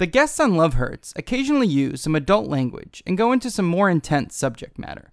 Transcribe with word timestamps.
The 0.00 0.06
guests 0.06 0.40
on 0.40 0.56
Love 0.56 0.72
Hurts 0.72 1.12
occasionally 1.14 1.66
use 1.66 2.00
some 2.00 2.14
adult 2.14 2.48
language 2.48 3.02
and 3.06 3.18
go 3.18 3.32
into 3.32 3.50
some 3.50 3.66
more 3.66 3.90
intense 3.90 4.34
subject 4.34 4.78
matter. 4.78 5.12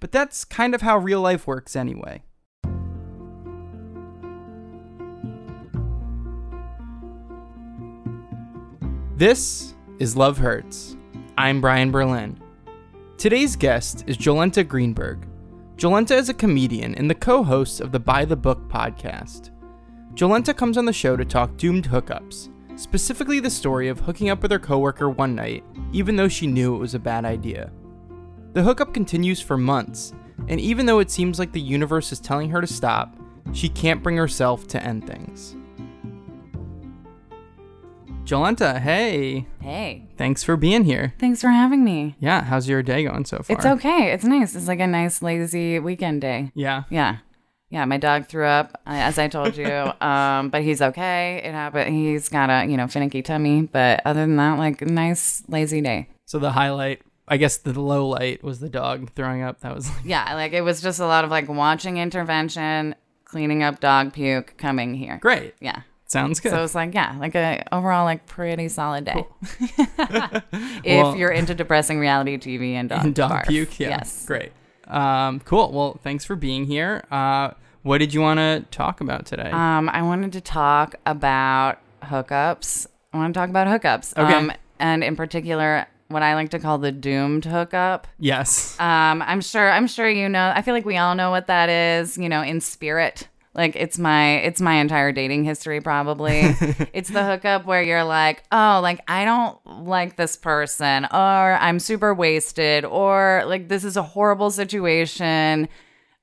But 0.00 0.10
that's 0.10 0.46
kind 0.46 0.74
of 0.74 0.80
how 0.80 0.96
real 0.96 1.20
life 1.20 1.46
works 1.46 1.76
anyway. 1.76 2.22
This 9.18 9.74
is 9.98 10.16
Love 10.16 10.38
Hurts. 10.38 10.96
I'm 11.36 11.60
Brian 11.60 11.90
Berlin. 11.90 12.40
Today's 13.18 13.54
guest 13.54 14.02
is 14.06 14.16
Jolenta 14.16 14.66
Greenberg. 14.66 15.28
Jolenta 15.76 16.16
is 16.16 16.30
a 16.30 16.34
comedian 16.34 16.94
and 16.94 17.10
the 17.10 17.14
co 17.14 17.42
host 17.42 17.82
of 17.82 17.92
the 17.92 18.00
By 18.00 18.24
the 18.24 18.36
Book 18.36 18.66
podcast. 18.70 19.50
Jolenta 20.14 20.56
comes 20.56 20.78
on 20.78 20.86
the 20.86 20.92
show 20.94 21.18
to 21.18 21.24
talk 21.26 21.58
doomed 21.58 21.86
hookups, 21.86 22.48
specifically 22.76 23.40
the 23.40 23.50
story 23.50 23.88
of 23.88 24.00
hooking 24.00 24.30
up 24.30 24.42
with 24.42 24.50
her 24.50 24.58
coworker 24.58 25.08
one 25.10 25.34
night, 25.34 25.64
even 25.92 26.16
though 26.16 26.28
she 26.28 26.46
knew 26.46 26.74
it 26.74 26.78
was 26.78 26.94
a 26.94 26.98
bad 26.98 27.24
idea. 27.24 27.70
The 28.54 28.62
hookup 28.62 28.92
continues 28.94 29.40
for 29.40 29.56
months, 29.56 30.12
and 30.48 30.60
even 30.60 30.86
though 30.86 30.98
it 30.98 31.10
seems 31.10 31.38
like 31.38 31.52
the 31.52 31.60
universe 31.60 32.12
is 32.12 32.20
telling 32.20 32.50
her 32.50 32.60
to 32.60 32.66
stop, 32.66 33.16
she 33.52 33.68
can't 33.68 34.02
bring 34.02 34.16
herself 34.16 34.66
to 34.68 34.82
end 34.82 35.06
things. 35.06 35.56
Jolenta, 38.24 38.78
hey, 38.80 39.46
Hey, 39.60 40.06
thanks 40.16 40.42
for 40.44 40.56
being 40.56 40.84
here. 40.84 41.12
thanks 41.18 41.40
for 41.40 41.48
having 41.48 41.82
me. 41.84 42.14
Yeah, 42.20 42.42
how's 42.44 42.68
your 42.68 42.82
day 42.82 43.04
going 43.04 43.24
so 43.24 43.38
far? 43.42 43.56
It's 43.56 43.66
okay. 43.66 44.12
It's 44.12 44.24
nice. 44.24 44.54
It's 44.54 44.68
like 44.68 44.78
a 44.80 44.86
nice, 44.86 45.22
lazy 45.22 45.78
weekend 45.80 46.20
day. 46.20 46.52
Yeah. 46.54 46.84
Yeah. 46.88 47.18
Yeah, 47.72 47.86
my 47.86 47.96
dog 47.96 48.26
threw 48.26 48.44
up, 48.44 48.80
uh, 48.86 48.90
as 48.90 49.18
I 49.18 49.28
told 49.28 49.56
you, 49.56 49.66
um, 50.06 50.50
but 50.50 50.62
he's 50.62 50.82
okay. 50.82 51.40
It 51.42 51.52
happened. 51.52 51.94
He's 51.94 52.28
got 52.28 52.50
a, 52.50 52.66
you 52.70 52.76
know, 52.76 52.86
finicky 52.86 53.22
tummy, 53.22 53.62
but 53.62 54.02
other 54.04 54.20
than 54.20 54.36
that, 54.36 54.58
like, 54.58 54.82
nice, 54.82 55.42
lazy 55.48 55.80
day. 55.80 56.08
So 56.26 56.38
the 56.38 56.52
highlight, 56.52 57.00
I 57.26 57.38
guess 57.38 57.56
the 57.56 57.72
low 57.80 58.06
light 58.08 58.44
was 58.44 58.60
the 58.60 58.68
dog 58.68 59.10
throwing 59.14 59.40
up. 59.42 59.60
That 59.60 59.74
was 59.74 59.90
Yeah, 60.04 60.34
like, 60.34 60.52
it 60.52 60.60
was 60.60 60.82
just 60.82 61.00
a 61.00 61.06
lot 61.06 61.24
of, 61.24 61.30
like, 61.30 61.48
watching 61.48 61.96
intervention, 61.96 62.94
cleaning 63.24 63.62
up 63.62 63.80
dog 63.80 64.12
puke, 64.12 64.58
coming 64.58 64.92
here. 64.94 65.18
great. 65.22 65.54
Yeah. 65.60 65.80
Sounds 66.06 66.40
good. 66.40 66.50
So 66.52 66.62
it's 66.62 66.74
like, 66.74 66.92
yeah, 66.92 67.16
like 67.18 67.34
a 67.34 67.64
overall, 67.72 68.04
like, 68.04 68.26
pretty 68.26 68.68
solid 68.68 69.06
day. 69.06 69.24
if 69.80 70.42
Well- 70.84 71.16
you're 71.16 71.30
into 71.30 71.54
depressing 71.54 71.98
reality 71.98 72.36
TV 72.36 72.72
and 72.74 72.88
dog, 72.90 73.04
and 73.06 73.14
dog 73.14 73.30
barf. 73.32 73.48
puke. 73.48 73.80
Yeah. 73.80 73.88
Yes. 73.88 74.26
Great. 74.26 74.52
Um, 74.86 75.40
cool. 75.40 75.72
Well, 75.72 75.98
thanks 76.02 76.24
for 76.26 76.36
being 76.36 76.66
here. 76.66 77.04
Uh, 77.10 77.52
what 77.82 77.98
did 77.98 78.14
you 78.14 78.20
want 78.20 78.38
to 78.38 78.64
talk 78.70 79.00
about 79.00 79.26
today? 79.26 79.50
Um, 79.50 79.88
I 79.88 80.02
wanted 80.02 80.32
to 80.32 80.40
talk 80.40 80.94
about 81.06 81.78
hookups. 82.02 82.86
I 83.12 83.18
want 83.18 83.34
to 83.34 83.38
talk 83.38 83.50
about 83.50 83.66
hookups. 83.66 84.16
Okay. 84.16 84.34
Um, 84.34 84.52
and 84.78 85.04
in 85.04 85.16
particular, 85.16 85.86
what 86.08 86.22
I 86.22 86.34
like 86.34 86.50
to 86.50 86.58
call 86.58 86.78
the 86.78 86.92
doomed 86.92 87.44
hookup. 87.44 88.06
yes. 88.18 88.78
Um, 88.78 89.22
I'm 89.22 89.40
sure. 89.40 89.70
I'm 89.70 89.86
sure 89.86 90.08
you 90.08 90.28
know. 90.28 90.52
I 90.54 90.62
feel 90.62 90.74
like 90.74 90.84
we 90.84 90.96
all 90.96 91.14
know 91.14 91.30
what 91.30 91.46
that 91.46 91.68
is. 91.68 92.18
You 92.18 92.28
know, 92.28 92.42
in 92.42 92.60
spirit. 92.60 93.28
Like 93.54 93.76
it's 93.76 93.98
my 93.98 94.36
it's 94.38 94.62
my 94.62 94.74
entire 94.74 95.12
dating 95.12 95.44
history 95.44 95.80
probably. 95.80 96.40
it's 96.94 97.10
the 97.10 97.24
hookup 97.24 97.66
where 97.66 97.82
you're 97.82 98.04
like, 98.04 98.44
"Oh, 98.50 98.80
like 98.82 99.00
I 99.08 99.26
don't 99.26 99.58
like 99.84 100.16
this 100.16 100.36
person 100.36 101.04
or 101.12 101.52
I'm 101.60 101.78
super 101.78 102.14
wasted 102.14 102.86
or 102.86 103.42
like 103.46 103.68
this 103.68 103.84
is 103.84 103.98
a 103.98 104.02
horrible 104.02 104.50
situation, 104.50 105.68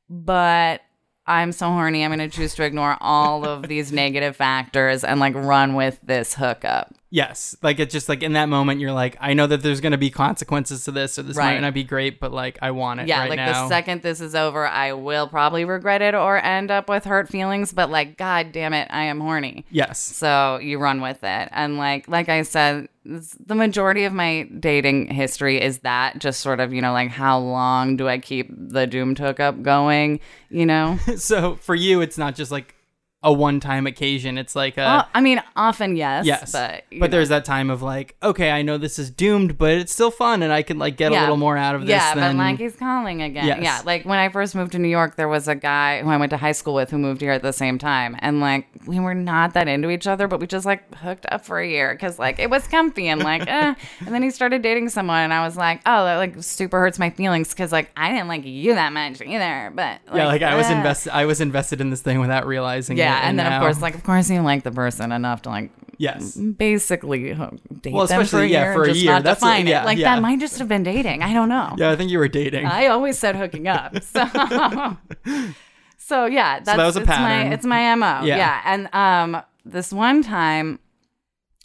but 0.10 0.82
I'm 1.30 1.52
so 1.52 1.68
horny. 1.68 2.04
I'm 2.04 2.14
going 2.14 2.28
to 2.30 2.36
choose 2.36 2.56
to 2.56 2.64
ignore 2.64 2.98
all 3.00 3.46
of 3.46 3.68
these 3.68 3.92
negative 4.04 4.36
factors 4.36 5.04
and 5.04 5.20
like 5.20 5.36
run 5.36 5.76
with 5.76 6.00
this 6.04 6.34
hookup." 6.34 6.94
Yes. 7.12 7.56
Like 7.64 7.80
it's 7.80 7.92
just 7.92 8.08
like 8.08 8.22
in 8.22 8.34
that 8.34 8.50
moment, 8.50 8.80
you're 8.80 8.92
like, 8.92 9.18
I 9.20 9.34
know 9.34 9.48
that 9.48 9.64
there's 9.64 9.82
going 9.82 9.94
to 9.94 9.98
be 9.98 10.12
consequences 10.12 10.84
to 10.86 10.92
this, 10.92 11.14
so 11.14 11.24
this 11.24 11.38
might 11.38 11.60
not 11.60 11.74
be 11.74 11.84
great, 11.84 12.20
but 12.20 12.32
like 12.32 12.60
I 12.62 12.70
want 12.70 13.00
it 13.00 13.08
Yeah, 13.08 13.22
right 13.22 13.30
like 13.32 13.38
now. 13.38 13.64
the 13.64 13.68
second 13.70 14.04
this 14.04 14.22
is 14.22 14.36
over, 14.36 14.68
I 14.68 14.94
will 14.94 15.28
probably 15.28 15.66
regret 15.66 16.04
it 16.04 16.14
or 16.14 16.38
end 16.38 16.70
up 16.70 16.88
with 16.88 17.06
hurt 17.06 17.28
feelings, 17.28 17.74
but 17.74 17.90
like 17.90 18.16
god 18.18 18.52
damn 18.52 18.74
it, 18.76 18.88
I 18.92 19.06
am 19.06 19.20
horny. 19.22 19.66
yes. 19.72 19.98
So 20.00 20.60
you 20.62 20.78
run 20.78 21.02
with 21.02 21.24
it. 21.24 21.50
And 21.52 21.78
like 21.78 22.08
like 22.08 22.30
I 22.30 22.44
said, 22.44 22.90
the 23.46 23.56
majority 23.56 24.06
of 24.06 24.14
my 24.14 24.44
dating 24.60 25.08
history 25.08 25.62
is 25.62 25.80
that 25.80 26.20
just 26.20 26.42
sort 26.42 26.60
of, 26.60 26.74
you 26.74 26.82
know, 26.82 26.94
like 26.94 27.10
how 27.10 27.40
long 27.40 27.98
do 27.98 28.08
I 28.08 28.20
keep 28.20 28.50
the 28.52 28.86
doomed 28.86 29.18
hookup 29.20 29.62
going, 29.62 30.20
you 30.50 30.66
know? 30.66 30.98
So 31.18 31.56
for 31.56 31.76
you, 31.76 32.02
it's 32.02 32.18
not 32.18 32.36
just 32.36 32.52
like 32.52 32.76
a 33.22 33.34
one-time 33.34 33.86
occasion. 33.86 34.38
It's 34.38 34.56
like 34.56 34.78
a 34.78 34.82
Well, 34.82 35.10
I 35.14 35.20
mean, 35.20 35.42
often 35.56 35.98
yes, 35.98 36.26
yes. 36.26 36.54
but 36.54 36.86
but 36.90 37.00
know. 37.00 37.08
there's 37.08 37.30
that 37.30 37.44
time 37.44 37.70
of 37.70 37.82
like, 37.82 38.16
okay, 38.24 38.50
I 38.50 38.62
know 38.62 38.78
this 38.78 38.98
is 38.98 39.10
doomed, 39.10 39.58
but 39.58 39.72
it's 39.72 39.92
still 39.92 40.12
fun, 40.12 40.42
and 40.42 40.54
I 40.54 40.62
can 40.62 40.80
like 40.80 40.96
get 40.96 41.12
a 41.12 41.20
little 41.20 41.36
more 41.36 41.58
out 41.58 41.76
of 41.76 41.82
this. 41.82 41.90
Yeah, 41.90 42.16
than, 42.16 42.38
but 42.38 42.44
like 42.44 42.60
he's 42.60 42.78
calling 42.78 43.22
again. 43.22 43.46
Yes. 43.46 43.60
Yeah, 43.62 43.82
like 43.86 44.06
when 44.06 44.20
I 44.20 44.30
first 44.30 44.56
moved 44.56 44.72
to 44.72 44.80
New 44.80 44.88
York, 44.88 45.18
there 45.18 45.28
was 45.28 45.50
a 45.50 45.56
guy 45.56 46.02
who 46.02 46.10
I 46.10 46.16
went 46.16 46.30
to 46.30 46.38
high 46.38 46.54
school 46.54 46.74
with 46.74 46.92
who 46.92 46.98
moved 46.98 47.20
here 47.20 47.34
at 47.34 47.42
the 47.42 47.52
same 47.52 47.78
time, 47.78 48.16
and 48.20 48.40
like 48.40 48.68
we 48.86 49.02
were 49.02 49.16
not 49.16 49.54
that 49.54 49.68
into 49.68 49.90
each 49.90 50.08
other, 50.08 50.30
but 50.30 50.40
we 50.40 50.48
just 50.48 50.66
like 50.66 50.96
hooked 50.96 51.26
up 51.30 51.44
for 51.44 51.60
a 51.60 51.68
year 51.68 51.94
because 51.94 52.20
like 52.20 52.40
it 52.40 52.50
was 52.50 52.68
comfy 52.70 53.10
and 53.10 53.22
like, 53.22 53.46
eh. 53.48 53.76
and 54.00 54.16
then 54.16 54.24
he 54.24 54.30
started 54.30 54.62
dating 54.62 54.88
someone, 54.88 55.20
and 55.20 55.34
I 55.34 55.46
was 55.46 55.58
like, 55.58 55.82
oh, 55.86 56.06
that 56.06 56.16
like 56.16 56.42
super 56.42 56.80
hurts 56.80 56.98
my 56.98 57.10
feelings 57.10 57.50
because 57.50 57.74
like 57.74 57.92
I 57.98 58.14
didn't 58.14 58.30
like 58.30 58.46
you 58.46 58.76
that 58.76 58.94
much 58.94 59.22
either, 59.22 59.74
but 59.76 60.00
yeah, 60.16 60.28
like 60.28 60.42
I 60.42 60.56
was 60.56 60.68
eh. 60.68 60.78
invested. 60.78 61.14
I 61.14 61.26
was 61.26 61.42
invested 61.42 61.82
in 61.82 61.90
this 61.90 62.02
thing 62.02 62.22
without 62.22 62.48
realizing. 62.48 62.98
it, 62.98 63.09
Yeah, 63.10 63.28
and 63.30 63.38
then 63.40 63.46
now- 63.50 63.58
of 63.58 63.62
course, 63.62 63.82
like 63.82 63.96
of 63.96 64.04
course 64.04 64.30
you 64.30 64.42
like 64.42 64.64
the 64.64 64.72
person 64.72 65.12
enough 65.12 65.42
to 65.44 65.50
like 65.50 65.72
yes, 65.98 66.36
basically 66.38 67.34
date 67.34 67.94
Well, 67.94 68.08
them 68.08 68.16
for 68.18 68.22
a 68.22 68.24
especially, 68.24 68.48
yeah, 68.54 68.64
year, 68.64 68.74
for 68.74 68.82
a 68.82 68.86
and 68.86 68.94
just 68.94 69.04
year. 69.04 69.14
not 69.14 69.24
That's 69.24 69.42
a- 69.42 69.46
define 69.46 69.68
yeah, 69.68 69.82
it. 69.82 69.86
Like 69.86 69.98
yeah. 69.98 70.16
that 70.16 70.22
might 70.22 70.40
just 70.40 70.58
have 70.60 70.68
been 70.68 70.84
dating. 70.84 71.24
I 71.24 71.34
don't 71.34 71.50
know. 71.50 71.76
yeah, 71.78 71.92
I 71.92 71.96
think 71.96 72.10
you 72.12 72.20
were 72.20 72.28
dating. 72.28 72.66
I 72.66 72.88
always 72.88 73.18
said 73.20 73.36
hooking 73.36 73.68
up. 73.68 73.96
So, 74.04 74.26
so 75.98 76.26
yeah, 76.26 76.60
that's 76.60 76.78
that 76.78 76.86
was 76.86 76.96
a 76.98 77.02
it's 77.02 77.08
pattern. 77.08 77.50
my 77.50 77.54
it's 77.54 77.66
my 77.66 77.96
mo. 77.96 78.26
Yeah. 78.26 78.38
Yeah. 78.38 78.62
and 78.66 78.90
um, 78.96 79.44
this 79.66 79.92
one 79.94 80.24
time, 80.24 80.80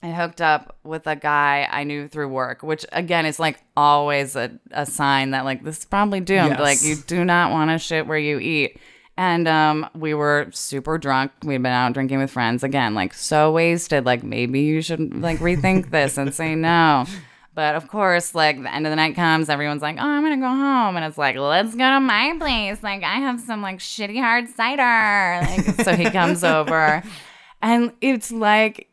I 0.02 0.08
hooked 0.10 0.42
up 0.42 0.76
with 0.84 1.06
a 1.06 1.16
guy 1.16 1.66
I 1.70 1.84
knew 1.84 2.08
through 2.08 2.28
work, 2.28 2.62
which 2.62 2.84
again 2.92 3.24
is 3.26 3.38
like 3.38 3.62
always 3.76 4.36
a, 4.36 4.58
a 4.72 4.84
sign 4.84 5.30
that 5.30 5.44
like 5.46 5.62
this 5.64 5.78
is 5.78 5.84
probably 5.86 6.20
doomed. 6.20 6.50
Yes. 6.50 6.60
Like 6.60 6.82
you 6.82 6.96
do 6.96 7.24
not 7.24 7.52
want 7.52 7.70
to 7.70 7.78
shit 7.78 8.06
where 8.06 8.18
you 8.18 8.38
eat. 8.38 8.78
And 9.16 9.46
um, 9.46 9.88
we 9.94 10.12
were 10.12 10.48
super 10.52 10.98
drunk. 10.98 11.30
We'd 11.44 11.62
been 11.62 11.66
out 11.66 11.92
drinking 11.92 12.18
with 12.18 12.30
friends 12.32 12.64
again, 12.64 12.94
like 12.94 13.14
so 13.14 13.52
wasted. 13.52 14.04
Like 14.04 14.24
maybe 14.24 14.60
you 14.60 14.82
should 14.82 15.20
like 15.20 15.38
rethink 15.38 15.90
this 15.92 16.18
and 16.18 16.34
say 16.34 16.54
no. 16.54 17.06
But 17.54 17.76
of 17.76 17.86
course, 17.86 18.34
like 18.34 18.60
the 18.60 18.74
end 18.74 18.86
of 18.86 18.90
the 18.90 18.96
night 18.96 19.14
comes, 19.14 19.48
everyone's 19.48 19.82
like, 19.82 19.96
"Oh, 19.98 20.04
I'm 20.04 20.22
gonna 20.24 20.38
go 20.38 20.48
home," 20.48 20.96
and 20.96 21.04
it's 21.04 21.16
like, 21.16 21.36
"Let's 21.36 21.76
go 21.76 21.88
to 21.88 22.00
my 22.00 22.34
place. 22.38 22.82
Like 22.82 23.04
I 23.04 23.16
have 23.20 23.38
some 23.40 23.62
like 23.62 23.78
shitty 23.78 24.18
hard 24.18 24.48
cider." 24.48 25.46
Like 25.46 25.84
so 25.84 25.94
he 25.94 26.10
comes 26.10 26.42
over, 26.42 27.04
and 27.62 27.92
it's 28.00 28.32
like 28.32 28.88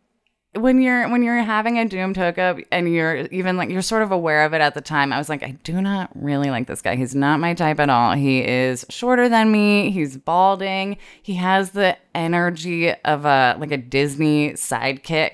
when 0.54 0.82
you're 0.82 1.10
when 1.10 1.24
you're 1.24 1.42
having 1.42 1.80
a 1.80 1.88
doomed 1.88 2.18
hookup 2.18 2.58
and 2.72 2.92
you're 2.92 3.20
even 3.28 3.56
like 3.56 3.70
you're 3.70 3.82
sort 3.82 4.04
of 4.04 4.12
aware 4.12 4.44
of 4.44 4.54
it 4.54 4.60
at 4.60 4.74
the 4.74 4.82
time 4.82 5.14
i 5.14 5.18
was 5.18 5.30
like 5.30 5.44
i 5.44 5.52
do 5.64 5.82
not 5.82 6.10
really 6.14 6.50
like 6.50 6.68
this 6.68 6.82
guy 6.82 6.96
he's 6.96 7.16
not 7.16 7.40
my 7.40 7.54
type 7.54 7.80
at 7.80 7.90
all 7.90 8.14
he 8.14 8.46
is 8.46 8.86
shorter 8.90 9.30
than 9.30 9.50
me 9.50 9.92
he's 9.92 10.18
balding 10.18 10.98
he 11.22 11.36
has 11.36 11.72
the 11.72 11.96
energy 12.14 12.92
of 13.06 13.24
a 13.24 13.56
like 13.60 13.72
a 13.72 13.78
disney 13.78 14.52
sidekick 14.52 15.32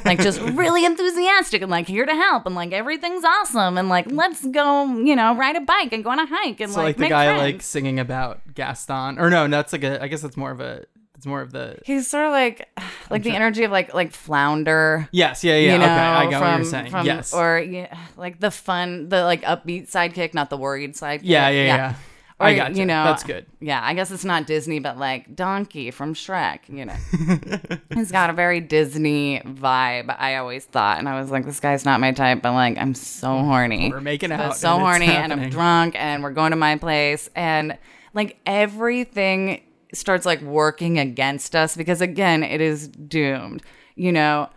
like 0.04 0.20
just 0.20 0.38
really 0.52 0.84
enthusiastic 0.84 1.62
and 1.62 1.70
like 1.70 1.86
here 1.86 2.04
to 2.04 2.14
help 2.14 2.44
and 2.44 2.54
like 2.54 2.72
everything's 2.72 3.24
awesome 3.24 3.78
and 3.78 3.88
like 3.88 4.10
let's 4.10 4.46
go 4.48 4.84
you 4.98 5.16
know 5.16 5.34
ride 5.34 5.56
a 5.56 5.60
bike 5.62 5.94
and 5.94 6.04
go 6.04 6.10
on 6.10 6.18
a 6.18 6.26
hike 6.26 6.60
and 6.60 6.70
so 6.70 6.82
like, 6.82 6.98
like, 6.98 7.08
the 7.08 7.08
guy 7.08 7.26
friends. 7.26 7.40
like 7.40 7.62
singing 7.62 7.98
about 7.98 8.42
Gaston, 8.58 9.18
or 9.18 9.30
no, 9.30 9.46
that's 9.46 9.72
like 9.72 9.84
a. 9.84 10.02
I 10.02 10.08
guess 10.08 10.20
that's 10.20 10.36
more 10.36 10.50
of 10.50 10.60
a. 10.60 10.84
It's 11.18 11.26
more 11.26 11.40
of 11.42 11.50
the. 11.50 11.78
he's 11.84 12.08
sort 12.08 12.26
of 12.26 12.30
like 12.32 12.68
like 13.10 13.24
the 13.24 13.32
energy 13.32 13.64
of 13.64 13.72
like 13.72 13.92
like 13.92 14.12
flounder 14.12 15.08
Yes, 15.10 15.42
yeah, 15.42 15.56
yeah. 15.56 15.72
you 15.72 15.78
know, 15.78 15.84
okay, 15.84 15.92
I 15.92 16.30
got 16.30 16.38
from, 16.38 16.50
what 16.50 16.56
you're 16.58 16.64
saying. 16.64 16.90
from- 16.90 17.06
yes. 17.06 17.34
Or 17.34 17.58
yeah, 17.58 17.94
like 18.16 18.38
the 18.38 18.52
fun, 18.52 19.08
the 19.08 19.24
like 19.24 19.42
upbeat 19.42 19.90
sidekick, 19.90 20.32
not 20.32 20.48
the 20.48 20.56
worried 20.56 20.94
sidekick. 20.94 21.20
yeah, 21.24 21.48
yeah, 21.48 21.64
yeah. 21.64 21.94
Or, 22.40 22.46
I 22.46 22.54
got 22.54 22.76
you 22.76 22.86
know, 22.86 23.02
That's 23.02 23.24
good. 23.24 23.46
Yeah, 23.58 23.80
I 23.84 23.94
guess 23.94 24.12
it's 24.12 24.24
not 24.24 24.46
Disney, 24.46 24.78
but 24.78 24.96
like 24.96 25.34
Donkey 25.34 25.90
from 25.90 26.14
Shrek, 26.14 26.60
you 26.68 26.84
know. 26.84 27.78
He's 27.96 28.12
got 28.12 28.30
a 28.30 28.32
very 28.32 28.60
Disney 28.60 29.40
vibe, 29.40 30.14
I 30.16 30.36
always 30.36 30.64
thought. 30.64 30.98
And 31.00 31.08
I 31.08 31.20
was 31.20 31.32
like, 31.32 31.44
this 31.44 31.58
guy's 31.58 31.84
not 31.84 31.98
my 31.98 32.12
type, 32.12 32.40
but 32.42 32.52
like, 32.52 32.78
I'm 32.78 32.94
so 32.94 33.38
horny. 33.38 33.90
We're 33.90 34.00
making 34.00 34.30
out. 34.30 34.56
so 34.56 34.74
and 34.74 34.82
horny, 34.82 35.06
and 35.06 35.32
I'm 35.32 35.50
drunk, 35.50 35.96
and 35.98 36.22
we're 36.22 36.30
going 36.30 36.52
to 36.52 36.56
my 36.56 36.76
place. 36.76 37.28
And 37.34 37.76
like, 38.14 38.38
everything 38.46 39.62
starts 39.92 40.26
like 40.26 40.40
working 40.42 40.98
against 40.98 41.54
us 41.56 41.76
because, 41.76 42.00
again, 42.00 42.42
it 42.42 42.60
is 42.60 42.88
doomed. 42.88 43.62
You 43.96 44.12
know, 44.12 44.48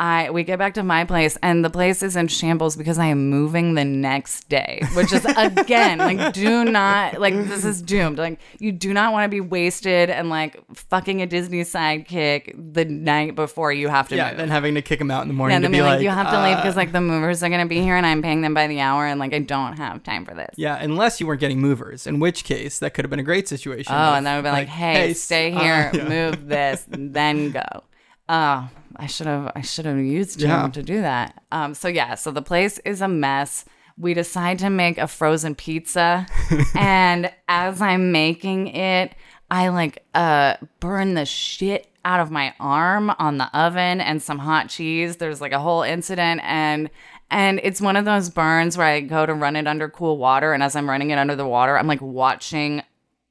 I 0.00 0.30
we 0.30 0.44
get 0.44 0.60
back 0.60 0.74
to 0.74 0.84
my 0.84 1.04
place 1.04 1.36
and 1.42 1.64
the 1.64 1.70
place 1.70 2.04
is 2.04 2.14
in 2.14 2.28
shambles 2.28 2.76
because 2.76 2.98
I 2.98 3.06
am 3.06 3.30
moving 3.30 3.74
the 3.74 3.84
next 3.84 4.48
day, 4.48 4.80
which 4.94 5.12
is 5.12 5.24
again 5.36 5.98
like 5.98 6.32
do 6.32 6.64
not 6.64 7.20
like 7.20 7.34
this 7.34 7.64
is 7.64 7.82
doomed. 7.82 8.16
Like 8.18 8.38
you 8.60 8.70
do 8.70 8.92
not 8.94 9.12
want 9.12 9.24
to 9.24 9.28
be 9.28 9.40
wasted 9.40 10.08
and 10.08 10.30
like 10.30 10.56
fucking 10.74 11.20
a 11.20 11.26
Disney 11.26 11.62
sidekick 11.62 12.54
the 12.74 12.84
night 12.84 13.34
before 13.34 13.72
you 13.72 13.88
have 13.88 14.08
to 14.10 14.16
Yeah, 14.16 14.28
move. 14.28 14.36
then 14.38 14.48
having 14.50 14.74
to 14.76 14.82
kick 14.82 15.00
him 15.00 15.10
out 15.10 15.22
in 15.22 15.28
the 15.28 15.34
morning 15.34 15.52
Yeah, 15.54 15.56
and 15.56 15.64
to 15.64 15.68
then 15.68 15.78
be 15.78 15.82
like, 15.82 15.96
like, 15.96 16.02
you 16.04 16.10
have 16.10 16.30
to 16.30 16.42
leave 16.44 16.56
uh, 16.58 16.60
because 16.60 16.76
like 16.76 16.92
the 16.92 17.00
movers 17.00 17.42
are 17.42 17.48
gonna 17.48 17.66
be 17.66 17.80
here 17.80 17.96
and 17.96 18.06
I'm 18.06 18.22
paying 18.22 18.40
them 18.42 18.54
by 18.54 18.68
the 18.68 18.78
hour 18.80 19.04
and 19.04 19.18
like 19.18 19.34
I 19.34 19.40
don't 19.40 19.78
have 19.78 20.04
time 20.04 20.24
for 20.24 20.34
this. 20.34 20.54
Yeah, 20.56 20.76
unless 20.80 21.20
you 21.20 21.26
weren't 21.26 21.40
getting 21.40 21.60
movers, 21.60 22.06
in 22.06 22.20
which 22.20 22.44
case 22.44 22.78
that 22.78 22.94
could 22.94 23.04
have 23.04 23.10
been 23.10 23.18
a 23.18 23.24
great 23.24 23.48
situation. 23.48 23.92
Oh, 23.92 23.98
of, 23.98 24.14
and 24.18 24.26
then 24.26 24.36
would 24.36 24.48
be 24.48 24.52
like, 24.52 24.68
hey, 24.68 25.10
s- 25.10 25.20
stay 25.20 25.52
uh, 25.52 25.60
here, 25.60 25.90
yeah. 25.94 26.08
move 26.08 26.46
this, 26.46 26.84
then 26.88 27.50
go. 27.50 27.64
Oh, 28.30 28.68
I 28.96 29.06
should 29.06 29.26
have 29.26 29.52
I 29.54 29.60
should 29.62 29.84
have 29.86 29.98
used 29.98 30.40
him 30.42 30.50
Yeah. 30.50 30.68
to 30.68 30.82
do 30.82 31.00
that. 31.02 31.42
Um, 31.52 31.74
so 31.74 31.88
yeah, 31.88 32.14
so 32.14 32.30
the 32.30 32.42
place 32.42 32.78
is 32.80 33.00
a 33.00 33.08
mess. 33.08 33.64
We 33.96 34.14
decide 34.14 34.58
to 34.60 34.70
make 34.70 34.96
a 34.98 35.08
frozen 35.08 35.54
pizza, 35.56 36.26
and 36.76 37.32
as 37.48 37.80
I'm 37.82 38.12
making 38.12 38.68
it, 38.68 39.14
I 39.50 39.68
like 39.68 40.04
uh 40.14 40.54
burn 40.80 41.14
the 41.14 41.24
shit 41.26 41.88
out 42.04 42.20
of 42.20 42.30
my 42.30 42.54
arm 42.60 43.10
on 43.18 43.38
the 43.38 43.54
oven 43.58 44.00
and 44.00 44.22
some 44.22 44.38
hot 44.38 44.68
cheese. 44.68 45.16
There's 45.16 45.40
like 45.40 45.52
a 45.52 45.58
whole 45.58 45.82
incident 45.82 46.40
and 46.44 46.90
and 47.30 47.60
it's 47.62 47.80
one 47.80 47.96
of 47.96 48.04
those 48.06 48.30
burns 48.30 48.78
where 48.78 48.86
I 48.86 49.00
go 49.00 49.26
to 49.26 49.34
run 49.34 49.54
it 49.56 49.66
under 49.66 49.88
cool 49.90 50.16
water 50.16 50.52
and 50.54 50.62
as 50.62 50.74
I'm 50.76 50.88
running 50.88 51.10
it 51.10 51.18
under 51.18 51.36
the 51.36 51.46
water, 51.46 51.76
I'm 51.76 51.86
like 51.86 52.00
watching 52.00 52.82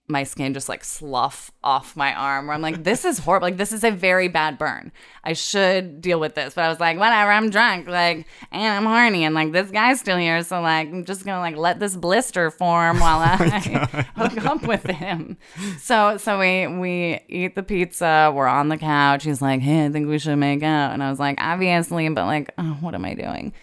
my 0.09 0.23
skin 0.23 0.53
just 0.53 0.69
like 0.69 0.85
slough 0.85 1.51
off 1.63 1.97
my 1.97 2.13
arm 2.13 2.47
where 2.47 2.55
I'm 2.55 2.61
like, 2.61 2.83
this 2.85 3.03
is 3.03 3.19
horrible. 3.19 3.47
Like, 3.47 3.57
this 3.57 3.73
is 3.73 3.83
a 3.83 3.91
very 3.91 4.29
bad 4.29 4.57
burn. 4.57 4.93
I 5.23 5.33
should 5.33 5.99
deal 5.99 6.19
with 6.19 6.33
this. 6.33 6.53
But 6.53 6.63
I 6.63 6.69
was 6.69 6.79
like, 6.79 6.97
whatever, 6.97 7.29
I'm 7.29 7.49
drunk. 7.49 7.87
Like, 7.87 8.25
and 8.51 8.73
I'm 8.73 8.85
horny. 8.85 9.25
And 9.25 9.35
like, 9.35 9.51
this 9.51 9.69
guy's 9.69 9.99
still 9.99 10.17
here. 10.17 10.41
So 10.43 10.61
like, 10.61 10.87
I'm 10.87 11.03
just 11.03 11.25
gonna 11.25 11.41
like 11.41 11.57
let 11.57 11.79
this 11.79 11.95
blister 11.95 12.49
form 12.51 12.99
while 12.99 13.19
I 13.19 14.05
hook 14.15 14.45
up 14.45 14.63
with 14.63 14.85
him. 14.85 15.37
So, 15.77 16.15
so 16.15 16.39
we, 16.39 16.67
we 16.67 17.19
eat 17.27 17.55
the 17.55 17.63
pizza. 17.63 18.31
We're 18.33 18.47
on 18.47 18.69
the 18.69 18.77
couch. 18.77 19.25
He's 19.25 19.41
like, 19.41 19.59
hey, 19.59 19.85
I 19.85 19.89
think 19.89 20.07
we 20.07 20.19
should 20.19 20.37
make 20.37 20.63
out. 20.63 20.93
And 20.93 21.03
I 21.03 21.09
was 21.09 21.19
like, 21.19 21.35
obviously, 21.41 22.07
but 22.09 22.25
like, 22.25 22.53
oh, 22.57 22.77
what 22.79 22.95
am 22.95 23.03
I 23.03 23.13
doing? 23.13 23.53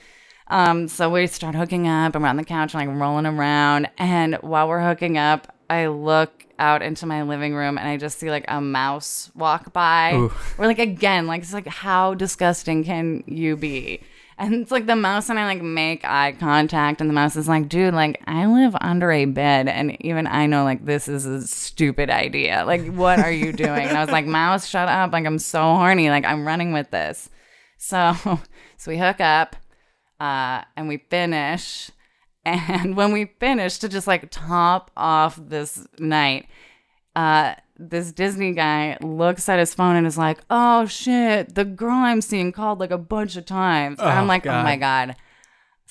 Um, 0.48 0.88
so 0.88 1.08
we 1.08 1.26
start 1.26 1.54
hooking 1.54 1.88
up. 1.88 2.14
On 2.14 2.36
the 2.36 2.44
couch, 2.44 2.74
like 2.74 2.88
rolling 2.88 3.26
around. 3.26 3.88
And 3.96 4.34
while 4.36 4.68
we're 4.68 4.86
hooking 4.86 5.16
up, 5.16 5.53
I 5.68 5.86
look 5.86 6.46
out 6.58 6.82
into 6.82 7.06
my 7.06 7.22
living 7.22 7.54
room 7.54 7.78
and 7.78 7.88
I 7.88 7.96
just 7.96 8.18
see 8.18 8.30
like 8.30 8.44
a 8.48 8.60
mouse 8.60 9.30
walk 9.34 9.72
by. 9.72 10.14
Ooh. 10.14 10.32
We're 10.58 10.66
like, 10.66 10.78
again, 10.78 11.26
like, 11.26 11.42
it's 11.42 11.52
like, 11.52 11.66
how 11.66 12.14
disgusting 12.14 12.84
can 12.84 13.24
you 13.26 13.56
be? 13.56 14.00
And 14.36 14.54
it's 14.54 14.72
like 14.72 14.86
the 14.86 14.96
mouse 14.96 15.28
and 15.30 15.38
I 15.38 15.46
like 15.46 15.62
make 15.62 16.04
eye 16.04 16.32
contact, 16.32 17.00
and 17.00 17.08
the 17.08 17.14
mouse 17.14 17.36
is 17.36 17.46
like, 17.46 17.68
dude, 17.68 17.94
like, 17.94 18.20
I 18.26 18.46
live 18.46 18.74
under 18.80 19.12
a 19.12 19.26
bed, 19.26 19.68
and 19.68 19.96
even 20.04 20.26
I 20.26 20.46
know 20.46 20.64
like 20.64 20.84
this 20.84 21.06
is 21.06 21.24
a 21.24 21.46
stupid 21.46 22.10
idea. 22.10 22.64
Like, 22.66 22.92
what 22.94 23.20
are 23.20 23.30
you 23.30 23.52
doing? 23.52 23.86
And 23.86 23.96
I 23.96 24.00
was 24.00 24.10
like, 24.10 24.26
mouse, 24.40 24.66
shut 24.66 24.88
up. 24.88 25.12
Like, 25.12 25.24
I'm 25.24 25.38
so 25.38 25.60
horny. 25.60 26.10
Like, 26.10 26.24
I'm 26.24 26.44
running 26.44 26.72
with 26.72 26.90
this. 26.90 27.30
So, 27.78 28.14
so 28.76 28.90
we 28.90 28.98
hook 28.98 29.20
up 29.20 29.54
uh, 30.18 30.62
and 30.76 30.88
we 30.88 30.98
finish. 30.98 31.90
And 32.46 32.96
when 32.96 33.12
we 33.12 33.26
finish, 33.40 33.78
to 33.78 33.88
just 33.88 34.06
like 34.06 34.28
top 34.30 34.90
off 34.96 35.38
this 35.42 35.86
night, 35.98 36.46
uh, 37.16 37.54
this 37.78 38.12
Disney 38.12 38.52
guy 38.52 38.96
looks 39.00 39.48
at 39.48 39.58
his 39.58 39.74
phone 39.74 39.96
and 39.96 40.06
is 40.06 40.18
like, 40.18 40.38
"Oh 40.50 40.86
shit, 40.86 41.54
the 41.54 41.64
girl 41.64 41.90
I'm 41.94 42.20
seeing 42.20 42.52
called 42.52 42.80
like 42.80 42.90
a 42.90 42.98
bunch 42.98 43.36
of 43.36 43.46
times." 43.46 43.98
And 43.98 44.08
I'm 44.08 44.24
Oh, 44.24 44.28
like, 44.28 44.46
"Oh 44.46 44.62
my 44.62 44.76
God. 44.76 45.16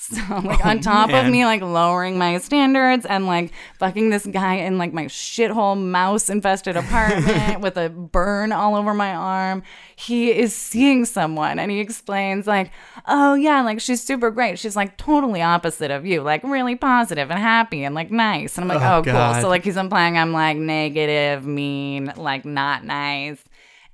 God." 0.10 0.28
So 0.28 0.36
like 0.48 0.66
on 0.66 0.80
top 0.80 1.12
of 1.12 1.30
me 1.30 1.46
like 1.46 1.62
lowering 1.62 2.18
my 2.18 2.38
standards 2.40 3.06
and 3.06 3.26
like 3.26 3.52
fucking 3.80 4.10
this 4.10 4.26
guy 4.26 4.56
in 4.56 4.78
like 4.78 4.94
my 4.94 5.06
shithole 5.06 5.80
mouse 5.80 6.30
infested 6.30 6.76
apartment 6.76 7.60
with 7.62 7.78
a 7.78 7.90
burn 7.90 8.52
all 8.52 8.76
over 8.76 8.94
my 8.94 9.14
arm, 9.14 9.64
he 9.96 10.32
is 10.32 10.56
seeing 10.56 11.06
someone 11.06 11.60
and 11.60 11.72
he 11.72 11.80
explains 11.80 12.48
like, 12.48 12.72
"Oh 13.08 13.34
yeah, 13.36 13.62
like 13.62 13.80
she's 13.80 14.04
super 14.04 14.32
great. 14.32 14.60
She's 14.60 14.76
like 14.76 14.98
totally 14.98 15.42
opposite 15.42 15.92
of 15.92 16.06
you, 16.06 16.22
like 16.22 16.44
really 16.44 16.76
positive 16.76 17.32
and 17.32 17.40
happy 17.40 17.84
and 17.84 17.96
like 17.96 18.12
nice." 18.12 18.58
And 18.58 18.64
I'm 18.70 18.78
like, 18.78 18.86
Oh, 18.86 18.98
"Oh, 18.98 19.04
cool." 19.04 19.42
So 19.42 19.48
like 19.50 19.64
he's 19.64 19.78
implying 19.78 20.18
I'm 20.18 20.32
like 20.34 20.58
negative, 20.58 21.46
mean, 21.46 22.14
like 22.18 22.46
not 22.46 22.84
nice. 22.84 23.44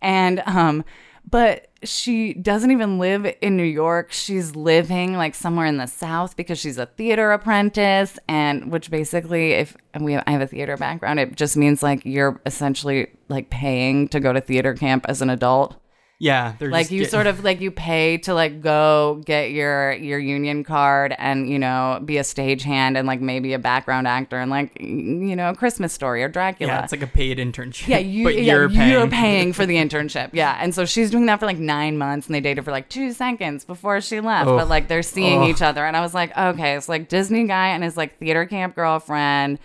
And 0.02 0.42
um 0.46 0.86
but 1.30 1.69
she 1.84 2.34
doesn't 2.34 2.72
even 2.72 3.00
live 3.00 3.34
in 3.42 3.56
New 3.56 3.64
York. 3.64 4.12
She's 4.12 4.56
living 4.56 5.16
like 5.16 5.36
somewhere 5.36 5.66
in 5.66 5.78
the 5.78 5.88
South 5.88 6.36
because 6.36 6.60
she's 6.60 6.78
a 6.78 6.86
theater 6.86 7.32
apprentice 7.32 8.20
and 8.28 8.72
which 8.72 8.92
basically 8.92 9.54
if 9.54 9.78
we 10.00 10.16
I 10.16 10.32
have 10.32 10.42
a 10.42 10.48
theater 10.48 10.78
background, 10.78 11.20
it 11.20 11.36
just 11.36 11.56
means 11.56 11.82
like 11.82 12.06
you're 12.06 12.42
essentially 12.46 13.08
like 13.30 13.50
paying 13.50 14.08
to 14.10 14.20
go 14.20 14.34
to 14.34 14.42
theater 14.42 14.74
camp 14.74 15.06
as 15.08 15.22
an 15.22 15.30
adult. 15.30 15.76
Yeah, 16.22 16.56
Like 16.60 16.92
you 16.92 17.04
get- 17.04 17.12
sort 17.12 17.28
of 17.28 17.46
like 17.46 17.62
you 17.62 17.72
pay 17.72 18.18
to 18.20 18.34
like 18.34 18.60
go 18.62 19.22
get 19.26 19.52
your 19.52 19.94
your 19.94 20.20
union 20.20 20.66
card 20.66 21.16
and 21.18 21.50
you 21.50 21.58
know 21.58 22.02
be 22.04 22.18
a 22.18 22.24
stagehand 22.24 22.98
and 22.98 23.08
like 23.08 23.22
maybe 23.22 23.54
a 23.54 23.60
background 23.60 24.06
actor 24.06 24.38
and 24.38 24.52
like 24.52 24.78
you 24.82 25.34
know 25.34 25.50
a 25.52 25.56
Christmas 25.56 25.94
story 25.94 26.22
or 26.22 26.28
Dracula. 26.28 26.74
Yeah, 26.74 26.84
it's 26.84 26.92
like 26.92 27.02
a 27.04 27.08
paid 27.08 27.38
internship. 27.38 27.88
Yeah, 27.88 28.00
you, 28.00 28.26
but 28.26 28.36
yeah, 28.36 28.42
you're 28.54 28.70
paying. 28.70 28.92
you're 28.92 29.08
paying 29.08 29.54
for 29.54 29.66
the 29.66 29.76
internship. 29.84 30.32
Yeah, 30.34 30.58
and 30.60 30.76
so 30.76 30.84
she's 30.84 31.10
doing 31.10 31.26
that 31.28 31.40
for 31.40 31.46
like 31.46 31.58
nine 31.58 31.98
months, 31.98 32.28
and 32.28 32.36
they 32.36 32.42
dated 32.42 32.66
for 32.66 32.72
like 32.72 32.90
two 32.90 33.14
seconds 33.14 33.64
before 33.64 34.02
she 34.02 34.20
left. 34.20 34.50
Oh. 34.50 34.58
But 34.58 34.68
like 34.68 34.90
they're 34.90 35.04
seeing 35.04 35.44
Oh. 35.44 35.48
each 35.48 35.62
other, 35.62 35.86
and 35.86 35.96
I 35.96 36.02
was 36.02 36.14
like, 36.14 36.38
okay, 36.38 36.76
it's 36.76 36.90
like 36.90 37.08
Disney 37.08 37.46
guy 37.48 37.68
and 37.70 37.82
his 37.82 37.96
like 37.96 38.20
theater 38.20 38.46
camp 38.46 38.76
girlfriend. 38.76 39.58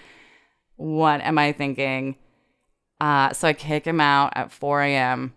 What 0.76 1.20
am 1.20 1.36
I 1.36 1.50
thinking? 1.50 2.14
Uh, 3.00 3.32
so 3.32 3.48
I 3.48 3.54
kick 3.54 3.84
him 3.84 4.00
out 4.00 4.32
at 4.36 4.52
4 4.52 4.82
a.m. 4.82 5.32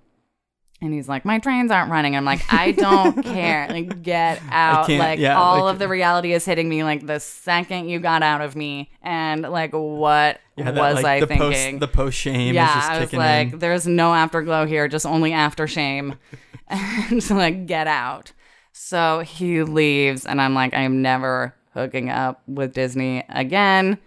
And 0.79 0.93
he's 0.93 1.09
like, 1.09 1.25
my 1.25 1.39
trains 1.39 1.71
aren't 1.71 1.89
running. 1.89 2.15
I'm 2.15 2.23
like, 2.25 2.41
I 2.53 2.71
don't 2.71 3.23
care. 3.23 3.67
Like, 3.67 4.03
get 4.03 4.39
out. 4.51 4.87
Like, 4.89 5.17
yeah, 5.17 5.35
all 5.35 5.63
like- 5.65 5.73
of 5.73 5.79
the 5.79 5.87
reality 5.87 6.33
is 6.33 6.45
hitting 6.45 6.69
me 6.69 6.83
like 6.83 7.05
the 7.07 7.19
second 7.19 7.89
you 7.89 7.99
got 7.99 8.21
out 8.21 8.41
of 8.41 8.55
me. 8.55 8.91
And 9.01 9.41
like, 9.41 9.71
what 9.71 10.39
Yeah, 10.55 10.71
that, 10.71 10.75
was 10.75 10.95
like, 11.03 11.05
I 11.05 11.19
the 11.21 11.27
thinking? 11.27 11.49
Post, 11.49 11.79
the 11.79 11.87
post 11.87 12.17
shame 12.19 12.53
yeah, 12.53 12.67
is 12.67 12.73
just 12.75 12.89
I 12.91 12.99
was 12.99 13.13
like, 13.13 13.53
in. 13.53 13.59
there's 13.59 13.87
no 13.87 14.13
afterglow 14.13 14.67
here, 14.67 14.87
just 14.87 15.05
only 15.07 15.33
after 15.33 15.65
shame. 15.67 16.15
and 16.67 17.23
so, 17.23 17.33
like, 17.35 17.65
get 17.65 17.87
out. 17.87 18.33
So 18.71 19.21
he 19.21 19.63
leaves, 19.63 20.25
and 20.27 20.39
I'm 20.39 20.53
like, 20.53 20.73
I'm 20.75 21.01
never 21.01 21.55
hooking 21.73 22.09
up 22.11 22.43
with 22.47 22.73
Disney 22.73 23.23
again. 23.29 23.97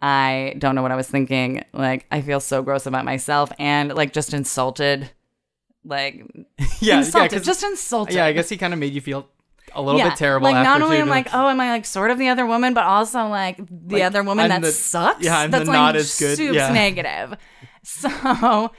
I 0.00 0.54
don't 0.58 0.74
know 0.74 0.82
what 0.82 0.90
I 0.90 0.96
was 0.96 1.08
thinking. 1.08 1.64
Like, 1.72 2.06
I 2.10 2.22
feel 2.22 2.40
so 2.40 2.62
gross 2.62 2.86
about 2.86 3.04
myself 3.04 3.52
and 3.58 3.94
like 3.94 4.12
just 4.12 4.32
insulted. 4.32 5.10
Like, 5.88 6.24
Yeah, 6.80 6.98
insulted, 6.98 7.32
yeah, 7.32 7.38
just 7.42 7.62
insulted. 7.64 8.14
yeah. 8.14 8.26
I 8.26 8.32
guess 8.32 8.48
he 8.48 8.56
kind 8.56 8.72
of 8.72 8.78
made 8.78 8.92
you 8.92 9.00
feel 9.00 9.28
a 9.74 9.82
little 9.82 9.98
Yeah, 9.98 10.10
bit 10.10 10.18
terrible. 10.18 10.44
Like 10.44 10.62
not 10.64 10.80
only 10.82 10.98
am 10.98 11.08
like, 11.08 11.28
oh, 11.34 11.48
am 11.48 11.60
I 11.60 11.70
like 11.70 11.84
sort 11.86 12.10
of 12.10 12.18
the 12.18 12.28
other 12.28 12.46
woman, 12.46 12.74
but 12.74 12.84
also 12.84 13.26
like 13.28 13.56
the 13.56 13.96
Like, 13.96 14.02
other 14.04 14.22
woman 14.22 14.44
I'm 14.52 14.60
that 14.62 14.66
the- 14.66 14.72
sucks. 14.72 15.24
yeah, 15.24 15.38
I'm 15.40 15.50
that's 15.50 15.64
the 15.64 15.70
like 15.70 15.76
not 15.78 15.96
as 15.96 16.18
good- 16.18 16.36
Soups 16.36 16.54
yeah. 16.54 16.72
negative. 16.72 17.36
So, 17.82 18.70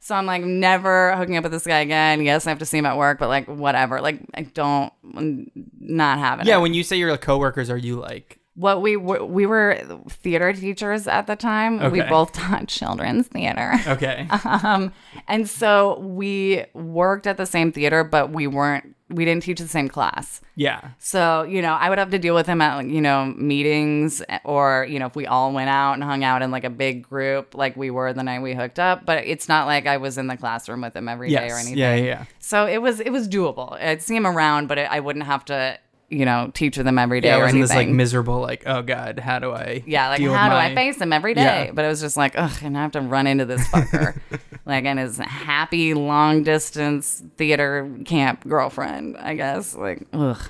so 0.00 0.14
I'm 0.14 0.26
like 0.26 0.42
never 0.42 1.16
hooking 1.16 1.36
up 1.38 1.42
with 1.44 1.52
this 1.52 1.66
guy 1.66 1.78
again. 1.80 2.22
Yes, 2.22 2.46
I 2.46 2.50
have 2.50 2.58
to 2.58 2.66
see 2.66 2.76
him 2.78 2.84
at 2.86 2.98
work, 2.98 3.18
but 3.18 3.28
like 3.28 3.46
whatever. 3.46 4.00
Like 4.02 4.20
I 4.34 4.42
don't, 4.42 4.92
I'm 5.16 5.50
not 5.80 6.18
having 6.18 6.44
yeah. 6.46 6.58
it. 6.58 6.60
When 6.60 6.74
you 6.74 6.82
say 6.82 6.96
your 6.98 7.16
coworkers, 7.16 7.70
are 7.70 7.78
you 7.78 7.98
like? 7.98 8.37
What 8.58 8.82
we 8.82 8.96
were, 8.96 9.24
we 9.24 9.46
were 9.46 9.78
theater 10.08 10.52
teachers 10.52 11.06
at 11.06 11.26
the 11.28 11.36
time. 11.36 11.92
We 11.92 12.02
both 12.02 12.32
taught 12.32 12.66
children's 12.68 13.28
theater. 13.28 13.74
Okay. 13.86 14.26
Um, 14.44 14.92
and 15.28 15.48
so 15.48 15.98
we 16.00 16.64
worked 16.74 17.26
at 17.26 17.36
the 17.36 17.46
same 17.46 17.70
theater, 17.70 18.02
but 18.02 18.30
we 18.32 18.46
weren't, 18.46 18.96
we 19.10 19.24
didn't 19.24 19.42
teach 19.44 19.58
the 19.60 19.68
same 19.68 19.88
class. 19.88 20.40
yeah. 20.56 20.90
So, 20.98 21.42
you 21.44 21.62
know, 21.62 21.74
I 21.74 21.88
would 21.88 21.98
have 21.98 22.10
to 22.10 22.18
deal 22.18 22.34
with 22.34 22.46
him 22.46 22.60
at, 22.60 22.84
you 22.86 23.00
know, 23.00 23.26
meetings 23.36 24.22
or, 24.44 24.86
you 24.88 24.98
know, 24.98 25.06
if 25.06 25.14
we 25.16 25.26
all 25.26 25.52
went 25.52 25.70
out 25.70 25.94
and 25.94 26.02
hung 26.04 26.24
out 26.24 26.42
in 26.42 26.50
like 26.50 26.64
a 26.64 26.70
big 26.70 27.02
group, 27.08 27.54
like 27.54 27.76
we 27.76 27.90
were 27.90 28.12
the 28.12 28.22
night 28.22 28.40
we 28.42 28.54
hooked 28.54 28.78
up. 28.78 29.06
But 29.06 29.24
it's 29.26 29.48
not 29.48 29.66
like 29.66 29.86
I 29.86 29.96
was 29.98 30.18
in 30.18 30.26
the 30.26 30.36
classroom 30.36 30.80
with 30.82 30.94
him 30.96 31.08
every 31.08 31.28
day 31.28 31.34
Yes. 31.46 31.52
or 31.52 31.56
anything. 31.56 31.78
Yeah. 31.78 31.94
Yeah. 31.94 32.24
So 32.40 32.66
it 32.66 32.82
was, 32.82 33.00
it 33.00 33.10
was 33.10 33.28
doable. 33.28 33.72
I'd 33.80 34.02
see 34.02 34.16
him 34.16 34.26
around, 34.26 34.66
but 34.66 34.78
it, 34.78 34.90
I 34.90 35.00
wouldn't 35.00 35.26
have 35.26 35.44
to, 35.46 35.78
you 36.10 36.24
know, 36.24 36.50
teach 36.54 36.76
them 36.76 36.98
every 36.98 37.20
day 37.20 37.28
Yeah. 37.28 37.38
Or 37.38 37.42
anything. 37.44 37.60
this 37.60 37.70
like 37.74 37.88
miserable, 37.88 38.40
like, 38.40 38.62
oh 38.66 38.80
god, 38.82 39.18
how 39.18 39.38
do 39.38 39.52
I? 39.52 39.82
Yeah, 39.86 40.08
like 40.08 40.22
how 40.22 40.48
do 40.48 40.54
I 40.54 40.74
face 40.74 40.98
him 41.00 41.12
every 41.12 41.34
day? 41.34 41.66
Yeah. 41.66 41.70
But 41.72 41.84
it 41.84 41.88
was 41.88 42.00
just 42.00 42.16
like, 42.16 42.32
ugh, 42.36 42.52
and 42.62 42.76
I 42.78 42.82
have 42.82 42.92
to 42.92 43.00
run 43.00 43.26
into 43.26 43.44
this 43.44 43.66
fucker, 43.68 44.18
like, 44.66 44.84
and 44.86 44.98
his 44.98 45.18
happy 45.18 45.92
long 45.94 46.42
distance 46.44 47.22
theater 47.36 47.90
camp 48.06 48.46
girlfriend, 48.48 49.16
I 49.18 49.34
guess. 49.34 49.74
Like, 49.74 50.06
ugh. 50.14 50.40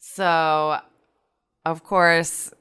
So, 0.00 0.80
of 1.64 1.84
course, 1.84 2.52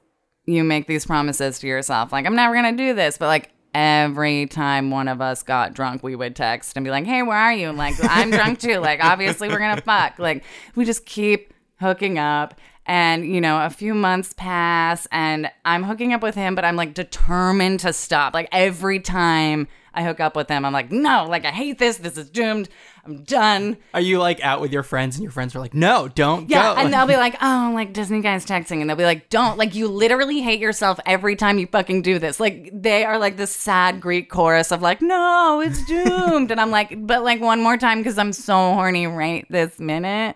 you 0.45 0.63
make 0.63 0.85
these 0.87 1.05
promises 1.05 1.59
to 1.59 1.67
yourself, 1.67 2.11
like, 2.11 2.25
I'm 2.25 2.35
never 2.35 2.53
gonna 2.53 2.77
do 2.77 2.93
this, 2.93 3.17
but 3.17 3.27
like 3.27 3.49
every 3.73 4.45
time 4.47 4.89
one 4.91 5.07
of 5.07 5.21
us 5.21 5.43
got 5.43 5.73
drunk, 5.73 6.03
we 6.03 6.15
would 6.15 6.35
text 6.35 6.77
and 6.77 6.83
be 6.83 6.89
like, 6.91 7.05
"Hey, 7.05 7.21
where 7.21 7.37
are 7.37 7.53
you?" 7.53 7.69
And 7.69 7.77
like, 7.77 7.95
I'm 8.03 8.31
drunk 8.31 8.59
too. 8.59 8.77
Like, 8.77 9.03
obviously, 9.03 9.49
we're 9.49 9.59
gonna 9.59 9.81
fuck. 9.81 10.19
Like, 10.19 10.43
we 10.75 10.85
just 10.85 11.05
keep 11.05 11.53
hooking 11.79 12.17
up. 12.17 12.59
And, 12.89 13.25
you 13.25 13.41
know, 13.41 13.65
a 13.65 13.69
few 13.69 13.93
months 13.93 14.33
pass 14.37 15.07
and 15.11 15.51
I'm 15.65 15.83
hooking 15.83 16.13
up 16.13 16.23
with 16.23 16.35
him, 16.35 16.55
but 16.55 16.63
I'm 16.63 16.77
like 16.77 16.93
determined 16.93 17.81
to 17.81 17.91
stop. 17.91 18.33
Like 18.33 18.47
every 18.53 19.01
time 19.01 19.67
I 19.93 20.03
hook 20.03 20.21
up 20.21 20.37
with 20.37 20.47
him, 20.47 20.63
I'm 20.63 20.71
like, 20.71 20.89
no, 20.89 21.25
like 21.27 21.43
I 21.43 21.51
hate 21.51 21.79
this. 21.79 21.97
This 21.97 22.17
is 22.17 22.29
doomed. 22.29 22.69
I'm 23.05 23.23
done. 23.23 23.75
Are 23.93 23.99
you 23.99 24.19
like 24.19 24.39
out 24.41 24.61
with 24.61 24.71
your 24.71 24.83
friends 24.83 25.17
and 25.17 25.23
your 25.23 25.33
friends 25.33 25.53
are 25.53 25.59
like, 25.59 25.73
no, 25.73 26.07
don't 26.07 26.49
Yeah, 26.49 26.75
go? 26.75 26.79
and 26.81 26.93
they'll 26.93 27.07
be 27.07 27.17
like, 27.17 27.35
"Oh, 27.41 27.71
like 27.73 27.91
Disney 27.91 28.21
guys 28.21 28.45
texting," 28.45 28.79
and 28.79 28.89
they'll 28.89 28.95
be 28.97 29.03
like, 29.05 29.29
"Don't 29.29 29.57
like 29.57 29.75
you 29.75 29.87
literally 29.89 30.41
hate 30.41 30.59
yourself 30.61 30.97
every 31.05 31.35
time 31.35 31.57
you 31.57 31.67
fucking 31.67 32.01
do 32.03 32.19
this." 32.19 32.39
Like 32.39 32.69
they 32.73 33.03
are 33.05 33.17
like 33.17 33.35
this 33.37 33.51
sad 33.53 33.99
Greek 34.01 34.29
chorus 34.29 34.71
of 34.71 34.81
like, 34.81 35.01
"No, 35.01 35.61
it's 35.61 35.83
doomed," 35.87 36.51
and 36.51 36.59
I'm 36.61 36.71
like, 36.71 37.05
"But 37.07 37.23
like 37.23 37.41
one 37.41 37.61
more 37.61 37.75
time 37.77 37.97
because 37.99 38.17
I'm 38.17 38.33
so 38.33 38.53
horny 38.73 39.07
right 39.07 39.45
this 39.49 39.77
minute." 39.79 40.35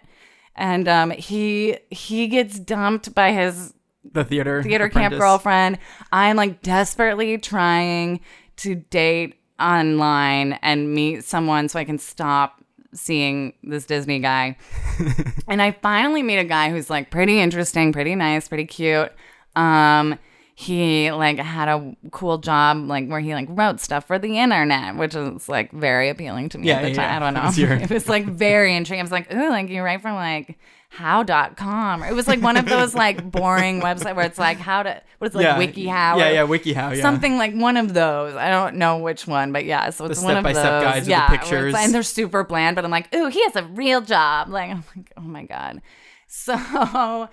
And 0.61 0.87
um, 0.87 1.09
he 1.09 1.79
he 1.89 2.27
gets 2.27 2.59
dumped 2.59 3.15
by 3.15 3.31
his 3.31 3.73
the 4.03 4.23
theater 4.23 4.61
theater 4.61 4.89
camp 4.89 5.15
girlfriend. 5.17 5.79
I'm 6.11 6.37
like 6.37 6.61
desperately 6.61 7.39
trying 7.39 8.19
to 8.57 8.75
date 8.75 9.41
online 9.59 10.59
and 10.61 10.93
meet 10.93 11.23
someone 11.23 11.67
so 11.67 11.79
I 11.79 11.83
can 11.83 11.97
stop 11.97 12.63
seeing 12.93 13.53
this 13.63 13.87
Disney 13.87 14.19
guy. 14.19 14.55
and 15.47 15.63
I 15.63 15.71
finally 15.71 16.21
meet 16.21 16.37
a 16.37 16.43
guy 16.43 16.69
who's 16.69 16.91
like 16.91 17.09
pretty 17.09 17.39
interesting, 17.39 17.91
pretty 17.91 18.13
nice, 18.13 18.47
pretty 18.47 18.65
cute. 18.65 19.11
Um 19.55 20.19
he 20.61 21.11
like 21.11 21.39
had 21.39 21.67
a 21.67 21.95
cool 22.11 22.37
job 22.37 22.77
like 22.87 23.07
where 23.07 23.19
he 23.19 23.33
like 23.33 23.47
wrote 23.49 23.79
stuff 23.79 24.05
for 24.05 24.19
the 24.19 24.37
internet, 24.37 24.95
which 24.95 25.15
is 25.15 25.49
like 25.49 25.71
very 25.71 26.09
appealing 26.09 26.49
to 26.49 26.59
me 26.59 26.67
Yeah, 26.67 26.75
at 26.77 26.81
the 26.83 26.89
yeah, 26.89 26.95
time. 26.95 27.05
yeah. 27.09 27.15
I 27.15 27.19
don't 27.19 27.33
know. 27.35 27.41
It 27.41 27.45
was 27.45 27.57
your- 27.59 27.73
it 27.81 27.89
was 27.89 28.07
like 28.07 28.25
very 28.25 28.75
intriguing. 28.75 29.01
I 29.01 29.03
was 29.03 29.11
like, 29.11 29.33
ooh, 29.33 29.49
like 29.49 29.69
you 29.69 29.81
write 29.81 30.01
from 30.03 30.15
like 30.15 30.59
how.com. 30.89 32.03
It 32.03 32.13
was 32.13 32.27
like 32.27 32.41
one 32.41 32.57
of 32.57 32.65
those 32.65 32.93
like 32.93 33.31
boring 33.31 33.81
websites 33.87 34.15
where 34.15 34.25
it's 34.25 34.37
like 34.37 34.57
how 34.57 34.83
to 34.83 35.01
what 35.17 35.29
is 35.29 35.35
it, 35.35 35.37
like 35.39 35.45
yeah. 35.45 35.57
WikiHow. 35.57 36.19
Yeah, 36.19 36.29
yeah, 36.31 36.45
WikiHow. 36.45 36.95
Yeah. 36.95 37.01
Something 37.01 37.37
like 37.37 37.53
one 37.55 37.77
of 37.77 37.93
those. 37.93 38.35
I 38.35 38.49
don't 38.49 38.75
know 38.75 38.97
which 38.97 39.25
one, 39.25 39.51
but 39.51 39.65
yeah. 39.65 39.89
So 39.89 40.05
it's 40.05 40.21
one 40.21 40.37
of 40.37 40.43
those. 40.43 40.53
step-by-step 40.57 40.83
guides 40.83 40.95
with 40.97 41.05
the 41.05 41.11
yeah, 41.11 41.29
pictures. 41.29 41.73
and 41.77 41.93
they're 41.93 42.03
super 42.03 42.43
bland. 42.43 42.75
But 42.75 42.85
I'm 42.85 42.91
like, 42.91 43.13
ooh, 43.15 43.27
he 43.27 43.41
has 43.43 43.55
a 43.55 43.63
real 43.63 44.01
job. 44.01 44.49
Like, 44.49 44.69
I'm 44.69 44.83
like, 44.95 45.11
oh 45.17 45.21
my 45.21 45.43
god. 45.45 45.81
So, 46.27 47.29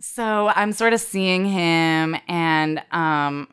so 0.00 0.48
I'm 0.48 0.72
sort 0.72 0.92
of 0.92 1.00
seeing 1.00 1.44
him, 1.44 2.16
and 2.28 2.82
um, 2.92 3.48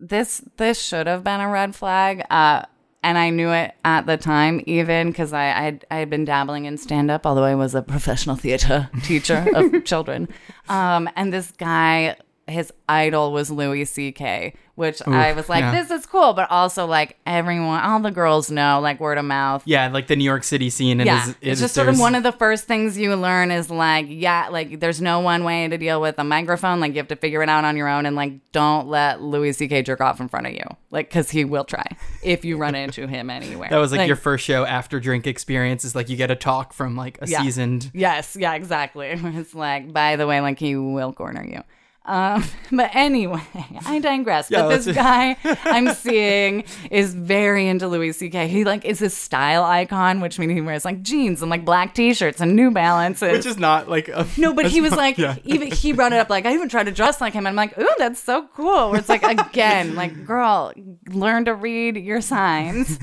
this 0.00 0.42
this 0.56 0.80
should 0.80 1.06
have 1.06 1.24
been 1.24 1.40
a 1.40 1.48
red 1.48 1.74
flag. 1.74 2.24
Uh, 2.30 2.62
and 3.02 3.16
I 3.16 3.30
knew 3.30 3.50
it 3.50 3.74
at 3.84 4.06
the 4.06 4.16
time, 4.16 4.60
even 4.66 5.08
because 5.08 5.32
I 5.32 5.66
I'd, 5.66 5.84
I 5.90 5.96
had 5.96 6.10
been 6.10 6.24
dabbling 6.24 6.64
in 6.64 6.76
stand 6.78 7.10
up, 7.10 7.26
although 7.26 7.44
I 7.44 7.54
was 7.54 7.74
a 7.74 7.82
professional 7.82 8.36
theater 8.36 8.90
teacher 9.02 9.46
of 9.54 9.84
children. 9.84 10.28
Um, 10.68 11.08
and 11.16 11.32
this 11.32 11.52
guy, 11.52 12.16
his 12.46 12.72
idol 12.88 13.32
was 13.32 13.50
Louis 13.50 13.84
C.K., 13.84 14.54
which 14.78 15.02
I 15.08 15.32
was 15.32 15.48
like, 15.48 15.62
yeah. 15.62 15.72
this 15.82 15.90
is 15.90 16.06
cool, 16.06 16.34
but 16.34 16.48
also 16.52 16.86
like 16.86 17.18
everyone, 17.26 17.80
all 17.82 17.98
the 17.98 18.12
girls 18.12 18.48
know, 18.48 18.78
like 18.80 19.00
word 19.00 19.18
of 19.18 19.24
mouth. 19.24 19.64
yeah, 19.66 19.88
like 19.88 20.06
the 20.06 20.14
New 20.14 20.22
York 20.22 20.44
City 20.44 20.70
scene. 20.70 21.00
And 21.00 21.06
Yeah, 21.08 21.28
is, 21.28 21.34
it's 21.40 21.60
just 21.60 21.74
sort 21.74 21.88
of 21.88 21.98
one 21.98 22.14
of 22.14 22.22
the 22.22 22.30
first 22.30 22.66
things 22.66 22.96
you 22.96 23.12
learn 23.16 23.50
is 23.50 23.70
like, 23.70 24.06
yeah, 24.08 24.48
like 24.52 24.78
there's 24.78 25.00
no 25.00 25.18
one 25.18 25.42
way 25.42 25.66
to 25.66 25.76
deal 25.76 26.00
with 26.00 26.14
a 26.18 26.22
microphone. 26.24 26.78
Like 26.78 26.92
you 26.92 26.98
have 26.98 27.08
to 27.08 27.16
figure 27.16 27.42
it 27.42 27.48
out 27.48 27.64
on 27.64 27.76
your 27.76 27.88
own, 27.88 28.06
and 28.06 28.14
like 28.14 28.34
don't 28.52 28.86
let 28.86 29.20
Louis 29.20 29.52
C.K. 29.52 29.82
jerk 29.82 30.00
off 30.00 30.20
in 30.20 30.28
front 30.28 30.46
of 30.46 30.52
you, 30.52 30.64
like 30.92 31.08
because 31.08 31.28
he 31.28 31.44
will 31.44 31.64
try 31.64 31.84
if 32.22 32.44
you 32.44 32.56
run 32.56 32.76
into 32.76 33.08
him 33.08 33.30
anywhere. 33.40 33.70
That 33.70 33.78
was 33.78 33.90
like, 33.90 34.06
your 34.06 34.14
first 34.14 34.44
show 34.44 34.64
after 34.64 35.00
drink 35.00 35.26
experience. 35.26 35.84
Is 35.84 35.96
like 35.96 36.08
you 36.08 36.16
get 36.16 36.30
a 36.30 36.36
talk 36.36 36.72
from 36.72 36.94
like 36.94 37.18
a 37.20 37.26
Yeah. 37.26 37.42
seasoned. 37.42 37.90
Yes, 37.92 38.36
yeah, 38.38 38.54
exactly. 38.54 39.08
It's 39.38 39.54
like, 39.56 39.92
by 39.92 40.14
the 40.14 40.26
way, 40.28 40.40
like 40.40 40.60
he 40.60 40.76
will 40.76 41.12
corner 41.12 41.44
you. 41.44 41.62
Um, 42.04 42.42
but 42.72 42.90
anyway, 42.94 43.42
I 43.86 43.98
digress. 43.98 44.50
Yeah, 44.50 44.62
but 44.62 44.82
this 44.82 44.94
guy 44.94 45.36
I'm 45.64 45.92
seeing 45.94 46.64
is 46.90 47.14
very 47.14 47.68
into 47.68 47.86
Louis 47.86 48.12
C.K. 48.12 48.48
He 48.48 48.64
like 48.64 48.84
is 48.86 48.98
his 48.98 49.14
style 49.14 49.62
icon, 49.62 50.20
which 50.20 50.38
means 50.38 50.52
he 50.52 50.60
wears 50.62 50.84
like 50.84 51.02
jeans 51.02 51.42
and 51.42 51.50
like 51.50 51.64
black 51.64 51.94
t-shirts 51.94 52.40
and 52.40 52.56
New 52.56 52.70
Balances. 52.70 53.32
Which 53.32 53.46
is 53.46 53.58
not 53.58 53.88
like 53.90 54.08
a, 54.08 54.26
No, 54.38 54.54
but 54.54 54.66
he 54.66 54.80
was 54.80 54.92
like, 54.96 55.18
yeah. 55.18 55.36
even 55.44 55.70
he 55.70 55.92
brought 55.92 56.12
it 56.12 56.18
up 56.18 56.30
like, 56.30 56.46
I 56.46 56.54
even 56.54 56.68
tried 56.70 56.84
to 56.84 56.92
dress 56.92 57.20
like 57.20 57.34
him. 57.34 57.46
And 57.46 57.48
I'm 57.48 57.56
like, 57.56 57.78
ooh, 57.78 57.94
that's 57.98 58.22
so 58.22 58.48
cool. 58.54 58.90
Where 58.90 58.98
it's 59.00 59.08
like, 59.10 59.22
again, 59.22 59.94
like, 59.94 60.24
girl, 60.24 60.72
learn 61.10 61.44
to 61.44 61.54
read 61.54 61.96
your 61.98 62.22
signs. 62.22 62.98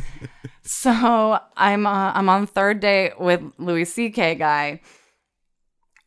so 0.64 1.40
I'm 1.56 1.86
uh, 1.86 2.12
I'm 2.14 2.28
on 2.28 2.48
third 2.48 2.80
date 2.80 3.20
with 3.20 3.42
Louis 3.60 3.86
C.K. 3.86 4.36
guy, 4.36 4.82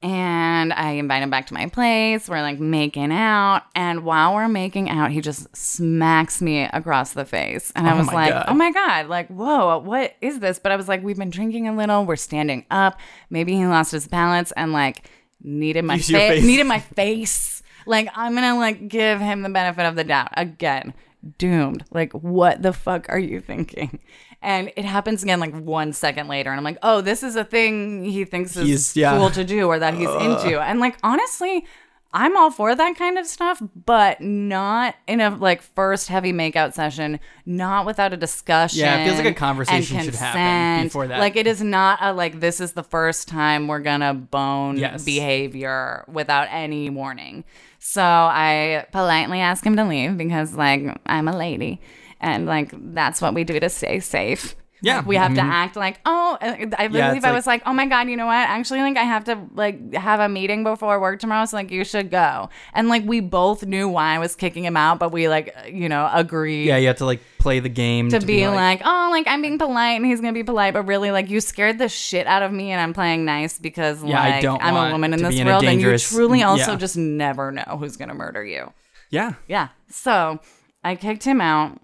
and 0.01 0.73
I 0.73 0.93
invite 0.93 1.23
him 1.23 1.31
back 1.31 1.47
to 1.49 1.55
my 1.55 1.67
place. 1.67 2.29
We're 2.29 2.41
like 2.43 2.61
making 2.61 3.11
out, 3.13 3.63
and 3.75 4.05
while 4.05 4.35
we're 4.35 4.49
making 4.49 4.89
out, 4.91 5.11
he 5.11 5.21
just 5.21 5.55
smacks 5.57 6.41
me 6.41 6.63
across 6.73 7.13
the 7.15 7.25
face, 7.25 7.73
and 7.75 7.87
I 7.89 7.95
Oh 7.95 7.99
was 7.99 8.07
like, 8.07 8.31
God. 8.33 8.47
oh 8.49 8.55
my 8.55 8.71
god, 8.71 9.09
like, 9.09 9.29
whoa, 9.29 9.79
what 9.79 10.15
is 10.21 10.39
this? 10.41 10.59
But 10.59 10.73
I 10.73 10.77
was 10.77 10.89
like, 10.89 11.03
we've 11.03 11.17
been 11.19 11.31
drinking 11.31 11.67
a 11.69 11.75
little. 11.75 12.05
We're 12.05 12.17
standing 12.17 12.65
up. 12.71 12.99
Maybe 13.31 13.55
he 13.55 13.67
lost 13.67 13.93
his 13.93 14.07
balance 14.07 14.53
and 14.53 14.73
like 14.73 15.11
needed 15.43 15.85
my 15.85 15.95
your 15.97 16.19
face. 16.21 16.45
Needed 16.45 16.65
my 16.65 16.79
face. 16.81 17.63
Like 17.87 18.09
I'm 18.15 18.35
gonna 18.35 18.57
like 18.57 18.89
give 18.89 19.19
him 19.21 19.43
the 19.43 19.49
benefit 19.49 19.85
of 19.87 19.97
the 19.97 20.05
doubt 20.05 20.29
again. 20.37 20.95
Doomed. 21.39 21.85
Like 21.91 22.13
what 22.13 22.63
the 22.63 22.73
fuck 22.73 23.07
are 23.09 23.19
you 23.19 23.41
thinking? 23.41 24.01
And 24.41 24.71
it 24.77 24.85
happens 24.85 25.23
again 25.25 25.41
like 25.41 25.53
one 25.53 25.93
second 25.93 26.29
later, 26.29 26.51
and 26.51 26.59
I'm 26.59 26.65
like, 26.65 26.79
oh, 26.83 27.01
this 27.01 27.23
is 27.23 27.35
a 27.35 27.45
thing 27.45 28.05
he 28.05 28.25
thinks 28.25 28.57
is 28.57 28.97
yeah. 28.97 29.17
cool 29.17 29.31
to 29.31 29.43
do 29.45 29.67
or 29.67 29.79
that 29.81 29.95
he's 29.95 30.09
into. 30.09 30.61
And 30.69 30.81
like 30.81 30.97
honestly, 31.03 31.67
I'm 32.13 32.37
all 32.39 32.51
for 32.51 32.75
that 32.75 32.97
kind 32.97 33.19
of 33.19 33.27
stuff, 33.27 33.61
but 33.85 34.21
not 34.23 34.95
in 35.07 35.21
a 35.21 35.29
like 35.31 35.61
first 35.61 36.09
heavy 36.09 36.33
makeout 36.33 36.73
session, 36.73 37.21
not 37.45 37.85
without 37.85 38.15
a 38.15 38.17
discussion. 38.17 38.81
Yeah, 38.81 38.97
it 38.97 39.05
feels 39.05 39.19
like 39.19 39.27
a 39.27 39.35
conversation 39.35 40.01
should 40.03 40.15
happen 40.15 40.87
before 40.87 41.07
that. 41.07 41.21
Like 41.21 41.37
it 41.37 41.47
is 41.47 41.63
not 41.63 41.99
a 42.01 42.15
like 42.15 42.41
this 42.41 42.61
is 42.61 42.73
the 42.73 42.83
first 42.83 43.29
time 43.29 43.69
we're 43.69 43.81
gonna 43.81 44.15
bone 44.15 44.79
Yes. 44.79 45.05
behavior 45.05 46.05
without 46.09 46.49
any 46.51 46.89
warning. 46.89 47.45
So 47.79 48.03
I 48.03 48.87
politely 48.91 49.41
ask 49.41 49.65
him 49.65 49.77
to 49.77 49.85
leave 49.85 50.17
because 50.17 50.55
like 50.55 50.83
I'm 51.05 51.29
a 51.29 51.37
lady 51.37 51.81
and 52.21 52.47
like 52.47 52.73
that's 52.95 53.21
what 53.21 53.35
we 53.35 53.45
do 53.45 53.61
to 53.61 53.69
stay 53.69 54.01
safe. 54.01 54.57
Yeah, 54.81 55.05
we 55.05 55.17
have 55.17 55.33
I 55.33 55.35
to 55.35 55.41
mm-hmm. 55.41 55.51
act 55.51 55.77
like 55.77 56.01
oh 56.07 56.39
I 56.41 56.89
believe 56.89 57.17
it's 57.17 57.25
I 57.25 57.29
like- 57.29 57.35
was 57.35 57.47
like 57.47 57.63
oh 57.67 57.73
my 57.73 57.87
god 57.87 58.09
you 58.09 58.17
know 58.17 58.27
what 58.27 58.35
actually 58.35 58.81
like 58.81 58.97
I 58.97 59.05
have 59.05 59.25
to 59.25 59.39
like 59.55 59.95
have 59.95 60.21
a 60.21 60.29
meeting 60.29 60.65
before 60.65 61.01
work 61.01 61.21
tomorrow 61.21 61.45
so 61.47 61.57
like 61.57 61.71
you 61.71 61.85
should 61.85 62.11
go 62.11 62.49
and 62.75 62.89
like 62.89 63.05
we 63.05 63.21
both 63.21 63.65
knew 63.65 63.89
why 63.89 64.15
I 64.15 64.19
was 64.19 64.37
kicking 64.37 64.65
him 64.65 64.77
out 64.77 64.99
but 64.99 65.13
we 65.13 65.29
like 65.29 65.55
you 65.71 65.89
know 65.89 66.09
agreed 66.13 66.67
Yeah, 66.67 66.77
you 66.77 66.87
have 66.89 66.99
to 66.99 67.05
like 67.07 67.21
play 67.39 67.61
the 67.61 67.69
game 67.69 68.11
to, 68.11 68.21
be, 68.21 68.47
like, 68.49 68.83
oh, 68.85 69.09
like 69.11 69.27
I'm 69.27 69.41
being 69.41 69.59
polite 69.59 69.97
and 69.97 70.05
he's 70.05 70.21
gonna 70.21 70.33
be 70.33 70.43
polite, 70.45 70.75
but 70.75 70.83
really, 70.83 71.11
like 71.11 71.31
you 71.31 71.41
scared 71.41 71.79
the 71.79 71.89
shit 71.89 72.27
out 72.27 72.43
of 72.43 72.53
me, 72.53 72.73
and 72.73 72.81
I'm 72.81 72.93
playing 72.93 73.25
nice 73.25 73.59
because 73.59 74.03
Yeah, 74.05 74.21
I 74.21 74.31
like 74.31 74.43
don't 74.43 74.63
I'm 74.63 74.77
a 74.77 74.93
woman 74.93 75.15
in 75.15 75.23
this 75.23 75.39
in 75.39 75.47
world, 75.47 75.65
and 75.65 75.81
you 75.81 75.97
truly 75.99 76.43
also 76.43 76.73
yeah. 76.73 76.77
just 76.77 76.97
never 76.97 77.51
know 77.51 77.77
who's 77.79 77.97
gonna 77.97 78.15
murder 78.15 78.45
you. 78.45 78.73
yeah. 79.11 79.35
Yeah. 79.47 79.69
So 79.89 80.41
I 80.85 80.97
kicked 80.97 81.25
him 81.25 81.41
out, 81.41 81.81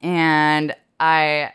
and 0.00 0.74
I 1.00 1.52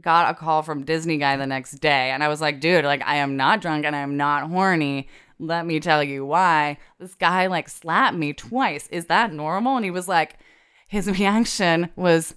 got 0.00 0.30
a 0.30 0.34
call 0.34 0.62
from 0.62 0.84
Disney 0.84 1.18
guy 1.18 1.36
the 1.36 1.46
next 1.46 1.72
day, 1.80 2.10
and 2.10 2.22
I 2.22 2.28
was 2.28 2.40
like, 2.40 2.60
dude, 2.60 2.84
like 2.84 3.02
I 3.06 3.16
am 3.16 3.36
not 3.36 3.60
drunk 3.60 3.84
and 3.84 3.94
I 3.94 4.00
am 4.00 4.16
not 4.16 4.48
horny. 4.48 5.08
Let 5.38 5.66
me 5.66 5.80
tell 5.80 6.02
you 6.02 6.26
why. 6.26 6.78
This 6.98 7.14
guy 7.14 7.46
like 7.46 7.68
slapped 7.68 8.16
me 8.16 8.32
twice. 8.32 8.88
Is 8.88 9.06
that 9.06 9.32
normal? 9.32 9.76
And 9.76 9.84
he 9.84 9.90
was 9.90 10.08
like, 10.08 10.38
his 10.88 11.08
reaction 11.18 11.90
was, 11.96 12.34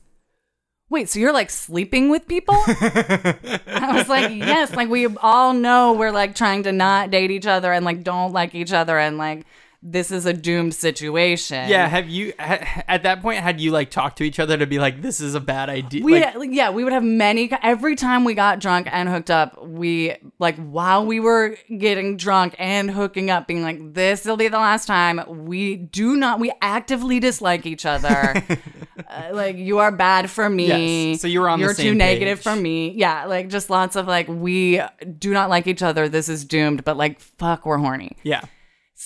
wait, 0.89 1.10
so 1.10 1.20
you're 1.20 1.34
like 1.34 1.50
sleeping 1.50 2.10
with 2.10 2.27
people? 2.27 2.56
I 2.68 3.91
was 3.94 4.08
like, 4.08 4.32
yes, 4.32 4.75
like 4.75 4.89
we 4.89 5.08
all 5.18 5.53
know 5.53 5.94
we're 5.94 6.12
like 6.12 6.36
trying 6.36 6.63
to 6.63 6.72
not 6.72 7.10
date 7.10 7.32
each 7.32 7.48
other 7.48 7.74
and 7.74 7.86
like 7.86 8.03
don't 8.03 8.34
like 8.34 8.53
each 8.53 8.74
other 8.74 9.00
and 9.00 9.18
like 9.18 9.46
this 9.83 10.11
is 10.11 10.27
a 10.27 10.33
doomed 10.33 10.75
situation. 10.75 11.67
Yeah, 11.67 11.88
have 11.88 12.07
you 12.07 12.33
ha, 12.39 12.83
at 12.88 13.03
that 13.03 13.21
point 13.21 13.39
had 13.39 13.59
you 13.59 13.71
like 13.71 13.89
talked 13.89 14.17
to 14.19 14.23
each 14.23 14.39
other 14.39 14.55
to 14.57 14.67
be 14.67 14.77
like 14.77 15.01
this 15.01 15.19
is 15.19 15.33
a 15.33 15.39
bad 15.39 15.69
idea? 15.69 16.03
We 16.03 16.23
like, 16.23 16.50
yeah, 16.51 16.69
we 16.69 16.83
would 16.83 16.93
have 16.93 17.03
many 17.03 17.51
every 17.63 17.95
time 17.95 18.23
we 18.23 18.35
got 18.35 18.59
drunk 18.59 18.88
and 18.91 19.09
hooked 19.09 19.31
up, 19.31 19.65
we 19.65 20.15
like 20.38 20.55
while 20.57 21.05
we 21.05 21.19
were 21.19 21.57
getting 21.77 22.15
drunk 22.15 22.55
and 22.59 22.91
hooking 22.91 23.31
up 23.31 23.47
being 23.47 23.63
like 23.63 23.93
this 23.93 24.23
will 24.25 24.38
be 24.38 24.47
the 24.47 24.59
last 24.59 24.85
time. 24.85 25.21
We 25.45 25.77
do 25.77 26.15
not 26.15 26.39
we 26.39 26.51
actively 26.61 27.19
dislike 27.19 27.65
each 27.65 27.85
other. 27.85 28.43
uh, 29.09 29.29
like 29.33 29.57
you 29.57 29.79
are 29.79 29.91
bad 29.91 30.29
for 30.29 30.47
me. 30.47 31.11
Yes, 31.11 31.21
so 31.21 31.27
you 31.27 31.41
were 31.41 31.50
on 31.50 31.59
the 31.59 31.65
You're 31.65 31.73
too 31.73 31.81
same 31.81 31.97
negative 31.97 32.38
page. 32.38 32.43
for 32.43 32.55
me. 32.55 32.91
Yeah, 32.91 33.25
like 33.25 33.50
just 33.50 33.71
lots 33.71 33.95
of 33.95 34.07
like 34.07 34.27
we 34.27 34.79
do 35.17 35.33
not 35.33 35.50
like 35.50 35.65
each 35.65 35.81
other. 35.81 36.07
This 36.07 36.29
is 36.29 36.45
doomed, 36.45 36.83
but 36.83 36.97
like 36.97 37.19
fuck 37.19 37.65
we're 37.65 37.77
horny. 37.79 38.15
yeah. 38.21 38.41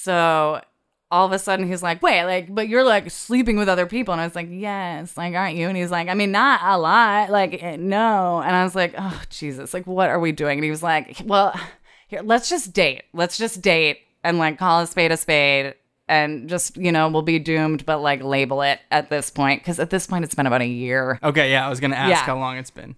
So 0.06 0.62
all 1.12 1.26
of 1.26 1.32
a 1.32 1.40
sudden 1.40 1.68
he's 1.68 1.82
like, 1.82 2.02
wait, 2.04 2.26
like, 2.26 2.54
but 2.54 2.68
you're 2.68 2.84
like 2.84 3.10
sleeping 3.10 3.58
with 3.58 3.68
other 3.68 3.86
people. 3.88 4.12
And 4.14 4.22
I 4.22 4.26
was 4.26 4.36
like, 4.36 4.48
yes, 4.52 5.18
like, 5.18 5.34
aren't 5.34 5.56
you? 5.56 5.68
And 5.68 5.76
he's 5.76 5.90
like, 5.92 6.10
I 6.10 6.14
mean, 6.14 6.32
not 6.32 6.60
a 6.64 6.78
lot, 6.78 7.32
like, 7.32 7.62
eh, 7.64 7.76
no. 7.78 8.40
And 8.42 8.56
I 8.56 8.64
was 8.64 8.76
like, 8.76 8.94
oh, 8.98 9.22
Jesus, 9.30 9.74
like, 9.74 9.88
what 9.88 10.10
are 10.10 10.20
we 10.20 10.32
doing? 10.32 10.60
And 10.60 10.64
he 10.64 10.70
was 10.70 10.84
like, 10.84 11.22
well, 11.26 11.60
here, 12.08 12.22
let's 12.24 12.50
just 12.50 12.72
date. 12.74 13.04
Let's 13.14 13.38
just 13.38 13.62
date 13.62 14.00
and 14.24 14.38
like 14.38 14.58
call 14.60 14.82
a 14.82 14.88
spade 14.88 15.12
a 15.12 15.18
spade 15.18 15.74
and 16.08 16.48
just, 16.48 16.78
you 16.78 16.92
know, 16.92 17.10
we'll 17.10 17.24
be 17.24 17.40
doomed, 17.40 17.84
but 17.86 18.00
like 18.02 18.22
label 18.24 18.62
it 18.62 18.80
at 18.92 19.10
this 19.10 19.32
point. 19.32 19.64
Cause 19.64 19.80
at 19.80 19.90
this 19.90 20.06
point, 20.06 20.24
it's 20.24 20.36
been 20.36 20.46
about 20.48 20.62
a 20.62 20.68
year. 20.68 21.18
Okay, 21.24 21.52
yeah, 21.52 21.66
I 21.66 21.70
was 21.70 21.80
gonna 21.80 21.96
ask 21.96 22.10
Yeah. 22.12 22.18
how 22.26 22.38
long 22.38 22.58
it's 22.58 22.70
been. 22.72 22.96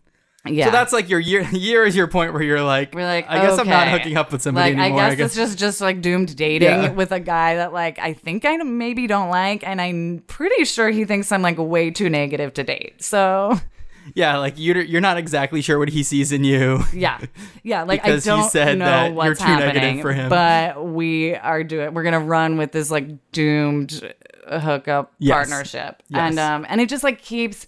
Yeah. 0.53 0.65
So 0.65 0.71
that's 0.71 0.93
like 0.93 1.09
your 1.09 1.19
year. 1.19 1.41
Year 1.51 1.85
is 1.85 1.95
your 1.95 2.07
point 2.07 2.33
where 2.33 2.41
you're 2.43 2.61
like, 2.63 2.93
We're 2.93 3.05
like, 3.05 3.29
I 3.29 3.45
guess 3.45 3.57
I'm 3.59 3.67
not 3.67 3.87
hooking 3.89 4.17
up 4.17 4.31
with 4.31 4.41
somebody 4.41 4.73
like, 4.73 4.81
anymore. 4.83 5.01
I 5.01 5.15
guess, 5.15 5.27
it's 5.27 5.35
just 5.35 5.57
just 5.59 5.81
like 5.81 6.01
doomed 6.01 6.35
dating 6.35 6.67
Yeah. 6.69 6.89
with 7.01 7.11
a 7.11 7.19
guy 7.19 7.55
that 7.55 7.73
like 7.73 7.99
I 7.99 8.13
think 8.13 8.45
I 8.45 8.57
maybe 8.57 9.07
don't 9.07 9.29
like, 9.29 9.65
and 9.67 9.79
I'm 9.81 10.23
pretty 10.27 10.65
sure 10.65 10.89
he 10.89 11.05
thinks 11.05 11.31
I'm 11.31 11.41
like 11.41 11.57
way 11.57 11.91
too 11.91 12.09
negative 12.09 12.53
to 12.53 12.63
date. 12.63 13.03
So 13.03 13.59
yeah, 14.15 14.37
like 14.37 14.53
you're 14.57 14.81
you're 14.81 15.01
not 15.01 15.17
exactly 15.17 15.61
sure 15.61 15.77
what 15.79 15.89
he 15.89 16.03
sees 16.03 16.31
in 16.31 16.43
you. 16.43 16.79
yeah, 16.93 17.19
yeah, 17.63 17.83
like 17.83 18.05
I 18.05 18.17
don't 18.19 18.49
said 18.49 18.77
know 18.77 18.85
that 18.85 19.13
what's 19.13 19.25
you're 19.25 19.35
too 19.35 19.55
negative 19.55 19.81
happening, 19.81 20.01
for 20.01 20.13
him. 20.13 20.29
but 20.29 20.85
we 20.85 21.35
are 21.35 21.63
doing. 21.63 21.93
We're 21.93 22.03
gonna 22.03 22.19
run 22.19 22.57
with 22.57 22.71
this 22.71 22.89
like 22.91 23.07
doomed 23.31 24.13
hookup 24.49 25.11
Yes. 25.19 25.33
partnership, 25.49 26.03
Yes. 26.09 26.19
and 26.29 26.39
um, 26.39 26.65
and 26.69 26.79
it 26.81 26.89
just 26.89 27.03
like 27.03 27.21
keeps 27.21 27.67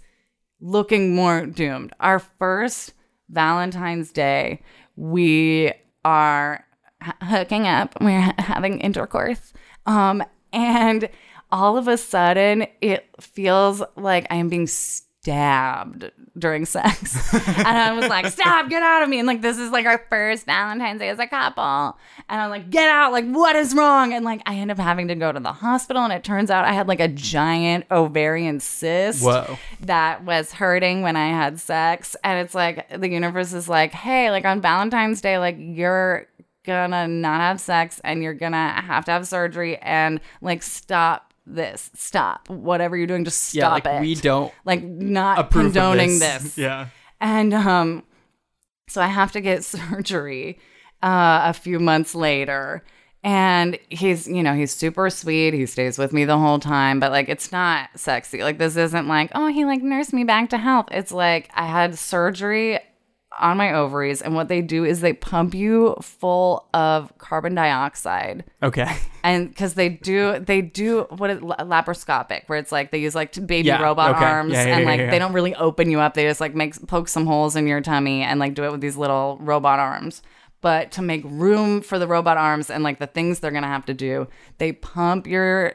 looking 0.61 1.15
more 1.15 1.45
doomed. 1.45 1.93
Our 1.99 2.19
first 2.19 2.93
Valentine's 3.29 4.11
Day, 4.11 4.61
we 4.95 5.71
are 6.03 6.65
h- 7.05 7.13
hooking 7.21 7.67
up. 7.67 7.95
We're 8.01 8.21
ha- 8.21 8.35
having 8.39 8.79
intercourse. 8.79 9.53
Um, 9.85 10.23
and 10.51 11.09
all 11.51 11.77
of 11.77 11.87
a 11.87 11.97
sudden, 11.97 12.67
it 12.81 13.09
feels 13.19 13.81
like 13.95 14.27
I 14.29 14.35
am 14.35 14.49
being 14.49 14.67
stabbed 15.29 16.11
during 16.37 16.65
sex. 16.65 17.33
and 17.57 17.67
I 17.67 17.93
was 17.93 18.07
like, 18.07 18.25
stop, 18.27 18.67
get 18.67 18.81
out 18.81 19.03
of 19.03 19.09
me. 19.09 19.19
And 19.19 19.27
like, 19.27 19.41
this 19.41 19.59
is 19.59 19.71
like 19.71 19.85
our 19.85 20.03
first 20.09 20.47
Valentine's 20.47 20.99
Day 20.99 21.09
as 21.09 21.19
a 21.19 21.27
couple. 21.27 21.97
And 22.29 22.41
I'm 22.41 22.49
like, 22.49 22.71
get 22.71 22.89
out. 22.89 23.11
Like, 23.11 23.25
what 23.25 23.55
is 23.55 23.75
wrong? 23.75 24.11
And 24.11 24.25
like, 24.25 24.41
I 24.47 24.55
end 24.55 24.71
up 24.71 24.79
having 24.79 25.07
to 25.09 25.15
go 25.15 25.31
to 25.31 25.39
the 25.39 25.53
hospital. 25.53 26.03
And 26.03 26.11
it 26.11 26.23
turns 26.23 26.49
out 26.49 26.65
I 26.65 26.73
had 26.73 26.87
like 26.87 26.99
a 26.99 27.07
giant 27.07 27.85
ovarian 27.91 28.59
cyst 28.59 29.23
Whoa. 29.23 29.59
that 29.81 30.23
was 30.25 30.53
hurting 30.53 31.03
when 31.03 31.15
I 31.15 31.27
had 31.27 31.59
sex. 31.59 32.15
And 32.23 32.39
it's 32.39 32.55
like 32.55 32.89
the 32.89 33.09
universe 33.09 33.53
is 33.53 33.69
like, 33.69 33.91
hey, 33.91 34.31
like 34.31 34.45
on 34.45 34.61
Valentine's 34.61 35.21
Day, 35.21 35.37
like 35.37 35.57
you're 35.59 36.27
gonna 36.65 37.07
not 37.07 37.39
have 37.39 37.61
sex 37.61 38.01
and 38.03 38.23
you're 38.23 38.33
gonna 38.33 38.81
have 38.81 39.05
to 39.05 39.11
have 39.11 39.27
surgery 39.27 39.77
and 39.77 40.19
like 40.41 40.61
stop 40.63 41.28
this. 41.55 41.89
Stop. 41.95 42.49
Whatever 42.49 42.95
you're 42.97 43.07
doing, 43.07 43.25
just 43.25 43.53
Yeah, 43.53 43.63
stop 43.63 43.71
like 43.73 43.85
it. 43.85 44.01
we 44.01 44.15
don't 44.15 44.53
like 44.65 44.83
not 44.83 45.51
condoning 45.51 46.19
this. 46.19 46.57
Yeah. 46.57 46.87
And 47.21 47.53
um 47.53 48.03
so 48.87 49.01
I 49.01 49.07
have 49.07 49.31
to 49.33 49.41
get 49.41 49.63
surgery 49.65 50.59
uh 51.03 51.41
a 51.45 51.53
few 51.53 51.79
months 51.79 52.15
later. 52.15 52.83
And 53.21 53.77
he's, 53.89 54.29
you 54.29 54.41
know, 54.43 54.53
he's 54.53 54.71
super 54.73 55.09
sweet. 55.09 55.53
He 55.53 55.65
stays 55.65 55.97
with 55.97 56.13
me 56.13 56.23
the 56.23 56.37
whole 56.37 56.57
time, 56.57 57.01
but 57.01 57.11
like 57.11 57.27
it's 57.27 57.51
not 57.51 57.89
sexy. 57.95 58.41
Like 58.43 58.57
this 58.57 58.77
isn't 58.77 59.09
like, 59.09 59.31
oh, 59.35 59.47
he 59.47 59.65
like 59.65 59.81
nursed 59.81 60.13
me 60.13 60.23
back 60.23 60.49
to 60.51 60.57
health. 60.57 60.87
It's 60.91 61.11
like 61.11 61.49
I 61.53 61.65
had 61.65 61.97
surgery 61.99 62.79
on 63.39 63.57
my 63.57 63.73
ovaries 63.73 64.21
and 64.21 64.35
what 64.35 64.47
they 64.47 64.61
do 64.61 64.83
is 64.85 65.01
they 65.01 65.13
pump 65.13 65.53
you 65.53 65.95
full 66.01 66.67
of 66.73 67.15
carbon 67.17 67.55
dioxide 67.55 68.43
Okay. 68.63 68.87
and 69.23 69.49
because 69.49 69.73
they 69.75 69.89
do 69.89 70.39
they 70.39 70.61
do 70.61 71.03
what 71.17 71.29
is 71.29 71.39
laparoscopic 71.39 72.43
where 72.47 72.59
it's 72.59 72.71
like 72.71 72.91
they 72.91 72.97
use 72.99 73.15
like 73.15 73.33
baby 73.47 73.67
Yeah, 73.67 73.81
robot 73.81 74.15
okay. 74.15 74.25
arms 74.25 74.53
Yeah, 74.53 74.65
yeah, 74.67 74.75
and 74.77 74.85
like 74.85 75.09
they 75.09 75.19
don't 75.19 75.33
really 75.33 75.55
open 75.55 75.89
you 75.89 75.99
up 75.99 76.13
they 76.13 76.23
just 76.23 76.41
like 76.41 76.55
make 76.55 76.75
poke 76.87 77.07
some 77.07 77.25
holes 77.25 77.55
in 77.55 77.67
your 77.67 77.81
tummy 77.81 78.21
and 78.23 78.39
like 78.39 78.53
do 78.53 78.63
it 78.63 78.71
with 78.71 78.81
these 78.81 78.97
little 78.97 79.37
robot 79.41 79.79
arms 79.79 80.21
but 80.61 80.91
to 80.91 81.01
make 81.01 81.21
room 81.25 81.81
for 81.81 81.97
the 81.97 82.07
robot 82.07 82.35
arms 82.37 82.69
and 82.69 82.83
like 82.83 82.99
the 82.99 83.07
things 83.07 83.39
they're 83.39 83.51
gonna 83.51 83.67
have 83.67 83.85
to 83.85 83.93
do 83.93 84.27
they 84.57 84.71
pump 84.71 85.25
your 85.27 85.73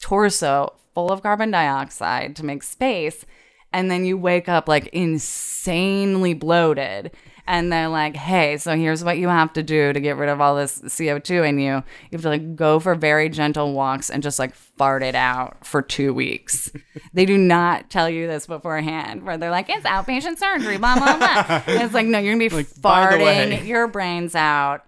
torso 0.00 0.74
full 0.94 1.10
of 1.10 1.22
carbon 1.22 1.50
dioxide 1.50 2.34
to 2.36 2.44
make 2.44 2.62
space 2.62 3.24
and 3.72 3.90
then 3.90 4.04
you 4.04 4.16
wake 4.16 4.48
up 4.48 4.68
like 4.68 4.86
insanely 4.88 6.34
bloated. 6.34 7.10
And 7.48 7.72
they're 7.72 7.86
like 7.88 8.16
hey 8.16 8.56
so 8.56 8.74
here's 8.76 9.04
what 9.04 9.18
you 9.18 9.28
have 9.28 9.52
to 9.52 9.62
do 9.62 9.92
to 9.92 10.00
get 10.00 10.16
rid 10.16 10.28
of 10.28 10.40
all 10.40 10.56
this 10.56 10.80
co2 10.80 11.48
in 11.48 11.60
you. 11.60 11.74
You 11.74 11.82
have 12.10 12.22
to 12.22 12.28
like 12.28 12.56
go 12.56 12.80
for 12.80 12.96
very 12.96 13.28
gentle 13.28 13.72
walks 13.72 14.10
and 14.10 14.20
just 14.20 14.40
like 14.40 14.52
fart 14.52 15.04
it 15.04 15.14
out 15.14 15.64
for 15.64 15.80
two 15.80 16.12
weeks. 16.12 16.72
They 17.14 17.24
do 17.24 17.38
not 17.38 17.88
tell 17.88 18.10
you 18.10 18.26
this 18.26 18.48
beforehand 18.48 19.22
where 19.22 19.38
they're 19.38 19.52
like 19.52 19.70
it's 19.70 19.86
outpatient 19.86 20.38
surgery 20.38 20.76
blah 20.76 20.96
blah 20.98 21.18
blah. 21.18 21.62
And 21.68 21.82
it's 21.84 21.94
like 21.94 22.06
no 22.08 22.18
you're 22.18 22.34
gonna 22.34 22.48
be 22.48 22.48
Like, 22.56 22.80
by 22.82 23.16
the 23.16 23.22
way. 23.22 23.48
farting 23.52 23.66
your 23.68 23.86
brains 23.86 24.34
out. 24.34 24.84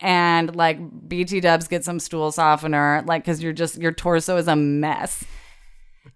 And 0.00 0.56
like 0.56 0.78
bt 1.06 1.40
dubs 1.40 1.68
get 1.68 1.84
some 1.84 2.00
stool 2.00 2.32
softener 2.32 3.04
like 3.06 3.24
because 3.24 3.42
you're 3.42 3.52
just 3.52 3.76
your 3.76 3.92
torso 3.92 4.38
is 4.38 4.48
a 4.48 4.56
mess 4.56 5.22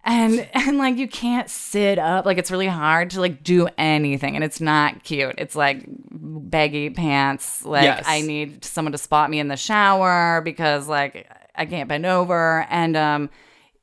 and 0.05 0.49
and 0.55 0.79
like 0.79 0.97
you 0.97 1.09
can't 1.09 1.49
sit 1.51 1.99
up. 1.99 2.27
Like 2.27 2.39
it's 2.39 2.51
really 2.51 2.67
hard 2.67 3.11
to 3.11 3.21
like 3.21 3.43
do 3.43 3.69
anything 3.79 4.35
and 4.35 4.45
it's 4.45 4.61
not 4.61 5.03
cute. 5.05 5.35
It's 5.39 5.57
like 5.57 5.85
baggy 6.11 6.91
pants. 6.91 7.65
Like 7.65 7.85
Yes. 7.85 8.05
i 8.07 8.21
need 8.21 8.65
someone 8.65 8.93
to 8.93 8.99
spot 8.99 9.31
me 9.31 9.39
in 9.41 9.49
the 9.49 9.57
shower 9.57 10.41
because 10.43 10.89
like 10.89 11.29
i 11.55 11.67
can't 11.67 11.89
bend 11.89 12.07
over. 12.07 12.67
And 12.71 12.97
um 12.97 13.31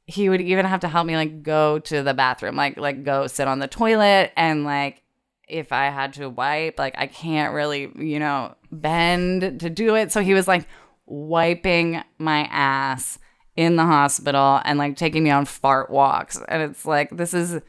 he 0.07 0.29
would 0.29 0.41
even 0.41 0.65
have 0.65 0.81
to 0.81 0.87
help 0.89 1.05
me 1.07 1.15
like 1.15 1.41
go 1.43 1.79
to 1.79 2.03
the 2.03 2.13
bathroom 2.13 2.55
like 2.55 2.77
like 2.77 3.03
go 3.03 3.27
sit 3.27 3.47
on 3.47 3.59
the 3.59 3.67
toilet. 3.67 4.31
And 4.37 4.63
like 4.63 5.01
if 5.47 5.73
i 5.73 5.89
had 5.89 6.13
to 6.13 6.29
wipe 6.29 6.79
like 6.79 6.95
i 6.97 7.07
can't 7.07 7.53
really 7.53 7.91
you 7.97 8.19
know 8.19 8.55
bend 8.71 9.59
to 9.59 9.69
do 9.69 9.95
it. 9.95 10.11
So 10.11 10.21
he 10.21 10.33
was 10.33 10.47
like 10.47 10.65
wiping 11.05 12.01
my 12.17 12.47
ass 12.51 13.19
in 13.55 13.75
the 13.75 13.85
hospital 13.85 14.61
and 14.65 14.79
like 14.79 14.95
taking 14.95 15.23
me 15.23 15.29
on 15.29 15.45
fart 15.45 15.89
walks. 15.89 16.39
And 16.47 16.61
it's 16.63 16.85
like 16.85 17.09
this 17.11 17.33
is 17.33 17.59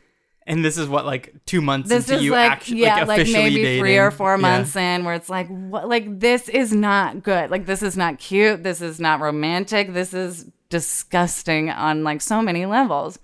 And 0.46 0.64
this 0.64 0.78
is 0.78 0.88
what 0.88 1.04
like 1.06 1.34
two 1.46 1.60
months 1.60 1.88
this 1.88 2.04
into 2.08 2.18
is 2.18 2.24
you 2.24 2.32
like 2.32 2.50
actually 2.50 2.80
yeah 2.82 2.98
like 2.98 3.08
like 3.08 3.20
officially 3.22 3.44
maybe 3.44 3.62
dating. 3.62 3.82
three 3.82 3.98
or 3.98 4.10
four 4.10 4.32
Yeah. 4.36 4.42
months 4.42 4.76
in 4.76 5.04
where 5.04 5.14
it's 5.14 5.28
like 5.28 5.48
what 5.48 5.88
like 5.88 6.20
this 6.20 6.48
is 6.48 6.72
not 6.72 7.22
good. 7.22 7.50
Like 7.50 7.66
this 7.66 7.82
is 7.82 7.96
not 7.96 8.18
cute. 8.18 8.62
This 8.62 8.80
is 8.80 9.00
not 9.00 9.20
romantic. 9.20 9.92
This 9.92 10.14
is 10.14 10.46
disgusting 10.68 11.68
on 11.70 12.04
like 12.04 12.20
so 12.20 12.40
many 12.42 12.64
levels 12.66 13.18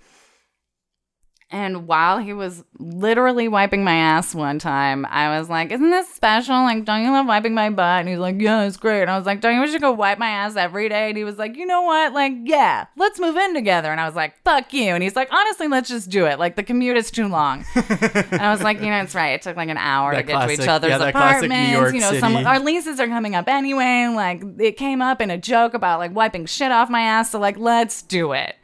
and 1.51 1.87
while 1.87 2.19
he 2.19 2.31
was 2.31 2.63
literally 2.77 3.47
wiping 3.47 3.83
my 3.83 3.95
ass 3.95 4.35
one 4.35 4.59
time, 4.59 5.03
I 5.07 5.39
was 5.39 5.49
like, 5.49 5.71
Isn't 5.71 5.89
this 5.89 6.07
special? 6.07 6.53
Like, 6.53 6.85
don't 6.85 7.03
you 7.03 7.11
love 7.11 7.25
wiping 7.25 7.55
my 7.55 7.71
butt? 7.71 8.01
And 8.01 8.09
he's 8.09 8.19
like, 8.19 8.39
Yeah, 8.39 8.65
it's 8.65 8.77
great. 8.77 9.01
And 9.01 9.09
I 9.09 9.17
was 9.17 9.25
like, 9.25 9.41
Don't 9.41 9.55
you 9.55 9.61
wish 9.61 9.73
you 9.73 9.79
could 9.79 9.93
wipe 9.93 10.19
my 10.19 10.29
ass 10.29 10.55
every 10.55 10.89
day? 10.89 11.09
And 11.09 11.17
he 11.17 11.23
was 11.23 11.39
like, 11.39 11.57
You 11.57 11.65
know 11.65 11.81
what? 11.81 12.13
Like, 12.13 12.33
yeah, 12.43 12.85
let's 12.97 13.19
move 13.19 13.35
in 13.35 13.55
together. 13.55 13.91
And 13.91 13.99
I 13.99 14.05
was 14.05 14.13
like, 14.13 14.35
Fuck 14.43 14.73
you. 14.73 14.93
And 14.93 15.01
he's 15.01 15.15
like, 15.15 15.33
Honestly, 15.33 15.67
let's 15.67 15.89
just 15.89 16.11
do 16.11 16.27
it. 16.27 16.37
Like, 16.37 16.55
the 16.55 16.61
commute 16.61 16.97
is 16.97 17.09
too 17.09 17.27
long. 17.27 17.65
and 17.75 18.41
I 18.41 18.51
was 18.51 18.61
like, 18.61 18.79
You 18.79 18.91
know, 18.91 19.01
it's 19.01 19.15
right. 19.15 19.29
It 19.29 19.41
took 19.41 19.57
like 19.57 19.69
an 19.69 19.77
hour 19.77 20.13
That 20.13 20.21
to 20.21 20.27
get 20.27 20.45
to 20.45 20.51
each 20.51 20.67
other's 20.67 20.91
yeah, 20.91 21.11
classic 21.11 21.49
apartments. 21.49 21.93
You 21.95 21.99
know, 22.01 22.19
some 22.19 22.33
City. 22.33 22.45
our 22.45 22.59
leases 22.59 22.99
are 22.99 23.07
coming 23.07 23.33
up 23.33 23.47
anyway. 23.47 24.07
Like, 24.13 24.43
it 24.59 24.77
came 24.77 25.01
up 25.01 25.19
in 25.19 25.31
a 25.31 25.37
joke 25.37 25.73
about 25.73 25.97
like 25.97 26.13
wiping 26.13 26.45
shit 26.45 26.71
off 26.71 26.91
my 26.91 27.01
ass. 27.01 27.31
So, 27.31 27.39
like, 27.39 27.57
let's 27.57 28.03
do 28.03 28.33
it. 28.33 28.55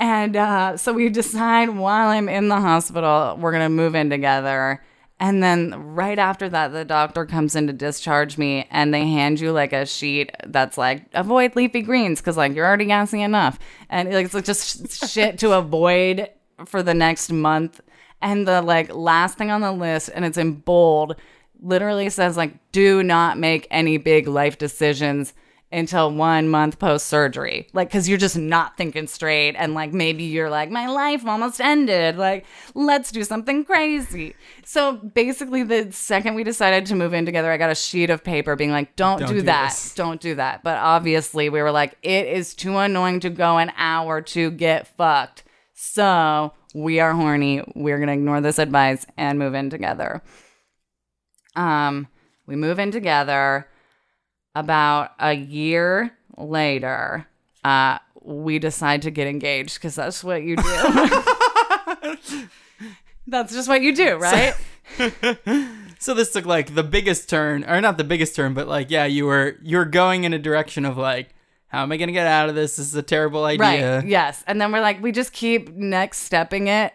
And 0.00 0.34
uh, 0.34 0.78
so 0.78 0.94
we 0.94 1.10
decide 1.10 1.68
while 1.68 2.08
I'm 2.08 2.30
in 2.30 2.48
the 2.48 2.58
hospital, 2.58 3.36
we're 3.38 3.52
going 3.52 3.64
to 3.64 3.68
move 3.68 3.94
in 3.94 4.08
together. 4.08 4.82
And 5.20 5.42
then 5.42 5.74
right 5.74 6.18
after 6.18 6.48
that, 6.48 6.72
the 6.72 6.86
doctor 6.86 7.26
comes 7.26 7.54
in 7.54 7.66
to 7.66 7.74
discharge 7.74 8.38
me 8.38 8.66
and 8.70 8.94
they 8.94 9.06
hand 9.06 9.38
you 9.38 9.52
like 9.52 9.74
a 9.74 9.84
sheet 9.84 10.34
that's 10.46 10.78
like, 10.78 11.04
avoid 11.12 11.54
leafy 11.54 11.82
greens 11.82 12.22
because 12.22 12.38
like 12.38 12.54
you're 12.54 12.66
already 12.66 12.86
gassy 12.86 13.20
enough. 13.20 13.58
And 13.90 14.10
like, 14.10 14.34
it's 14.34 14.46
just 14.46 15.10
shit 15.10 15.38
to 15.40 15.52
avoid 15.52 16.30
for 16.64 16.82
the 16.82 16.94
next 16.94 17.30
month. 17.30 17.82
And 18.22 18.48
the 18.48 18.62
like 18.62 18.94
last 18.94 19.36
thing 19.36 19.50
on 19.50 19.60
the 19.60 19.72
list, 19.72 20.08
and 20.14 20.24
it's 20.24 20.38
in 20.38 20.54
bold, 20.54 21.16
literally 21.60 22.08
says 22.08 22.38
like, 22.38 22.54
do 22.72 23.02
not 23.02 23.36
make 23.36 23.66
any 23.70 23.98
big 23.98 24.26
life 24.26 24.56
decisions 24.56 25.34
until 25.72 26.10
one 26.10 26.48
month 26.48 26.78
post 26.78 27.06
surgery. 27.06 27.68
Like, 27.72 27.90
cause 27.90 28.08
you're 28.08 28.18
just 28.18 28.36
not 28.36 28.76
thinking 28.76 29.06
straight. 29.06 29.54
And 29.54 29.72
like, 29.72 29.92
maybe 29.92 30.24
you're 30.24 30.50
like, 30.50 30.68
my 30.70 30.88
life 30.88 31.24
almost 31.24 31.60
ended. 31.60 32.16
Like, 32.16 32.44
let's 32.74 33.12
do 33.12 33.22
something 33.22 33.64
crazy. 33.64 34.34
So 34.64 34.94
basically, 34.96 35.62
the 35.62 35.92
second 35.92 36.34
we 36.34 36.42
decided 36.42 36.86
to 36.86 36.96
move 36.96 37.14
in 37.14 37.24
together, 37.24 37.52
I 37.52 37.56
got 37.56 37.70
a 37.70 37.76
sheet 37.76 38.10
of 38.10 38.24
paper 38.24 38.56
being 38.56 38.72
like, 38.72 38.96
don't, 38.96 39.20
Don't 39.20 39.28
do, 39.28 39.34
do 39.36 39.42
that. 39.42 39.68
this. 39.68 39.94
Don't 39.94 40.20
do 40.20 40.34
that. 40.34 40.64
But 40.64 40.78
obviously, 40.78 41.48
we 41.48 41.62
were 41.62 41.70
like, 41.70 41.96
it 42.02 42.26
is 42.26 42.54
too 42.54 42.76
annoying 42.76 43.20
to 43.20 43.30
go 43.30 43.58
an 43.58 43.72
hour 43.76 44.20
to 44.22 44.50
get 44.50 44.88
fucked. 44.96 45.44
So 45.74 46.52
we 46.74 47.00
are 47.00 47.12
horny. 47.12 47.62
We're 47.74 47.96
going 47.98 48.08
to 48.08 48.14
ignore 48.14 48.40
this 48.40 48.58
advice 48.58 49.06
and 49.16 49.38
move 49.38 49.54
in 49.54 49.70
together. 49.70 50.22
Um, 51.56 52.08
we 52.46 52.56
move 52.56 52.78
in 52.78 52.90
together 52.90 53.68
about 54.60 55.12
a 55.18 55.32
year 55.32 56.12
later, 56.36 57.26
uh, 57.64 57.98
we 58.22 58.58
decide 58.58 59.02
to 59.02 59.10
get 59.10 59.26
engaged 59.26 59.74
because 59.74 59.94
that's 59.94 60.22
what 60.22 60.42
you 60.42 60.56
do. 60.56 60.62
that's 63.26 63.52
just 63.52 63.68
what 63.68 63.82
you 63.82 63.94
do, 63.94 64.16
right? 64.16 64.54
So 66.00 66.14
this 66.14 66.32
took 66.32 66.46
like 66.46 66.74
the 66.74 66.82
biggest 66.82 67.28
turn, 67.28 67.62
or 67.64 67.78
not 67.82 67.98
the 67.98 68.04
biggest 68.04 68.34
turn, 68.34 68.54
but 68.54 68.66
like 68.66 68.90
yeah, 68.90 69.04
you 69.04 69.26
were 69.26 69.58
you 69.62 69.76
were 69.76 69.84
going 69.84 70.24
in 70.24 70.32
a 70.32 70.38
direction 70.38 70.86
of 70.86 70.96
like, 70.96 71.28
how 71.66 71.82
am 71.82 71.92
I 71.92 71.98
gonna 71.98 72.10
get 72.12 72.26
out 72.26 72.48
of 72.48 72.54
this? 72.54 72.76
This 72.76 72.86
is 72.86 72.94
a 72.94 73.02
terrible 73.02 73.44
idea. 73.44 73.98
Right. 73.98 74.06
Yes. 74.06 74.42
And 74.46 74.58
then 74.58 74.72
we're 74.72 74.80
like, 74.80 75.02
we 75.02 75.12
just 75.12 75.34
keep 75.34 75.68
next 75.74 76.20
stepping 76.20 76.68
it 76.68 76.94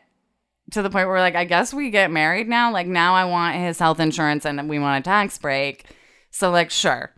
to 0.71 0.81
the 0.81 0.89
point 0.89 1.05
where 1.07 1.17
we're 1.17 1.19
like, 1.19 1.35
I 1.35 1.45
guess 1.45 1.71
we 1.71 1.91
get 1.91 2.09
married 2.09 2.49
now. 2.49 2.71
Like 2.71 2.87
now 2.87 3.13
I 3.13 3.25
want 3.25 3.55
his 3.55 3.77
health 3.77 3.99
insurance 3.99 4.43
and 4.43 4.67
we 4.67 4.79
want 4.79 5.05
a 5.05 5.07
tax 5.07 5.37
break. 5.37 5.85
So 6.31 6.49
like, 6.49 6.71
sure. 6.71 7.11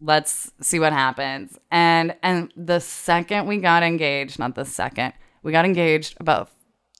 Let's 0.00 0.50
see 0.60 0.78
what 0.78 0.92
happens. 0.92 1.58
And 1.70 2.16
and 2.22 2.52
the 2.56 2.80
second 2.80 3.46
we 3.46 3.58
got 3.58 3.82
engaged, 3.82 4.38
not 4.38 4.54
the 4.54 4.64
second, 4.64 5.12
we 5.42 5.52
got 5.52 5.64
engaged 5.64 6.16
about 6.20 6.50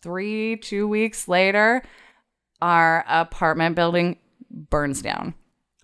three, 0.03 0.57
two 0.57 0.87
weeks 0.87 1.29
later, 1.29 1.83
our 2.61 3.05
apartment 3.09 3.77
building 3.77 4.19
burns 4.51 5.03
down. 5.03 5.35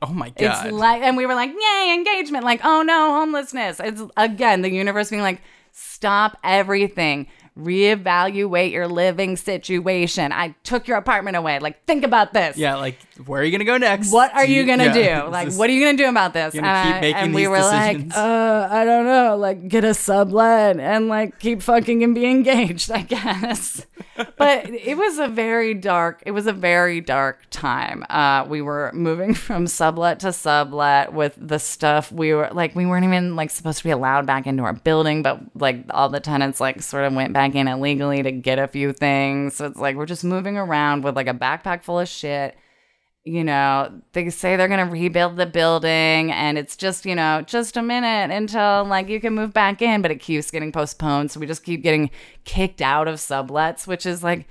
Oh 0.02 0.12
my 0.12 0.28
god. 0.30 0.66
It's 0.66 0.74
like, 0.74 1.02
and 1.02 1.16
we 1.16 1.24
were 1.24 1.34
like, 1.34 1.50
yay, 1.50 1.94
engagement. 1.94 2.44
Like, 2.44 2.60
oh 2.64 2.82
no, 2.82 3.12
homelessness. 3.12 3.80
It's 3.80 4.02
again 4.16 4.62
the 4.62 4.70
universe 4.70 5.10
being 5.10 5.22
like, 5.22 5.40
stop 5.72 6.38
everything. 6.44 7.28
Reevaluate 7.56 8.70
your 8.72 8.86
living 8.88 9.36
situation. 9.36 10.32
I 10.32 10.54
took 10.62 10.86
your 10.88 10.96
apartment 10.98 11.36
away. 11.36 11.58
Like, 11.58 11.84
think 11.86 12.04
about 12.04 12.32
this. 12.32 12.56
yeah, 12.56 12.74
like 12.76 12.98
where 13.24 13.40
are 13.40 13.44
you 13.44 13.50
gonna 13.52 13.64
go 13.64 13.78
next? 13.78 14.12
What 14.12 14.34
are 14.34 14.46
Do 14.46 14.52
you 14.52 14.66
gonna 14.66 14.84
yeah, 14.94 15.22
do? 15.24 15.30
Like, 15.30 15.52
what 15.54 15.70
are 15.70 15.72
you 15.72 15.84
gonna 15.84 15.96
do 15.96 16.08
about 16.08 16.32
this? 16.34 16.52
Keep 16.52 16.64
I- 16.64 16.98
and 17.16 17.34
we 17.34 17.48
were 17.48 17.56
decisions. 17.58 18.14
like, 18.14 18.16
uh, 18.24 18.68
I 18.70 18.84
don't 18.84 19.06
know, 19.06 19.36
like 19.36 19.68
get 19.68 19.84
a 19.84 19.94
sublet 19.94 20.78
and 20.78 21.08
like 21.08 21.38
keep 21.38 21.62
fucking 21.62 22.02
and 22.02 22.14
be 22.14 22.26
engaged, 22.26 22.90
I 22.92 23.02
guess. 23.02 23.86
but 24.36 24.68
it 24.70 24.96
was 24.96 25.18
a 25.18 25.28
very 25.28 25.74
dark. 25.74 26.22
It 26.26 26.32
was 26.32 26.46
a 26.46 26.52
very 26.52 27.00
dark 27.00 27.44
time. 27.50 28.04
Uh, 28.10 28.44
we 28.48 28.60
were 28.62 28.90
moving 28.94 29.34
from 29.46 29.66
sublet 29.66 30.20
to 30.20 30.32
sublet 30.32 31.12
with 31.12 31.34
the 31.38 31.58
stuff. 31.58 32.12
We 32.12 32.34
were 32.34 32.48
like, 32.52 32.74
we 32.74 32.86
weren't 32.86 33.04
even 33.04 33.36
like 33.36 33.50
supposed 33.50 33.78
to 33.78 33.84
be 33.84 33.90
allowed 33.90 34.26
back 34.26 34.46
into 34.46 34.62
our 34.62 34.72
building, 34.74 35.22
but 35.22 35.40
like 35.54 35.84
all 35.90 36.08
the 36.08 36.20
tenants 36.20 36.60
like 36.60 36.82
sort 36.82 37.04
of 37.04 37.14
went 37.14 37.32
back 37.32 37.45
in 37.54 37.68
illegally 37.68 38.22
to 38.22 38.32
get 38.32 38.58
a 38.58 38.66
few 38.66 38.92
things. 38.92 39.56
So 39.56 39.66
it's 39.66 39.78
like 39.78 39.96
we're 39.96 40.06
just 40.06 40.24
moving 40.24 40.56
around 40.56 41.04
with 41.04 41.16
like 41.16 41.28
a 41.28 41.34
backpack 41.34 41.82
full 41.82 42.00
of 42.00 42.08
shit 42.08 42.56
you 43.26 43.42
know, 43.42 43.92
they 44.12 44.30
say 44.30 44.54
they're 44.54 44.68
going 44.68 44.86
to 44.86 44.90
rebuild 44.90 45.36
the 45.36 45.46
building 45.46 46.30
and 46.30 46.56
it's 46.56 46.76
just, 46.76 47.04
you 47.04 47.16
know, 47.16 47.42
just 47.44 47.76
a 47.76 47.82
minute 47.82 48.32
until 48.32 48.84
like 48.84 49.08
you 49.08 49.20
can 49.20 49.34
move 49.34 49.52
back 49.52 49.82
in, 49.82 50.00
but 50.00 50.12
it 50.12 50.20
keeps 50.20 50.48
getting 50.52 50.70
postponed. 50.70 51.32
So 51.32 51.40
we 51.40 51.46
just 51.46 51.64
keep 51.64 51.82
getting 51.82 52.10
kicked 52.44 52.80
out 52.80 53.08
of 53.08 53.16
sublets, 53.16 53.84
which 53.84 54.06
is 54.06 54.22
like, 54.22 54.46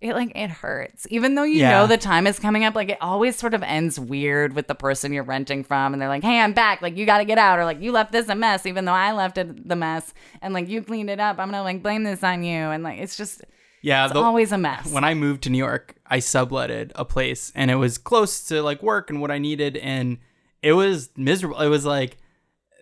it 0.00 0.14
like 0.14 0.32
it 0.34 0.50
hurts. 0.50 1.06
Even 1.10 1.34
though 1.34 1.42
you 1.42 1.58
Yeah. 1.58 1.70
know 1.72 1.86
the 1.86 1.98
time 1.98 2.26
is 2.26 2.38
coming 2.38 2.64
up, 2.64 2.74
like 2.74 2.88
it 2.88 2.98
always 3.00 3.36
sort 3.36 3.52
of 3.54 3.62
ends 3.62 4.00
weird 4.00 4.54
with 4.54 4.66
the 4.66 4.74
person 4.74 5.12
you're 5.12 5.22
renting 5.24 5.62
from 5.62 5.92
and 5.92 6.00
they're 6.00 6.08
like, 6.08 6.22
"Hey, 6.22 6.40
I'm 6.40 6.52
back. 6.54 6.80
Like 6.82 6.96
you 6.96 7.04
got 7.06 7.18
to 7.18 7.24
get 7.24 7.36
out." 7.38 7.58
Or 7.58 7.64
like, 7.64 7.80
"You 7.82 7.92
left 7.92 8.10
this 8.12 8.28
a 8.28 8.34
mess 8.34 8.64
even 8.66 8.84
though 8.86 8.92
I 8.92 9.12
left 9.12 9.36
it 9.38 9.68
the 9.68 9.76
mess." 9.76 10.14
And 10.40 10.54
like 10.54 10.68
you 10.68 10.82
cleaned 10.82 11.10
it 11.10 11.20
up. 11.20 11.38
I'm 11.38 11.50
to 11.52 11.62
like 11.62 11.82
blame 11.82 12.04
this 12.04 12.24
on 12.24 12.42
you. 12.42 12.54
And 12.70 12.82
like 12.82 12.98
it's 12.98 13.16
just 13.16 13.42
yeah, 13.82 14.04
it's 14.04 14.14
the- 14.14 14.20
always 14.20 14.52
a 14.52 14.58
mess. 14.58 14.90
when 14.92 15.04
I 15.04 15.14
moved 15.14 15.42
to 15.44 15.50
New 15.50 15.58
York, 15.58 15.94
I 16.06 16.18
subletted 16.18 16.92
a 16.94 17.04
place 17.04 17.52
and 17.54 17.70
it 17.70 17.76
was 17.76 17.98
close 17.98 18.44
to 18.48 18.62
like 18.62 18.82
work 18.82 19.10
and 19.10 19.20
what 19.20 19.30
I 19.30 19.38
needed 19.38 19.76
and 19.76 20.18
it 20.62 20.72
was 20.72 21.10
miserable. 21.16 21.60
It 21.60 21.68
was 21.68 21.84
like 21.86 22.16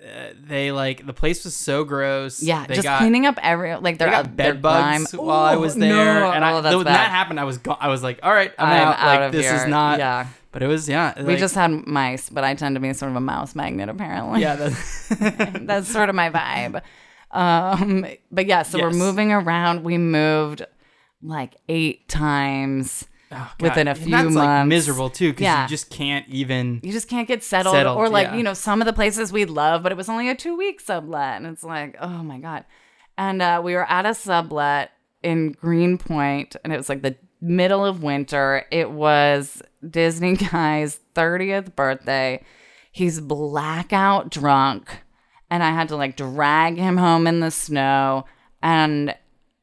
uh, 0.03 0.33
they 0.47 0.71
like 0.73 1.05
the 1.07 1.13
place 1.13 1.45
was 1.45 1.55
so 1.57 1.85
gross. 1.85 2.43
yeah, 2.43 2.67
they 2.67 2.75
just 2.75 2.85
got, 2.85 2.99
cleaning 2.99 3.27
up 3.27 3.39
every 3.43 3.75
like 3.77 3.99
They 3.99 4.05
their 4.07 4.11
got 4.11 4.37
their 4.37 4.55
bed 4.55 4.63
bugs 4.63 5.13
while 5.13 5.31
I 5.45 5.57
was 5.57 5.75
there, 5.75 6.21
no. 6.21 6.31
and 6.33 6.45
I, 6.45 6.53
Oh, 6.53 6.63
when 6.77 6.85
bad. 6.85 6.95
that 6.95 7.11
happened, 7.11 7.41
I 7.41 7.45
was 7.45 7.59
go- 7.59 7.77
I 7.79 7.89
was 7.89 8.03
like, 8.03 8.21
all 8.23 8.33
right, 8.33 8.53
I'm, 8.59 8.69
I'm 8.69 8.89
out. 8.89 8.99
out 8.99 9.21
Like 9.23 9.33
this 9.33 9.47
here. 9.47 9.55
is 9.57 9.67
not. 9.67 9.99
Yeah. 9.99 10.27
But 10.51 10.63
it 10.63 10.67
was 10.67 10.89
yeah. 10.89 11.15
We 11.21 11.25
like- 11.33 11.39
just 11.39 11.55
had 11.55 11.71
mice, 11.87 12.31
but 12.31 12.43
I 12.45 12.55
tend 12.55 12.75
to 12.77 12.81
be 12.81 12.93
sort 12.95 13.11
of 13.11 13.17
a 13.17 13.21
mouse 13.21 13.55
magnet 13.55 13.89
apparently. 13.89 14.41
yeah. 14.41 14.57
That, 14.57 15.61
That's 15.67 15.89
sort 15.89 16.09
of 16.09 16.15
my 16.15 16.31
vibe. 16.31 16.83
Um, 17.31 18.07
but 18.33 18.47
yeah, 18.47 18.63
so 18.63 18.79
we're 18.81 18.91
moving 18.91 19.33
around. 19.33 19.85
We 19.85 19.99
moved 19.99 20.65
like 21.23 21.57
eight 21.69 22.09
times 22.09 23.07
oh, 23.33 23.53
within 23.61 23.89
a 23.89 23.95
few 23.95 24.09
months. 24.11 24.35
like 24.35 24.67
miserable 24.67 25.11
too 25.11 25.31
because 25.33 25.43
Yeah. 25.45 25.63
you 25.63 25.69
just 25.69 25.91
can't 25.91 26.27
even. 26.29 26.81
You 26.83 26.93
just 26.93 27.09
can't 27.09 27.29
get 27.29 27.43
settled, 27.43 27.75
Settled, 27.75 27.97
or 27.99 28.09
like 28.09 28.29
yeah. 28.29 28.37
you 28.37 28.43
know 28.43 28.55
some 28.55 28.81
of 28.81 28.87
the 28.87 28.93
places 28.93 29.33
we 29.33 29.45
love, 29.45 29.83
but 29.83 29.93
it 29.93 29.97
was 29.97 30.09
only 30.09 30.29
a 30.29 30.35
two 30.35 30.57
week 30.57 30.81
sublet, 30.81 31.37
and 31.37 31.47
it's 31.47 31.65
like 31.65 31.97
oh 32.01 32.23
my 32.23 32.39
god. 32.39 32.65
And 33.17 33.43
uh, 33.43 33.61
we 33.65 33.75
were 33.75 33.91
at 33.91 34.07
a 34.07 34.15
sublet 34.15 34.93
in 35.23 35.53
Greenpoint, 35.53 36.55
and 36.63 36.73
it 36.73 36.77
was 36.77 36.89
like 36.89 37.03
the 37.03 37.17
middle 37.41 37.85
of 37.85 38.03
winter. 38.03 38.65
It 38.71 38.91
was 38.91 39.61
Disney 39.89 40.37
guy's 40.53 41.01
thirtieth 41.15 41.75
birthday. 41.77 42.45
He's 42.93 43.21
blackout 43.21 44.31
drunk, 44.31 45.03
and 45.51 45.63
I 45.63 45.71
had 45.71 45.89
to 45.89 45.97
like 45.97 46.17
drag 46.17 46.77
him 46.79 46.97
home 46.97 47.27
in 47.27 47.41
the 47.41 47.51
snow, 47.51 48.25
and 48.63 49.15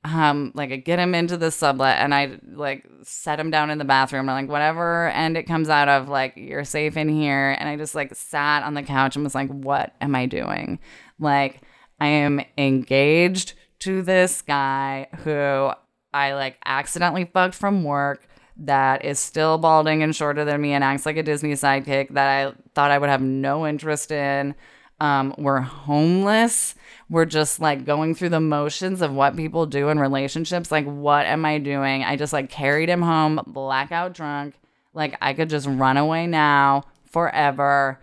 um 0.05 0.51
like 0.53 0.71
I 0.71 0.75
get 0.77 0.99
him 0.99 1.15
into 1.15 1.35
the 1.35 1.51
sublet 1.51 1.97
and 1.97 2.13
I 2.13 2.37
like 2.53 2.85
set 3.03 3.39
him 3.39 3.49
down 3.49 3.71
in 3.71 3.77
the 3.77 3.85
bathroom. 3.85 4.29
I'm 4.29 4.43
like, 4.43 4.51
whatever 4.51 5.09
and 5.09 5.35
it 5.35 5.43
comes 5.43 5.69
out 5.69 5.89
of, 5.89 6.07
like 6.07 6.33
you're 6.35 6.63
safe 6.63 6.95
in 6.95 7.09
here. 7.09 7.55
And 7.59 7.67
I 7.67 7.75
just 7.75 7.95
like 7.95 8.13
sat 8.15 8.63
on 8.63 8.75
the 8.75 8.83
couch 8.83 9.15
and 9.15 9.23
was 9.23 9.35
like, 9.35 9.49
what 9.49 9.93
am 10.01 10.15
I 10.15 10.27
doing? 10.27 10.79
Like 11.19 11.61
I 11.99 12.07
am 12.07 12.41
engaged 12.57 13.53
to 13.79 14.01
this 14.01 14.41
guy 14.41 15.07
who 15.23 15.71
I 16.13 16.33
like 16.33 16.57
accidentally 16.65 17.25
fucked 17.25 17.55
from 17.55 17.83
work 17.83 18.27
that 18.57 19.03
is 19.03 19.19
still 19.19 19.57
balding 19.57 20.01
and 20.01 20.15
shorter 20.15 20.45
than 20.45 20.61
me 20.61 20.73
and 20.73 20.83
acts 20.83 21.05
like 21.05 21.17
a 21.17 21.23
Disney 21.23 21.53
sidekick 21.53 22.09
that 22.13 22.27
I 22.27 22.53
thought 22.73 22.91
I 22.91 22.97
would 22.97 23.09
have 23.09 23.21
no 23.21 23.67
interest 23.67 24.11
in. 24.11 24.55
Um, 24.99 25.35
we're 25.37 25.59
homeless. 25.59 26.75
We're 27.09 27.25
just 27.25 27.59
like 27.59 27.85
going 27.85 28.15
through 28.15 28.29
the 28.29 28.39
motions 28.39 29.01
of 29.01 29.11
what 29.13 29.35
people 29.35 29.65
do 29.65 29.89
in 29.89 29.99
relationships. 29.99 30.71
Like, 30.71 30.85
what 30.85 31.25
am 31.25 31.45
I 31.45 31.59
doing? 31.59 32.03
I 32.03 32.15
just 32.15 32.33
like 32.33 32.49
carried 32.49 32.89
him 32.89 33.01
home, 33.01 33.41
blackout 33.45 34.13
drunk. 34.13 34.55
Like, 34.93 35.17
I 35.21 35.33
could 35.33 35.49
just 35.49 35.67
run 35.67 35.97
away 35.97 36.27
now 36.27 36.83
forever 37.11 37.99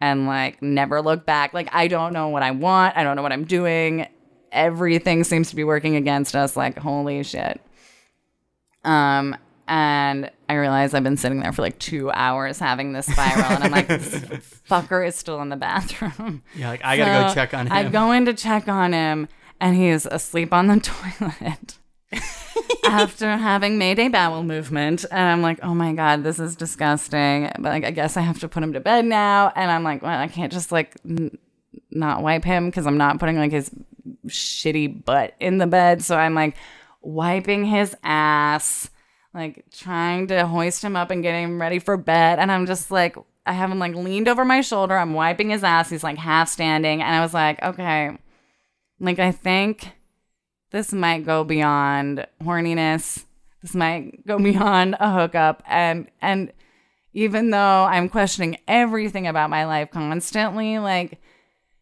and 0.00 0.26
like 0.26 0.60
never 0.60 1.00
look 1.00 1.24
back. 1.24 1.54
Like, 1.54 1.68
I 1.72 1.88
don't 1.88 2.12
know 2.12 2.28
what 2.28 2.42
I 2.42 2.50
want. 2.50 2.96
I 2.96 3.04
don't 3.04 3.16
know 3.16 3.22
what 3.22 3.32
I'm 3.32 3.44
doing. 3.44 4.06
Everything 4.52 5.24
seems 5.24 5.50
to 5.50 5.56
be 5.56 5.64
working 5.64 5.96
against 5.96 6.34
us. 6.34 6.56
Like, 6.56 6.78
holy 6.78 7.22
shit. 7.22 7.60
Um, 8.84 9.36
and 9.68 10.30
I 10.48 10.54
realize 10.54 10.94
I've 10.94 11.02
been 11.04 11.16
sitting 11.16 11.40
there 11.40 11.52
for 11.52 11.62
like 11.62 11.78
two 11.78 12.10
hours 12.12 12.58
having 12.58 12.92
this 12.92 13.06
spiral, 13.06 13.44
and 13.44 13.64
I'm 13.64 13.70
like, 13.72 13.88
this 13.88 14.14
fucker 14.70 15.06
is 15.06 15.16
still 15.16 15.40
in 15.42 15.48
the 15.48 15.56
bathroom. 15.56 16.42
Yeah, 16.54 16.68
like 16.68 16.84
I 16.84 16.96
gotta 16.96 17.28
go 17.28 17.34
check 17.34 17.54
on 17.54 17.66
him. 17.66 17.72
I 17.72 17.84
go 17.88 18.12
in 18.12 18.24
to 18.26 18.34
check 18.34 18.68
on 18.68 18.92
him, 18.92 19.28
and 19.60 19.76
he's 19.76 20.06
asleep 20.06 20.52
on 20.52 20.66
the 20.66 20.80
toilet 21.30 21.78
after 22.84 23.36
having 23.36 23.78
made 23.78 23.98
a 23.98 24.08
bowel 24.08 24.42
movement. 24.42 25.04
And 25.10 25.20
I'm 25.20 25.42
like, 25.42 25.58
oh 25.62 25.74
my 25.74 25.92
god, 25.92 26.22
this 26.22 26.38
is 26.38 26.56
disgusting. 26.56 27.50
But 27.58 27.70
like, 27.70 27.84
I 27.84 27.90
guess 27.90 28.16
I 28.16 28.20
have 28.20 28.38
to 28.40 28.48
put 28.48 28.62
him 28.62 28.72
to 28.74 28.80
bed 28.80 29.04
now. 29.04 29.52
And 29.56 29.70
I'm 29.70 29.82
like, 29.82 30.02
well, 30.02 30.18
I 30.18 30.28
can't 30.28 30.52
just 30.52 30.72
like 30.72 30.94
n- 31.08 31.36
not 31.90 32.22
wipe 32.22 32.44
him 32.44 32.66
because 32.66 32.86
I'm 32.86 32.98
not 32.98 33.18
putting 33.18 33.36
like 33.36 33.52
his 33.52 33.70
shitty 34.28 35.04
butt 35.04 35.34
in 35.40 35.58
the 35.58 35.66
bed. 35.66 36.02
So 36.02 36.16
I'm 36.16 36.34
like 36.34 36.56
wiping 37.02 37.64
his 37.64 37.96
ass, 38.02 38.90
like 39.36 39.64
trying 39.70 40.26
to 40.28 40.46
hoist 40.46 40.82
him 40.82 40.96
up 40.96 41.10
and 41.10 41.22
get 41.22 41.34
him 41.34 41.60
ready 41.60 41.78
for 41.78 41.96
bed. 41.96 42.38
And 42.38 42.50
I'm 42.50 42.66
just 42.66 42.90
like, 42.90 43.16
I 43.44 43.52
have 43.52 43.70
him 43.70 43.78
like 43.78 43.94
leaned 43.94 44.28
over 44.28 44.44
my 44.44 44.62
shoulder. 44.62 44.96
I'm 44.96 45.14
wiping 45.14 45.50
his 45.50 45.62
ass. 45.62 45.90
He's 45.90 46.02
like 46.02 46.18
half 46.18 46.48
standing. 46.48 47.02
And 47.02 47.14
I 47.14 47.20
was 47.20 47.34
like, 47.34 47.62
okay, 47.62 48.16
like 48.98 49.18
I 49.18 49.30
think 49.30 49.92
this 50.70 50.92
might 50.92 51.26
go 51.26 51.44
beyond 51.44 52.26
horniness. 52.42 53.24
This 53.60 53.74
might 53.74 54.26
go 54.26 54.38
beyond 54.42 54.96
a 54.98 55.12
hookup. 55.12 55.62
And, 55.66 56.10
and, 56.20 56.52
even 57.16 57.48
though 57.48 57.84
I'm 57.84 58.10
questioning 58.10 58.58
everything 58.68 59.26
about 59.26 59.48
my 59.48 59.64
life 59.64 59.90
constantly, 59.90 60.78
like 60.78 61.18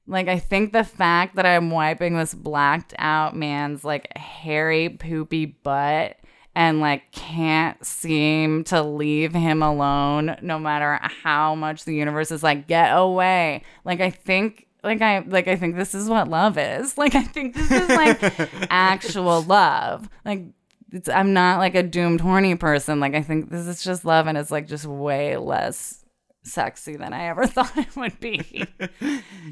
like 0.07 0.29
I 0.29 0.39
think 0.39 0.73
the 0.73 0.85
fact 0.85 1.35
that 1.35 1.45
I'm 1.45 1.71
wiping 1.71 2.17
this 2.17 2.35
blacked 2.35 2.95
out 2.99 3.35
man's 3.35 3.85
like 3.85 4.17
hairy 4.17 4.91
poopy 4.91 5.47
butt 5.47 6.19
and 6.57 6.81
like 6.81 7.11
can't 7.13 7.85
seem 7.85 8.65
to 8.65 8.83
leave 8.83 9.35
him 9.35 9.63
alone 9.63 10.37
no 10.41 10.59
matter 10.59 10.99
how 11.03 11.55
much 11.55 11.85
the 11.85 11.95
universe 11.95 12.31
is 12.31 12.43
like 12.43 12.67
get 12.67 12.91
away. 12.91 13.63
Like 13.85 14.01
I 14.01 14.11
think 14.11 14.67
like 14.83 15.03
I 15.03 15.21
like 15.21 15.49
I 15.49 15.57
think 15.57 15.77
this 15.77 15.95
is 15.95 16.09
what 16.09 16.29
love 16.29 16.59
is. 16.59 16.97
Like 17.05 17.15
I 17.15 17.23
think 17.23 17.55
this 17.55 17.71
is 17.71 17.89
like 17.89 18.23
actual 18.71 19.43
love. 19.43 20.09
Like 20.25 20.45
it's, 20.93 21.09
I'm 21.09 21.33
not 21.33 21.59
like 21.59 21.75
a 21.75 21.83
doomed 21.83 22.21
horny 22.21 22.55
person. 22.55 23.01
Like 23.01 23.15
I 23.15 23.23
think 23.23 23.51
this 23.51 23.67
is 23.67 23.83
just 23.83 24.05
love 24.05 24.27
and 24.27 24.39
it's 24.39 24.51
like 24.51 24.69
just 24.69 24.87
way 24.87 25.37
less 25.37 26.05
sexy 26.45 26.97
than 26.97 27.13
I 27.13 27.27
ever 27.27 27.47
thought 27.49 27.77
it 27.77 27.97
would 27.97 28.21
be. 28.21 28.67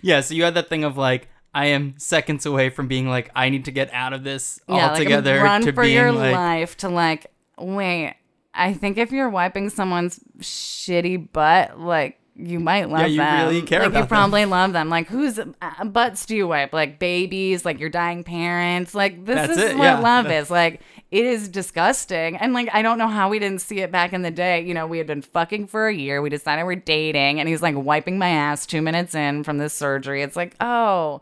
yeah, 0.03 0.21
so 0.21 0.35
you 0.35 0.45
had 0.45 0.55
that 0.55 0.69
thing 0.69 0.85
of 0.85 0.97
like 0.97 1.29
I 1.55 1.67
am 1.67 1.95
seconds 1.99 2.47
away 2.47 2.71
from 2.71 2.89
being 2.89 3.09
like, 3.09 3.31
I 3.35 3.51
need 3.51 3.67
to 3.67 3.71
get 3.71 3.93
out 3.93 4.13
of 4.13 4.25
this 4.25 4.61
yeah, 4.69 4.91
altogether. 4.91 5.35
like 5.37 5.45
run 5.45 5.63
to 5.63 5.73
for 5.73 5.83
being 5.83 5.95
your 5.95 6.13
like, 6.13 6.35
life 6.35 6.77
to 6.79 6.89
like, 6.89 7.27
wait, 7.59 8.15
I 8.55 8.73
think 8.73 8.99
if 8.99 9.13
you're 9.13 9.29
wiping 9.29 9.71
someone's 9.71 10.21
shitty 10.41 11.33
butt, 11.33 11.79
like 11.79 12.19
you 12.35 12.59
might 12.61 12.89
love 12.89 13.03
yeah, 13.03 13.07
you 13.07 13.17
them. 13.19 13.47
really 13.47 13.63
care 13.63 13.81
like 13.81 13.89
you 13.89 13.93
them. 13.93 14.07
probably 14.07 14.45
love 14.47 14.73
them. 14.73 14.89
Like 14.89 15.09
whose 15.09 15.39
uh, 15.39 15.85
butts 15.85 16.25
do 16.25 16.35
you 16.35 16.49
wipe? 16.49 16.73
Like 16.73 16.99
babies, 16.99 17.65
like 17.65 17.79
your 17.79 17.91
dying 17.91 18.25
parents. 18.25 18.95
Like 18.95 19.25
this 19.27 19.37
That's 19.37 19.53
is 19.53 19.59
it, 19.59 19.77
what 19.77 19.85
yeah. 19.85 19.99
love 19.99 20.31
is. 20.31 20.51
Like 20.51 20.81
it 21.11 21.27
is 21.27 21.49
disgusting. 21.49 22.37
And 22.37 22.55
like 22.55 22.71
I 22.73 22.81
don't 22.81 22.97
know 22.97 23.09
how 23.09 23.29
we 23.29 23.39
didn't 23.39 23.61
see 23.61 23.81
it 23.81 23.93
back 23.93 24.15
in 24.15 24.23
the 24.23 24.31
day. 24.31 24.63
You 24.63 24.73
know, 24.73 24.87
we 24.87 24.97
had 24.97 25.07
been 25.07 25.23
fucking 25.23 25.67
for 25.67 25.89
a 25.89 25.95
year. 25.95 26.23
We 26.23 26.31
decided 26.31 26.65
we're 26.65 26.77
dating, 26.77 27.39
and 27.39 27.49
he's 27.49 27.61
like 27.63 27.75
wiping 27.77 28.19
my 28.19 28.31
ass 28.31 28.65
two 28.65 28.81
minutes 28.81 29.15
in 29.15 29.45
from 29.45 29.59
this 29.59 29.75
surgery. 29.75 30.23
It's 30.23 30.37
like, 30.37 30.57
oh, 30.61 31.21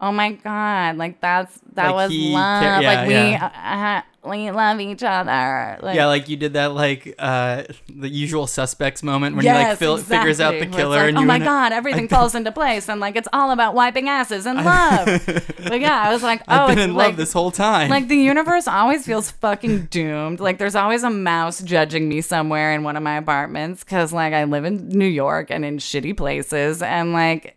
oh 0.00 0.12
my 0.12 0.32
god, 0.32 0.96
like 0.96 1.20
that's 1.20 1.58
that 1.74 1.86
Like 1.88 1.94
was 1.94 2.10
he 2.10 2.32
love. 2.32 2.82
yeah, 2.82 2.88
like 2.92 3.08
we 3.08 3.14
yeah. 3.14 4.02
uh, 4.04 4.28
we 4.28 4.50
love 4.50 4.78
each 4.80 5.02
other. 5.02 5.78
Like, 5.82 5.96
Yeah, 5.96 6.06
like 6.06 6.28
you 6.28 6.36
did 6.36 6.52
that, 6.52 6.72
like 6.74 7.14
uh 7.18 7.62
the 7.88 8.08
usual 8.08 8.46
suspects 8.46 9.02
moment 9.02 9.36
when 9.36 9.44
he 9.44 9.50
like 9.50 9.60
Yes, 9.68 9.78
fil- 9.78 9.96
figures 9.96 10.40
out 10.40 10.50
the 10.52 10.56
exactly. 10.58 10.76
Killer, 10.82 10.96
like, 10.98 11.08
and 11.08 11.18
oh 11.18 11.20
you 11.22 11.26
my 11.26 11.38
god, 11.38 11.72
everything 11.72 12.06
falls 12.14 12.34
into 12.34 12.52
place, 12.52 12.88
and 12.88 13.00
like 13.00 13.16
it's 13.16 13.28
all 13.32 13.50
about 13.50 13.74
wiping 13.74 14.08
asses 14.08 14.44
and 14.46 14.62
love. 14.64 15.06
but 15.26 15.80
yeah, 15.80 16.02
I 16.06 16.12
was 16.12 16.22
like, 16.22 16.40
oh, 16.42 16.54
I've 16.54 16.68
been 16.68 16.78
in 16.90 16.94
like, 16.94 17.08
love 17.08 17.16
this 17.16 17.32
whole 17.32 17.50
time. 17.50 17.88
like 17.88 18.08
the 18.08 18.16
universe 18.32 18.66
always 18.68 19.06
feels 19.06 19.30
fucking 19.30 19.86
doomed. 19.86 20.40
Like 20.40 20.58
there's 20.58 20.74
always 20.76 21.02
a 21.02 21.10
mouse 21.10 21.62
judging 21.62 22.08
me 22.08 22.20
somewhere 22.20 22.72
in 22.74 22.82
one 22.82 22.96
of 22.96 23.02
my 23.02 23.16
apartments 23.16 23.84
because 23.84 24.12
like 24.12 24.34
I 24.34 24.44
live 24.44 24.64
in 24.66 24.88
New 24.88 25.06
York 25.06 25.50
and 25.50 25.64
in 25.64 25.78
shitty 25.78 26.16
places, 26.16 26.82
and 26.82 27.12
like. 27.12 27.56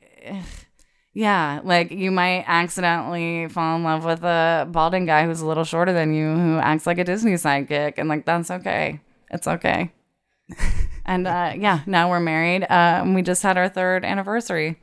Yeah, 1.16 1.62
like 1.64 1.92
you 1.92 2.10
might 2.10 2.44
accidentally 2.48 3.48
fall 3.48 3.76
in 3.76 3.84
love 3.84 4.04
with 4.04 4.24
a 4.24 4.68
balding 4.70 5.06
guy 5.06 5.26
who's 5.26 5.42
a 5.42 5.46
little 5.46 5.64
shorter 5.64 5.94
than 5.94 6.14
you 6.14 6.34
who 6.36 6.58
acts 6.58 6.88
like 6.88 6.98
a 6.98 7.04
Disney 7.04 7.34
sidekick, 7.34 7.96
and 7.98 8.10
like 8.10 8.26
that's 8.26 8.50
okay. 8.50 9.00
It's 9.30 9.48
okay. 9.48 9.92
and 11.06 11.28
uh, 11.28 11.54
yeah, 11.56 11.82
now 11.86 12.10
we're 12.10 12.20
married. 12.20 12.64
Uh, 12.64 13.06
we 13.14 13.22
just 13.22 13.44
had 13.44 13.58
our 13.58 13.70
third 13.70 14.04
anniversary. 14.04 14.80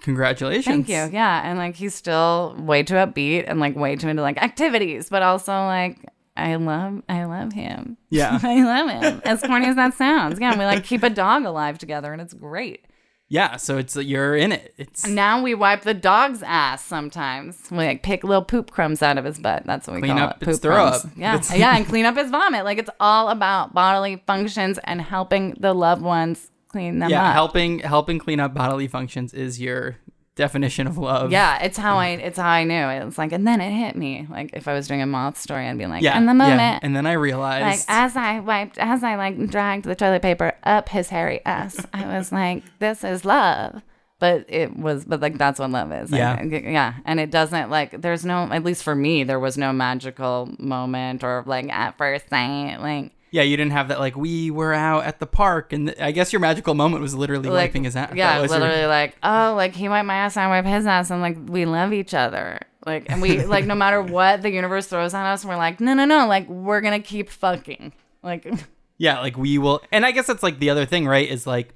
Congratulations. 0.00 0.86
Thank 0.86 0.88
you. 0.88 1.12
Yeah, 1.12 1.42
and 1.44 1.58
like 1.58 1.74
he's 1.74 1.94
still 1.94 2.54
way 2.58 2.84
too 2.84 2.94
upbeat 2.94 3.44
and 3.48 3.58
like 3.58 3.74
way 3.74 3.96
too 3.96 4.08
into 4.08 4.22
like 4.22 4.40
activities, 4.40 5.08
but 5.08 5.22
also 5.22 5.52
like 5.52 5.98
I 6.36 6.54
love 6.54 7.02
I 7.08 7.24
love 7.24 7.52
him. 7.52 7.96
Yeah. 8.10 8.38
I 8.44 8.62
love 8.62 9.02
him. 9.02 9.22
As 9.24 9.42
corny 9.42 9.66
as 9.66 9.76
that 9.76 9.94
sounds. 9.94 10.38
Yeah, 10.40 10.56
we 10.56 10.64
like 10.64 10.84
keep 10.84 11.02
a 11.02 11.10
dog 11.10 11.44
alive 11.44 11.78
together, 11.78 12.12
and 12.12 12.22
it's 12.22 12.32
great. 12.34 12.86
Yeah, 13.30 13.56
so 13.56 13.76
it's 13.76 13.94
you're 13.94 14.34
in 14.36 14.52
it. 14.52 14.72
It's 14.78 15.06
Now 15.06 15.42
we 15.42 15.54
wipe 15.54 15.82
the 15.82 15.92
dog's 15.94 16.42
ass 16.42 16.82
sometimes. 16.82 17.58
We 17.70 17.76
like 17.78 18.02
pick 18.02 18.24
little 18.24 18.42
poop 18.44 18.70
crumbs 18.70 19.02
out 19.02 19.18
of 19.18 19.24
his 19.26 19.38
butt. 19.38 19.64
That's 19.66 19.86
what 19.86 19.96
we 19.96 20.00
Clean 20.00 20.16
call 20.16 20.28
up 20.28 20.42
it. 20.42 20.44
Poop 20.46 20.62
throw 20.62 20.74
crumbs. 20.76 21.04
up. 21.04 21.10
Yeah, 21.16 21.34
It's- 21.34 21.56
yeah, 21.56 21.76
and 21.76 21.86
clean 21.86 22.06
up 22.06 22.16
his 22.16 22.30
vomit. 22.30 22.64
Like 22.64 22.78
it's 22.78 22.90
all 23.00 23.28
about 23.28 23.74
bodily 23.74 24.22
functions 24.26 24.78
and 24.84 25.00
helping 25.02 25.54
the 25.60 25.74
loved 25.74 26.00
ones 26.02 26.50
clean 26.68 26.98
them 27.00 27.10
yeah, 27.10 27.28
up. 27.28 27.34
helping 27.34 27.78
helping 27.80 28.18
clean 28.18 28.40
up 28.40 28.54
bodily 28.54 28.88
functions 28.88 29.34
is 29.34 29.60
your 29.60 29.96
definition 30.38 30.86
of 30.86 30.96
love. 30.96 31.30
Yeah, 31.30 31.62
it's 31.62 31.76
how 31.76 31.96
I 31.98 32.08
it's 32.10 32.38
how 32.38 32.48
I 32.48 32.64
knew. 32.64 33.06
It's 33.06 33.18
like 33.18 33.32
and 33.32 33.46
then 33.46 33.60
it 33.60 33.70
hit 33.70 33.94
me. 33.96 34.26
Like 34.30 34.50
if 34.54 34.66
I 34.66 34.72
was 34.72 34.88
doing 34.88 35.02
a 35.02 35.06
moth 35.06 35.36
story, 35.38 35.66
I'd 35.66 35.76
be 35.76 35.84
like, 35.86 36.02
Yeah. 36.02 36.16
in 36.16 36.24
the 36.24 36.30
yeah. 36.32 36.48
moment. 36.56 36.84
And 36.84 36.96
then 36.96 37.04
I 37.04 37.12
realized 37.12 37.64
Like 37.66 37.80
as 37.88 38.16
I 38.16 38.40
wiped, 38.40 38.78
as 38.78 39.04
I 39.04 39.16
like 39.16 39.36
dragged 39.50 39.84
the 39.84 39.94
toilet 39.94 40.22
paper 40.22 40.54
up 40.62 40.88
his 40.88 41.10
hairy 41.10 41.44
ass, 41.44 41.84
I 41.92 42.06
was 42.16 42.32
like, 42.40 42.62
"This 42.78 43.04
is 43.04 43.24
love." 43.26 43.82
But 44.20 44.46
it 44.48 44.76
was, 44.76 45.04
but 45.04 45.20
like 45.20 45.38
that's 45.38 45.60
what 45.60 45.70
love 45.70 45.92
is. 45.92 46.10
Like, 46.10 46.18
Yeah. 46.18 46.42
yeah. 46.42 46.94
And 47.04 47.20
it 47.20 47.30
doesn't 47.30 47.68
like. 47.70 48.00
There's 48.00 48.24
no, 48.24 48.48
at 48.50 48.64
least 48.64 48.82
for 48.82 48.94
me, 48.96 49.22
there 49.24 49.38
was 49.38 49.56
no 49.58 49.72
magical 49.72 50.48
moment 50.58 51.22
or 51.22 51.44
like 51.46 51.68
at 51.70 51.96
first 51.98 52.28
sight. 52.30 52.78
Like, 52.80 53.12
yeah, 53.30 53.42
you 53.42 53.56
didn't 53.56 53.72
have 53.72 53.88
that 53.88 53.98
like 54.00 54.16
we 54.16 54.50
were 54.50 54.72
out 54.72 55.04
at 55.04 55.18
the 55.20 55.26
park 55.26 55.72
and 55.72 55.88
th- 55.88 56.00
I 56.00 56.10
guess 56.12 56.32
your 56.32 56.40
magical 56.40 56.74
moment 56.74 57.02
was 57.02 57.14
literally 57.14 57.48
like 57.48 57.68
wiping 57.68 57.84
his 57.84 57.96
ass. 57.96 58.12
Yeah, 58.14 58.40
was 58.40 58.50
your- 58.50 58.60
literally 58.60 58.86
like, 58.86 59.16
oh, 59.22 59.54
like 59.56 59.74
he 59.74 59.88
wiped 59.88 60.06
my 60.06 60.14
ass, 60.16 60.36
I 60.36 60.46
wipe 60.48 60.64
his 60.64 60.86
ass, 60.86 61.10
and 61.10 61.20
like 61.20 61.36
we 61.46 61.64
love 61.66 61.92
each 61.92 62.14
other. 62.14 62.60
Like, 62.86 63.10
and 63.10 63.20
we 63.20 63.44
like 63.44 63.66
no 63.66 63.74
matter 63.74 64.00
what 64.16 64.42
the 64.42 64.50
universe 64.50 64.86
throws 64.86 65.12
at 65.14 65.26
us, 65.26 65.44
we're 65.44 65.56
like, 65.56 65.80
no, 65.80 65.94
no, 65.94 66.04
no, 66.04 66.26
like 66.26 66.48
we're 66.48 66.80
gonna 66.80 67.00
keep 67.00 67.28
fucking. 67.30 67.92
Like, 68.22 68.46
Yeah, 68.98 69.20
like 69.20 69.36
we 69.36 69.58
will. 69.58 69.80
And 69.92 70.04
I 70.04 70.10
guess 70.10 70.26
that's 70.26 70.42
like 70.42 70.58
the 70.58 70.70
other 70.70 70.84
thing, 70.86 71.06
right? 71.06 71.28
Is 71.28 71.46
like, 71.46 71.74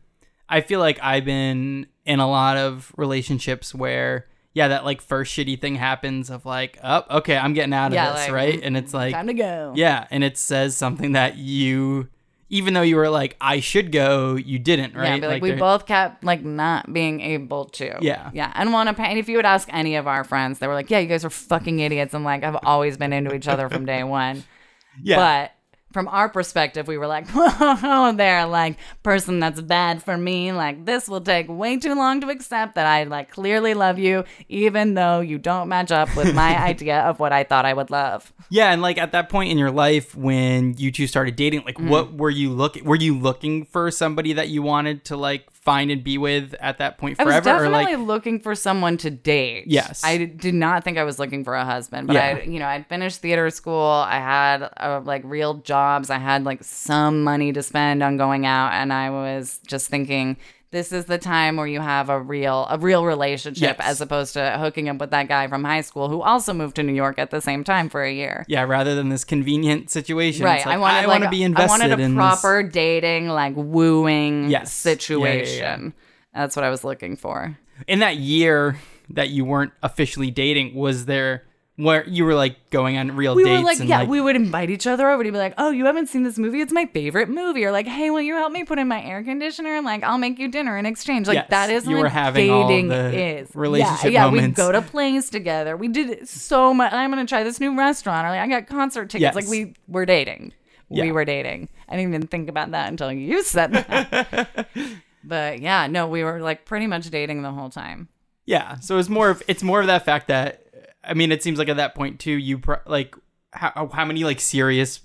I 0.49 0.61
feel 0.61 0.81
like 0.81 0.99
I've 1.03 1.25
been 1.25 1.87
in 2.05 2.19
a 2.19 2.29
lot 2.29 2.57
of 2.57 2.93
relationships 2.97 3.73
where, 3.73 4.27
yeah, 4.55 4.69
that 4.69 4.85
like 4.85 5.01
first 5.01 5.37
shitty 5.37 5.61
thing 5.61 5.77
happens 5.77 6.31
of 6.31 6.45
like, 6.45 6.79
oh, 6.83 7.05
okay, 7.19 7.37
I'm 7.37 7.55
getting 7.55 7.73
out 7.73 7.88
of 7.88 7.95
Yeah, 7.95 8.12
this, 8.12 8.21
like, 8.27 8.33
right? 8.33 8.55
Mm, 8.61 8.67
and 8.67 8.77
it's 8.77 8.93
like, 8.95 9.15
time 9.15 9.27
to 9.29 9.35
go. 9.35 9.73
yeah, 9.77 10.07
and 10.11 10.23
it 10.23 10.37
says 10.37 10.77
something 10.77 11.12
that 11.12 11.37
you, 11.37 12.09
even 12.51 12.75
though 12.75 12.83
you 12.83 12.97
were 12.97 13.09
like, 13.09 13.35
I 13.41 13.61
should 13.61 13.91
go, 13.93 14.37
you 14.37 14.59
didn't, 14.59 14.95
right? 14.95 15.15
Yeah, 15.15 15.21
but 15.21 15.31
like, 15.31 15.43
we 15.43 15.53
both 15.53 15.87
kept 15.87 16.23
like 16.23 16.45
not 16.45 16.93
being 16.93 17.23
able 17.23 17.65
to. 17.67 17.97
Yeah. 18.03 18.31
Yeah. 18.35 18.53
And 18.55 18.75
want 18.75 18.91
to 18.91 18.95
pay. 18.95 19.07
And 19.07 19.19
if 19.19 19.27
you 19.27 19.37
would 19.37 19.47
ask 19.47 19.69
any 19.73 19.97
of 19.97 20.07
our 20.07 20.23
friends, 20.23 20.59
they 20.59 20.67
were 20.67 20.75
like, 20.75 20.91
yeah, 20.91 20.99
you 20.99 21.07
guys 21.09 21.25
are 21.25 21.31
fucking 21.31 21.81
idiots. 21.81 22.12
And 22.12 22.25
like, 22.25 22.45
I've 22.45 22.59
always 22.62 22.99
been 22.99 23.15
into 23.15 23.35
each 23.35 23.49
other 23.49 23.71
from 23.71 23.87
day 23.87 24.05
one. 24.05 24.45
yeah, 25.03 25.17
But 25.17 25.53
from 25.92 26.09
our 26.09 26.28
perspective, 26.28 26.87
we 26.88 26.96
were 26.98 27.07
like, 27.07 27.28
whoa, 27.33 28.12
there, 28.12 28.46
like, 28.46 28.76
person 29.02 29.40
that's 29.40 29.61
bad 29.61 30.02
for 30.02 30.16
me. 30.16 30.52
Like, 30.52 30.85
this 30.87 31.09
will 31.09 31.20
take 31.20 31.48
way 31.48 31.76
too 31.76 31.94
long 31.94 32.20
to 32.22 32.28
accept 32.31 32.74
that 32.76 32.87
I, 32.87 33.05
like, 33.05 33.31
clearly 33.31 33.74
love 33.74 33.98
you, 33.98 34.24
even 34.48 34.94
though 34.94 35.20
you 35.20 35.38
don't 35.38 35.68
match 35.68 35.90
up 35.92 36.14
with 36.16 36.35
my 36.35 36.57
idea 36.70 37.00
of 37.00 37.20
what 37.20 37.33
I 37.33 37.44
thought 37.44 37.64
I 37.64 37.74
would 37.74 37.90
love. 37.90 38.33
yeah, 38.50 38.72
and 38.72 38.81
like 38.83 38.98
at 38.98 39.12
that 39.12 39.28
point 39.28 39.50
in 39.50 39.59
your 39.59 39.70
life 39.70 40.14
when 40.16 40.74
you 40.78 40.90
two 40.92 41.07
started 41.07 41.37
dating, 41.37 41.62
like, 41.64 41.76
Mm-hmm. 41.76 41.88
what 41.90 42.12
were 42.14 42.31
you 42.31 42.50
looking? 42.50 42.85
Were 42.85 42.96
you 42.96 43.18
looking 43.18 43.64
for 43.64 43.90
somebody 43.90 44.35
that 44.35 44.48
you 44.48 44.62
wanted 44.62 45.05
to 45.07 45.16
like 45.16 45.50
find 45.64 45.90
and 45.92 46.03
be 46.03 46.18
with 46.18 46.55
at 46.61 46.79
that 46.79 46.98
point 46.98 47.16
forever. 47.16 47.31
I 47.33 47.37
was 47.37 47.44
forever, 47.44 47.64
or 47.66 47.70
definitely 47.70 47.96
like? 47.96 48.07
looking 48.07 48.40
for 48.40 48.55
someone 48.55 48.96
to 48.98 49.11
date. 49.11 49.64
Yes. 49.68 50.03
I 50.05 50.25
did 50.25 50.55
not 50.55 50.83
think 50.83 50.98
I 50.98 51.05
was 51.05 51.18
looking 51.20 51.44
for 51.44 51.55
a 51.55 51.64
husband, 51.64 52.09
but 52.09 52.14
Yeah. 52.14 52.38
I, 52.40 52.42
you 52.42 52.59
know, 52.59 52.66
I'd 52.66 52.87
finished 52.88 53.20
theater 53.20 53.48
school. 53.51 53.81
I 53.81 54.16
had 54.18 54.68
uh, 54.77 55.01
like 55.05 55.22
real 55.25 55.55
jobs. 55.55 56.11
I 56.11 56.18
had 56.18 56.44
like 56.44 56.64
some 56.64 57.22
money 57.22 57.53
to 57.53 57.62
spend 57.62 58.03
on 58.03 58.16
going 58.16 58.44
out, 58.44 58.72
and 58.72 58.92
I 58.92 59.11
was 59.11 59.61
just 59.66 59.88
thinking. 59.88 60.37
This 60.73 60.91
is 60.91 61.05
the 61.05 61.19
time 61.19 61.57
where 61.59 61.67
you 61.67 61.81
have 61.81 62.09
a 62.09 62.19
real 62.19 62.67
a 62.71 62.79
real 62.79 63.05
relationship 63.05 63.77
Yes. 63.79 63.87
as 63.87 64.01
opposed 64.01 64.33
to 64.35 64.57
hooking 64.59 64.89
up 64.89 64.97
with 64.99 65.11
that 65.11 65.29
guy 65.29 65.47
from 65.47 65.65
high 65.65 65.83
school 65.83 66.09
who 66.09 66.23
also 66.23 66.55
moved 66.55 66.77
to 66.77 66.83
New 66.83 66.95
York 66.95 67.19
at 67.19 67.31
the 67.31 67.41
same 67.43 67.63
time 67.63 67.91
for 67.91 68.03
a 68.03 68.11
year. 68.13 68.45
Yeah, 68.49 68.63
rather 68.63 68.95
than 68.95 69.11
this 69.11 69.23
convenient 69.23 69.91
situation. 69.91 70.45
Right. 70.47 70.65
Like, 70.65 70.75
I 70.75 70.79
wanted 70.79 70.97
I 70.97 71.01
like 71.01 71.09
want 71.09 71.25
to 71.25 71.31
be 71.31 71.43
invested 71.43 71.71
I 71.71 71.89
wanted 71.89 72.01
a 72.01 72.03
in 72.03 72.15
proper 72.17 72.63
dating 72.63 73.29
like 73.29 73.53
wooing 73.55 74.49
Yes. 74.51 74.51
Yeah, 74.51 74.59
yeah, 74.59 74.63
yeah. 74.63 74.65
situation. 74.97 75.95
That's 76.35 76.57
what 76.57 76.65
I 76.65 76.71
was 76.71 76.85
looking 76.85 77.17
for. 77.17 77.59
In 77.87 77.99
that 77.99 78.17
year 78.17 78.79
that 79.11 79.29
you 79.29 79.45
weren't 79.45 79.73
officially 79.83 80.31
dating, 80.31 80.75
was 80.75 81.05
there 81.05 81.45
where 81.77 82.07
you 82.07 82.25
were 82.25 82.35
like 82.35 82.71
going 82.71 82.99
on 82.99 83.17
real 83.17 83.35
we 83.35 83.45
dates? 83.45 83.59
were 83.59 83.65
like, 83.65 83.81
and, 83.81 83.89
yeah, 83.89 84.05
we 84.05 84.21
would 84.21 84.37
invite 84.37 84.69
each 84.69 84.87
other 84.87 85.09
over 85.09 85.25
to 85.25 85.33
be 85.33 85.39
like, 85.39 85.55
oh, 85.57 85.71
you 85.71 85.87
haven't 85.87 86.09
seen 86.09 86.23
this 86.23 86.39
movie? 86.39 86.61
It's 86.61 86.73
my 86.73 86.87
favorite 86.87 87.29
movie. 87.29 87.65
Or 87.65 87.73
like, 87.73 87.87
hey, 87.87 88.11
will 88.11 88.21
you 88.21 88.35
help 88.35 88.53
me 88.53 88.65
put 88.65 88.79
in 88.79 88.89
my 88.89 89.03
air 89.03 89.23
conditioner? 89.23 89.77
And 89.77 89.85
like, 89.85 90.03
I'll 90.03 90.19
make 90.19 90.39
you 90.39 90.49
dinner 90.49 90.77
in 90.77 90.85
exchange. 90.85 91.27
Like, 91.27 91.37
Yes, 91.37 91.47
that 91.51 91.71
is 91.71 91.87
you 91.87 91.97
what 91.97 92.03
were 92.03 92.09
having 92.09 92.51
all 92.51 92.69
dating 92.69 92.89
the 92.89 93.39
is. 93.39 93.49
relationship 93.55 94.13
yeah, 94.13 94.27
yeah, 94.27 94.31
we 94.31 94.47
go 94.49 94.71
to 94.71 94.83
plays 94.83 95.31
together. 95.31 95.77
We 95.77 95.89
did 95.89 96.29
so 96.29 96.75
much. 96.75 96.93
I'm 96.93 97.11
gonna 97.11 97.27
try 97.27 97.43
this 97.43 97.59
new 97.59 97.77
restaurant. 97.77 98.27
Or 98.27 98.31
like, 98.31 98.41
I 98.41 98.49
got 98.49 98.67
concert 98.67 99.09
tickets. 99.11 99.23
Yes. 99.23 99.35
Like, 99.35 99.49
we 99.49 99.75
were 99.89 100.05
dating. 100.05 100.53
Yeah. 100.91 101.05
We 101.05 101.13
were 101.13 101.25
dating. 101.25 101.71
I 101.89 101.97
didn't 101.97 102.15
even 102.15 102.27
think 102.27 102.51
about 102.51 102.73
that 102.73 102.89
until 102.89 103.11
you 103.11 103.43
said 103.43 103.73
that. 103.73 104.59
but 105.25 105.61
yeah, 105.61 105.87
no, 105.87 106.07
we 106.07 106.23
were 106.23 106.41
like 106.41 106.67
pretty 106.67 106.87
much 106.87 107.09
dating 107.09 107.43
the 107.43 107.51
whole 107.51 107.71
time. 107.71 108.09
Yeah. 108.45 108.79
So 108.81 108.99
it's 108.99 109.09
more 109.09 109.31
of 109.31 109.43
it's 109.49 109.63
more 109.63 109.81
of 109.81 109.87
that 109.87 110.05
fact 110.05 110.29
that 110.29 110.62
I 111.05 111.15
mean, 111.15 111.33
it 111.33 111.43
seems 111.43 111.59
like 111.59 111.69
at 111.69 111.77
that 111.77 111.95
point 111.95 112.21
too, 112.21 112.33
you 112.33 112.59
pro- 112.59 112.81
like 112.87 113.15
how 113.53 113.73
oh, 113.77 113.88
how 113.88 114.05
many 114.05 114.25
like 114.25 114.41
serious 114.41 115.01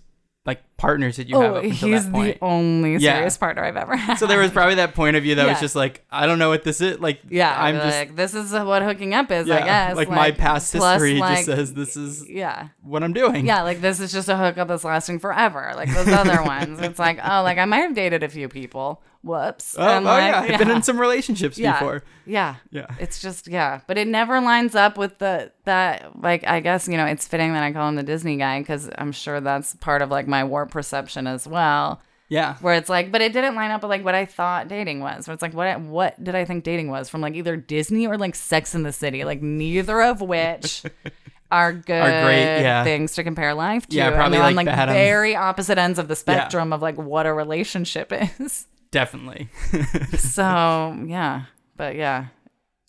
like 0.46 0.64
partners 0.78 1.18
did 1.18 1.28
you 1.30 1.38
have 1.42 1.56
Oh, 1.56 1.58
up 1.58 1.64
he's 1.66 2.06
that 2.06 2.12
point? 2.14 2.40
the 2.40 2.46
only 2.46 2.94
Yeah. 2.96 3.16
serious 3.16 3.38
partner 3.38 3.66
I've 3.66 3.76
ever 3.76 3.98
had. 3.98 4.16
so 4.18 4.28
there 4.28 4.40
was 4.40 4.50
probably 4.52 4.76
that 4.76 4.94
point 4.96 5.18
of 5.18 5.24
view 5.24 5.36
that 5.36 5.46
was 5.46 5.60
just 5.60 5.76
like 5.76 6.06
I 6.10 6.26
don't 6.26 6.40
know 6.40 6.48
what 6.48 6.64
this 6.64 6.80
is. 6.80 7.00
Like 7.02 7.20
Yeah, 7.28 7.54
I'm 7.62 7.76
just 7.76 7.98
like 7.98 8.16
this 8.16 8.34
is 8.34 8.54
what 8.54 8.82
hooking 8.82 9.14
up 9.14 9.30
is. 9.30 9.50
I 9.50 9.58
yeah, 9.60 9.66
guess 9.90 9.98
like, 9.98 10.10
my 10.10 10.32
past 10.32 10.74
plus, 10.74 11.02
history 11.02 11.20
like, 11.20 11.36
just 11.38 11.46
says 11.48 11.74
this 11.74 11.98
is 11.98 12.30
yeah, 12.30 12.70
what 12.82 13.04
I'm 13.04 13.12
doing. 13.12 13.46
yeah. 13.46 13.64
Like 13.64 13.82
this 13.82 14.00
is 14.00 14.14
just 14.14 14.30
a 14.30 14.38
hookup 14.38 14.70
that's 14.70 14.86
lasting 14.86 15.20
forever. 15.20 15.74
Like 15.76 15.94
those 15.94 16.08
other 16.08 16.42
ones, 16.46 16.80
it's 16.80 17.00
like 17.00 17.20
oh, 17.22 17.42
like 17.44 17.58
I 17.58 17.66
might 17.66 17.80
have 17.80 17.94
dated 17.96 18.24
a 18.24 18.30
few 18.30 18.48
people. 18.48 19.02
Whoops. 19.28 19.76
Oh, 19.78 19.88
And, 19.88 20.06
oh 20.06 20.10
like, 20.10 20.24
yeah, 20.24 20.54
I've 20.54 20.60
been 20.60 20.72
in 20.72 20.82
some 20.82 21.00
relationships 21.00 21.58
yeah, 21.58 21.74
before. 21.74 22.04
Yeah, 22.26 22.56
Yeah. 22.72 22.88
It's 23.00 23.22
just 23.22 23.48
yeah, 23.48 23.82
but 23.88 23.98
it 23.98 24.08
never 24.08 24.40
lines 24.42 24.74
up 24.76 24.98
with 24.98 25.18
the 25.20 25.52
that 25.66 26.22
like 26.22 26.46
I 26.48 26.60
guess 26.62 26.88
you 26.88 26.98
know 26.98 27.06
it's 27.06 27.28
fitting 27.28 27.54
that 27.54 27.64
I 27.64 27.72
call 27.72 27.88
him 27.90 27.96
the 27.96 28.04
Disney 28.04 28.38
guy 28.38 28.60
because 28.60 28.90
I'm 28.98 29.12
sure 29.12 29.40
that's 29.40 29.76
part 29.76 30.02
of 30.02 30.10
like 30.10 30.28
my 30.28 30.44
warp 30.44 30.72
perception 30.72 31.28
as 31.28 31.48
well. 31.48 32.02
Yeah. 32.30 32.56
where 32.60 32.74
it's 32.74 32.90
like, 32.90 33.10
but 33.10 33.22
it 33.22 33.32
didn't 33.32 33.56
line 33.56 33.72
up 33.72 33.82
with 33.84 33.90
like 33.90 34.04
what 34.04 34.14
I 34.14 34.26
thought 34.26 34.68
dating 34.68 35.00
was. 35.00 35.28
Where 35.28 35.34
it's 35.34 35.42
like, 35.42 35.54
what 35.54 35.80
what 35.80 36.22
did 36.22 36.36
I 36.36 36.44
think 36.44 36.66
dating 36.66 36.90
was 36.90 37.08
from 37.08 37.22
like 37.22 37.36
either 37.36 37.56
Disney 37.56 38.06
or 38.06 38.18
like 38.18 38.36
Sex 38.36 38.76
in 38.76 38.84
the 38.84 38.92
City? 38.92 39.24
Like 39.24 39.42
neither 39.42 40.02
of 40.02 40.20
which 40.20 40.84
are 41.52 41.72
good 41.72 41.84
great, 41.86 42.62
yeah. 42.62 42.84
things 42.84 43.16
to 43.16 43.24
compare 43.24 43.54
life 43.54 43.88
to. 43.88 43.96
Yeah, 43.96 44.08
And 44.08 44.16
probably, 44.16 44.38
they're 44.40 44.48
on 44.48 44.56
like, 44.56 44.68
like 44.68 44.78
on- 44.78 44.90
um, 44.90 44.96
very 44.96 45.38
opposite 45.38 45.78
ends 45.78 46.00
of 46.00 46.10
the 46.10 46.18
spectrum 46.18 46.74
of 46.74 46.82
like 46.82 46.98
what 46.98 47.26
a 47.26 47.34
relationship 47.34 48.12
is. 48.40 48.68
Definitely. 48.98 49.50
so 50.18 50.98
yeah, 51.06 51.44
but 51.76 51.96
yeah, 51.96 52.28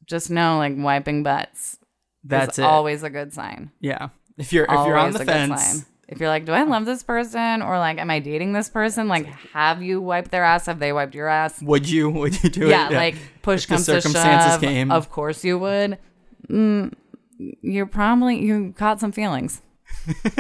just 0.06 0.30
know 0.30 0.56
like 0.56 0.72
wiping 0.76 1.22
butts 1.22 1.78
That's 2.24 2.58
is 2.58 2.64
always 2.64 3.02
a 3.02 3.10
good 3.10 3.34
sign. 3.34 3.70
yeah. 3.80 4.08
If 4.38 4.52
you're 4.54 4.64
if 4.64 4.70
you're 4.86 4.96
on 4.96 5.12
the 5.12 5.20
a 5.20 5.24
fence, 5.26 5.62
sign. 5.62 5.84
If 6.08 6.18
you're 6.20 6.30
like, 6.30 6.46
do 6.46 6.52
I 6.52 6.62
love 6.62 6.86
this 6.86 7.02
person 7.02 7.60
or 7.60 7.78
like, 7.78 7.98
am 7.98 8.08
I 8.08 8.20
dating 8.20 8.54
this 8.54 8.70
person? 8.70 9.08
Like, 9.08 9.26
have 9.52 9.82
you 9.82 10.00
wiped 10.00 10.30
their 10.30 10.44
ass? 10.44 10.64
Have 10.64 10.78
they 10.78 10.94
wiped 10.94 11.14
your 11.14 11.28
ass? 11.28 11.60
would 11.60 11.86
you 11.90 12.08
would 12.08 12.42
you 12.42 12.48
do 12.48 12.68
Yeah, 12.68 12.86
it? 12.86 12.92
Yeah, 12.92 12.98
like 12.98 13.16
push 13.42 13.66
the 13.66 13.74
comes 13.74 13.84
to 13.86 14.00
circumstances 14.00 14.52
shove. 14.52 14.60
came. 14.62 14.90
Of 14.90 15.10
course 15.10 15.44
you 15.44 15.58
would. 15.58 15.98
Mm, 16.48 16.94
you're 17.60 17.84
probably 17.86 18.40
you 18.40 18.72
caught 18.78 18.98
some 19.00 19.12
feelings. 19.12 19.60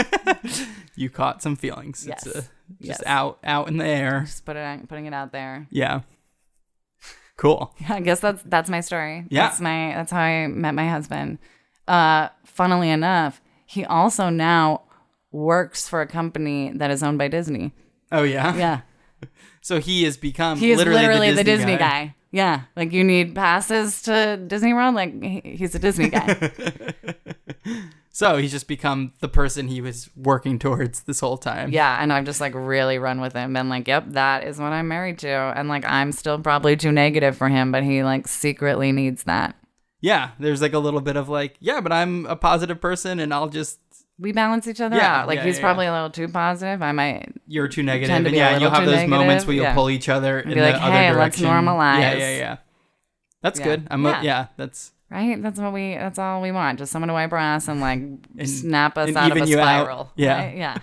you 0.96 1.10
caught 1.10 1.42
some 1.42 1.56
feelings. 1.56 2.06
Yes. 2.08 2.26
It's 2.26 2.36
uh, 2.36 2.42
just 2.80 3.00
Yes. 3.00 3.02
out 3.06 3.38
out 3.44 3.68
in 3.68 3.76
the 3.78 3.86
air. 3.86 4.22
Just 4.26 4.44
put 4.44 4.56
it 4.56 4.60
out, 4.60 4.88
putting 4.88 5.06
it 5.06 5.14
out 5.14 5.32
there. 5.32 5.66
Yeah. 5.70 6.00
Cool. 7.36 7.74
I 7.88 8.00
guess 8.00 8.20
that's 8.20 8.42
that's 8.44 8.68
my 8.70 8.80
story. 8.80 9.24
Yeah. 9.30 9.48
That's 9.48 9.60
my 9.60 9.92
that's 9.94 10.10
how 10.12 10.20
I 10.20 10.46
met 10.48 10.74
my 10.74 10.88
husband. 10.88 11.38
Uh 11.86 12.28
funnily 12.44 12.90
enough, 12.90 13.40
he 13.66 13.84
also 13.84 14.28
now 14.28 14.82
works 15.30 15.88
for 15.88 16.00
a 16.00 16.06
company 16.06 16.72
that 16.74 16.90
is 16.90 17.02
owned 17.02 17.18
by 17.18 17.28
Disney. 17.28 17.72
Oh 18.12 18.22
yeah. 18.22 18.56
Yeah. 18.56 18.80
So 19.60 19.80
he 19.80 20.04
has 20.04 20.16
become 20.16 20.56
He 20.58 20.70
is 20.70 20.78
literally, 20.78 21.00
literally, 21.02 21.32
the 21.32 21.44
Disney, 21.44 21.76
guy. 21.76 22.14
Yeah. 22.30 22.62
Like 22.74 22.92
you 22.92 23.04
need 23.04 23.34
passes 23.34 24.00
to 24.02 24.36
Disney 24.38 24.72
World, 24.72 24.94
like 24.94 25.22
he's 25.22 25.74
a 25.74 25.78
Disney 25.78 26.08
guy. 26.08 26.52
So 28.18 28.36
he's 28.38 28.50
just 28.50 28.66
become 28.66 29.12
the 29.20 29.28
person 29.28 29.68
he 29.68 29.80
was 29.80 30.10
working 30.16 30.58
towards 30.58 31.02
this 31.02 31.20
whole 31.20 31.38
time. 31.38 31.70
yeah, 31.70 32.02
and 32.02 32.12
I've 32.12 32.24
just 32.24 32.40
like 32.40 32.52
really 32.52 32.98
run 32.98 33.20
with 33.20 33.32
him 33.32 33.56
and 33.56 33.68
like, 33.68 33.86
yep, 33.86 34.06
that 34.08 34.42
is 34.42 34.58
what 34.58 34.72
I'm 34.72 34.88
married 34.88 35.20
to. 35.20 35.28
And 35.28 35.68
like 35.68 35.84
I'm 35.84 36.10
still 36.10 36.36
probably 36.40 36.76
too 36.76 36.90
negative 36.90 37.36
for 37.36 37.48
him, 37.48 37.70
but 37.70 37.84
he 37.84 38.02
like 38.02 38.26
secretly 38.26 38.90
needs 38.90 39.22
that. 39.22 39.54
Yeah. 40.00 40.30
There's 40.40 40.60
like 40.60 40.72
a 40.72 40.80
little 40.80 41.00
bit 41.00 41.14
of 41.16 41.28
like, 41.28 41.58
yeah, 41.60 41.80
but 41.80 41.92
I'm 41.92 42.26
a 42.26 42.34
positive 42.34 42.80
person 42.80 43.20
and 43.20 43.32
I'll 43.32 43.48
just 43.48 43.78
We 44.18 44.32
balance 44.32 44.66
each 44.66 44.80
other 44.80 44.96
Yeah, 44.96 45.20
out. 45.20 45.28
Like 45.28 45.36
yeah, 45.36 45.44
he's 45.44 45.58
yeah, 45.58 45.62
probably 45.62 45.86
a 45.86 45.92
little 45.92 46.10
too 46.10 46.26
positive. 46.26 46.82
I 46.82 46.90
might 46.90 47.32
you're 47.46 47.68
too 47.68 47.84
negative. 47.84 48.08
To 48.08 48.16
And 48.16 48.26
a 48.26 48.30
yeah, 48.32 48.48
and 48.48 48.60
you'll 48.60 48.72
have 48.72 48.84
those 48.84 49.02
too 49.02 49.06
moments 49.06 49.46
where 49.46 49.54
you'll 49.54 49.74
pull 49.74 49.90
each 49.90 50.08
other 50.08 50.40
in 50.40 50.48
be 50.48 50.54
the 50.56 50.62
like, 50.62 50.74
other 50.74 50.90
"Hey, 50.90 51.14
let's 51.14 51.38
direction. 51.38 51.44
Yeah, 51.44 51.60
normalize." 51.62 52.18
yeah, 52.18 52.36
yeah. 52.36 52.56
That's 53.42 53.60
good. 53.60 53.86
I'm. 53.92 54.04
Yeah. 54.04 54.22
yeah, 54.22 54.46
that's 54.56 54.90
right. 55.10 55.40
That's 55.42 55.58
what 55.60 55.72
we. 55.72 55.94
That's 55.94 56.18
all 56.18 56.40
we 56.42 56.52
want. 56.52 56.78
Just 56.78 56.92
someone 56.92 57.08
to 57.08 57.14
wipe 57.14 57.32
our 57.32 57.38
ass 57.38 57.68
and 57.68 57.80
like 57.80 58.00
snap 58.46 58.96
us 58.98 59.08
and 59.08 59.16
out 59.16 59.30
of 59.36 59.42
a 59.42 59.46
you 59.46 59.58
out. 59.58 59.62
spiral. 59.64 60.12
Yeah. 60.16 60.36
right? 60.44 60.56
yeah, 60.56 60.78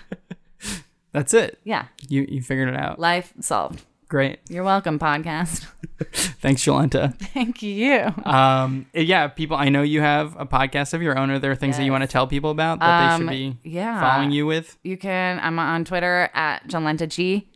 that's 1.11 1.33
it. 1.33 1.59
yeah. 1.63 1.85
You 2.07 2.25
you 2.29 2.41
figured 2.41 2.69
it 2.69 2.75
out. 2.75 2.99
Life 2.99 3.33
solved. 3.39 3.83
Great. 4.07 4.39
You're 4.49 4.63
welcome, 4.63 4.99
podcast. 4.99 5.65
Thanks, 6.13 6.63
Jolenta. 6.63 7.17
Thank 7.17 7.63
you. 7.63 8.13
Um, 8.23 8.85
yeah, 8.93 9.27
people. 9.27 9.57
I 9.57 9.69
know 9.69 9.81
you 9.81 10.01
have 10.01 10.35
a 10.39 10.45
podcast 10.45 10.93
of 10.93 11.01
your 11.01 11.17
own. 11.17 11.31
Are 11.31 11.39
there 11.39 11.55
things 11.55 11.77
that 11.77 11.83
you 11.85 11.91
want 11.91 12.03
to 12.03 12.07
tell 12.07 12.27
people 12.27 12.51
about 12.51 12.79
that 12.79 12.99
they 13.09 13.13
Um, 13.15 13.21
should 13.21 13.29
be 13.29 13.57
yeah. 13.69 13.99
following 13.99 14.29
you 14.31 14.45
with? 14.45 14.77
You 14.83 14.95
can. 14.97 15.39
I'm 15.41 15.57
on 15.57 15.85
Twitter 15.85 16.29
at 16.35 16.67
Jolenta 16.67 17.09
G 17.09 17.49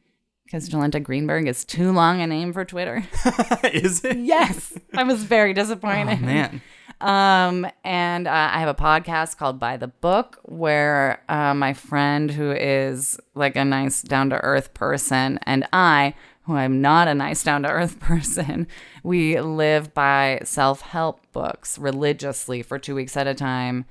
because 0.49 0.67
Jolenta 0.67 1.01
Greenberg 1.01 1.47
is 1.47 1.63
too 1.63 1.91
long 1.91 2.21
a 2.21 2.27
name 2.27 2.53
for 2.53 2.65
Twitter. 2.65 3.03
Is 3.71 4.03
it? 4.03 4.17
yes, 4.17 4.75
I 4.95 5.03
was 5.03 5.23
very 5.23 5.53
disappointed. 5.53 6.13
Oh 6.13 6.25
disappointed. 6.25 6.51
man. 6.51 6.61
Um, 7.01 7.71
and 7.83 8.27
uh, 8.27 8.49
I 8.51 8.59
have 8.59 8.67
a 8.67 8.73
podcast 8.73 9.37
called 9.37 9.59
By 9.59 9.77
the 9.77 9.89
Book 9.89 10.39
where 10.43 11.23
uh, 11.29 11.53
my 11.53 11.73
friend, 11.73 12.31
who 12.31 12.51
is 12.51 13.19
like 13.35 13.55
a 13.55 13.63
nice, 13.63 14.01
down 14.01 14.31
to 14.31 14.37
earth 14.37 14.73
person, 14.73 15.39
and 15.43 15.67
I, 15.71 16.15
who 16.41 16.55
I'm 16.55 16.81
not 16.81 17.07
a 17.07 17.13
nice, 17.13 17.43
down 17.43 17.61
to 17.61 17.69
earth 17.69 17.99
person, 17.99 18.67
we 19.03 19.39
live 19.39 19.93
by 19.93 20.41
self 20.43 20.81
help 20.81 21.31
books 21.31 21.77
religiously 21.77 22.63
for 22.63 22.79
two 22.79 22.95
weeks 22.95 23.15
at 23.15 23.27
a 23.27 23.35
time. 23.35 23.85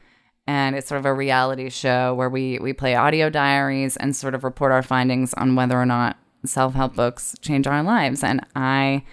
And 0.48 0.74
it's 0.74 0.88
sort 0.88 0.98
of 0.98 1.06
a 1.06 1.14
reality 1.14 1.70
show 1.70 2.14
where 2.14 2.30
we, 2.30 2.58
we 2.58 2.72
play 2.72 2.96
audio 2.96 3.30
diaries 3.30 3.96
and 3.96 4.16
sort 4.16 4.34
of 4.34 4.42
report 4.42 4.72
our 4.72 4.82
findings 4.82 5.34
on 5.34 5.54
whether 5.54 5.80
or 5.80 5.86
not 5.86 6.16
self 6.44 6.74
help 6.74 6.94
books 6.94 7.34
change 7.40 7.66
our 7.66 7.82
lives. 7.82 8.22
And 8.24 8.44
I 8.54 9.04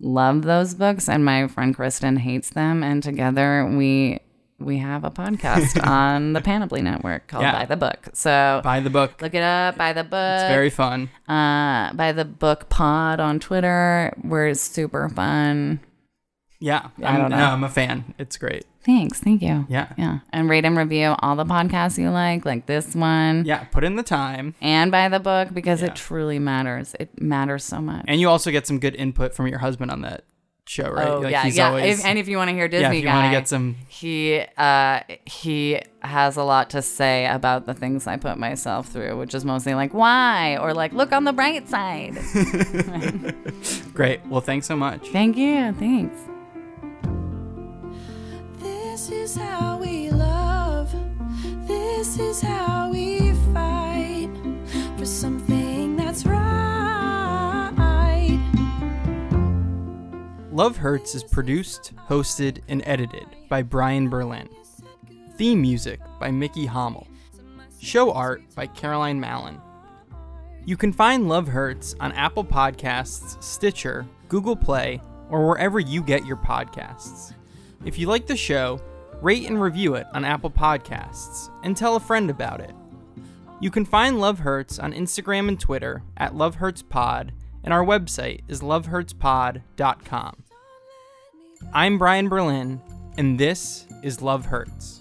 love 0.00 0.42
those 0.42 0.74
books 0.74 1.08
and 1.08 1.24
my 1.24 1.48
friend 1.48 1.74
Kristen 1.74 2.18
hates 2.18 2.50
them 2.50 2.82
and 2.84 3.02
together 3.02 3.66
we 3.66 4.20
we 4.60 4.78
have 4.78 5.02
a 5.04 5.10
podcast 5.10 5.84
on 5.86 6.32
the 6.34 6.40
Panoply 6.40 6.82
Network 6.82 7.26
called 7.28 7.42
Yeah. 7.42 7.52
By 7.52 7.64
the 7.64 7.76
Book. 7.76 8.08
So 8.12 8.60
Buy 8.62 8.80
the 8.80 8.90
book. 8.90 9.20
look 9.22 9.34
it 9.34 9.42
up 9.42 9.76
by 9.76 9.92
the 9.92 10.04
book. 10.04 10.40
It's 10.40 10.52
very 10.52 10.70
fun. 10.70 11.10
uh 11.28 11.92
by 11.94 12.12
the 12.12 12.24
book 12.24 12.68
pod 12.68 13.18
on 13.20 13.40
Twitter. 13.40 14.12
We're 14.22 14.54
super 14.54 15.08
fun. 15.08 15.80
Yeah. 16.60 16.90
I 17.02 17.06
I'm, 17.06 17.20
don't 17.20 17.30
know. 17.30 17.36
No, 17.38 17.44
I'm 17.46 17.64
a 17.64 17.68
fan. 17.68 18.14
It's 18.18 18.36
great. 18.36 18.66
Thanks, 18.84 19.20
thank 19.20 19.42
you. 19.42 19.66
Yeah. 19.68 19.92
Yeah. 19.98 20.20
And 20.32 20.48
rate 20.48 20.64
and 20.64 20.76
review 20.76 21.14
all 21.18 21.36
the 21.36 21.44
podcasts 21.44 21.98
you 21.98 22.10
like, 22.10 22.46
like 22.46 22.66
this 22.66 22.94
one. 22.94 23.44
Yeah. 23.44 23.64
Put 23.64 23.84
in 23.84 23.96
the 23.96 24.02
time. 24.02 24.54
And 24.62 24.90
buy 24.90 25.08
the 25.08 25.20
book 25.20 25.52
because 25.52 25.82
Yeah. 25.82 25.88
it 25.88 25.96
truly 25.96 26.38
matters. 26.38 26.94
It 26.98 27.20
matters 27.20 27.64
so 27.64 27.80
much. 27.82 28.04
And 28.08 28.20
you 28.20 28.28
also 28.30 28.50
get 28.50 28.66
some 28.66 28.78
good 28.78 28.94
input 28.94 29.34
from 29.34 29.46
your 29.46 29.58
husband 29.58 29.90
on 29.90 30.00
that 30.02 30.24
show, 30.66 30.90
right? 30.90 31.08
Oh 31.08 31.20
Like, 31.20 31.32
yeah, 31.32 31.44
he's 31.44 31.56
yeah. 31.58 31.68
always- 31.68 31.98
if, 32.00 32.04
and 32.06 32.18
if 32.18 32.28
you 32.28 32.36
want 32.38 32.48
to 32.50 32.54
hear 32.54 32.68
Disney 32.68 32.82
yeah, 32.82 32.90
if 32.92 32.96
you 32.96 33.02
guy, 33.02 33.14
want 33.14 33.32
to 33.32 33.38
get 33.38 33.48
some 33.48 33.76
he 33.88 34.42
uh 34.56 35.00
he 35.26 35.80
has 36.02 36.36
a 36.36 36.42
lot 36.42 36.70
to 36.70 36.80
say 36.82 37.26
about 37.26 37.66
the 37.66 37.72
things 37.74 38.06
I 38.06 38.16
put 38.16 38.38
myself 38.38 38.88
through, 38.88 39.18
which 39.18 39.34
is 39.34 39.44
mostly 39.44 39.74
like 39.74 39.92
why 39.92 40.56
or 40.58 40.72
like 40.74 40.92
look 40.92 41.12
on 41.12 41.24
the 41.24 41.32
bright 41.32 41.68
side. 41.68 42.18
great. 43.94 44.24
Well, 44.26 44.40
thanks 44.42 44.66
so 44.66 44.76
much. 44.76 45.08
Thank 45.08 45.36
you. 45.36 45.72
Thanks. 45.74 46.16
This 49.08 49.36
is 49.36 49.42
how 49.42 49.78
we 49.78 50.10
love. 50.10 50.94
This 51.66 52.18
is 52.18 52.42
how 52.42 52.90
we 52.92 53.32
fight 53.54 54.28
for 54.98 55.06
something 55.06 55.96
that's 55.96 56.26
right. 56.26 57.72
Love 60.52 60.76
Hurts 60.76 61.14
is 61.14 61.24
produced, 61.24 61.94
hosted, 62.06 62.58
and 62.68 62.82
edited 62.84 63.24
by 63.48 63.62
Brian 63.62 64.10
Berlin. 64.10 64.46
Theme 65.36 65.62
music 65.62 66.00
by 66.20 66.30
Mickey 66.30 66.66
Hommel. 66.66 67.06
Show 67.80 68.12
art 68.12 68.42
by 68.54 68.66
Caroline 68.66 69.18
Mallon. 69.18 69.58
You 70.66 70.76
can 70.76 70.92
find 70.92 71.30
Love 71.30 71.48
Hurts 71.48 71.94
on 71.98 72.12
Apple 72.12 72.44
Podcasts, 72.44 73.42
Stitcher, 73.42 74.06
Google 74.28 74.56
Play, 74.56 75.00
or 75.30 75.48
wherever 75.48 75.80
you 75.80 76.02
get 76.02 76.26
your 76.26 76.36
podcasts. 76.36 77.32
If 77.84 77.98
you 77.98 78.06
like 78.08 78.26
the 78.26 78.36
show, 78.36 78.80
rate 79.20 79.46
and 79.46 79.60
review 79.60 79.94
it 79.94 80.06
on 80.12 80.24
Apple 80.24 80.50
Podcasts 80.50 81.50
and 81.64 81.76
tell 81.76 81.96
a 81.96 82.00
friend 82.00 82.30
about 82.30 82.60
it. 82.60 82.72
You 83.60 83.70
can 83.70 83.84
find 83.84 84.20
Love 84.20 84.40
Hurts 84.40 84.78
on 84.78 84.92
Instagram 84.92 85.48
and 85.48 85.58
Twitter 85.58 86.02
at 86.16 86.36
Love 86.36 86.56
Hurts 86.56 86.82
Pod, 86.82 87.32
and 87.64 87.74
our 87.74 87.84
website 87.84 88.42
is 88.46 88.60
lovehurtspod.com. 88.60 90.44
I'm 91.72 91.98
Brian 91.98 92.28
Berlin, 92.28 92.80
and 93.16 93.38
this 93.38 93.86
is 94.04 94.22
Love 94.22 94.46
Hurts. 94.46 95.00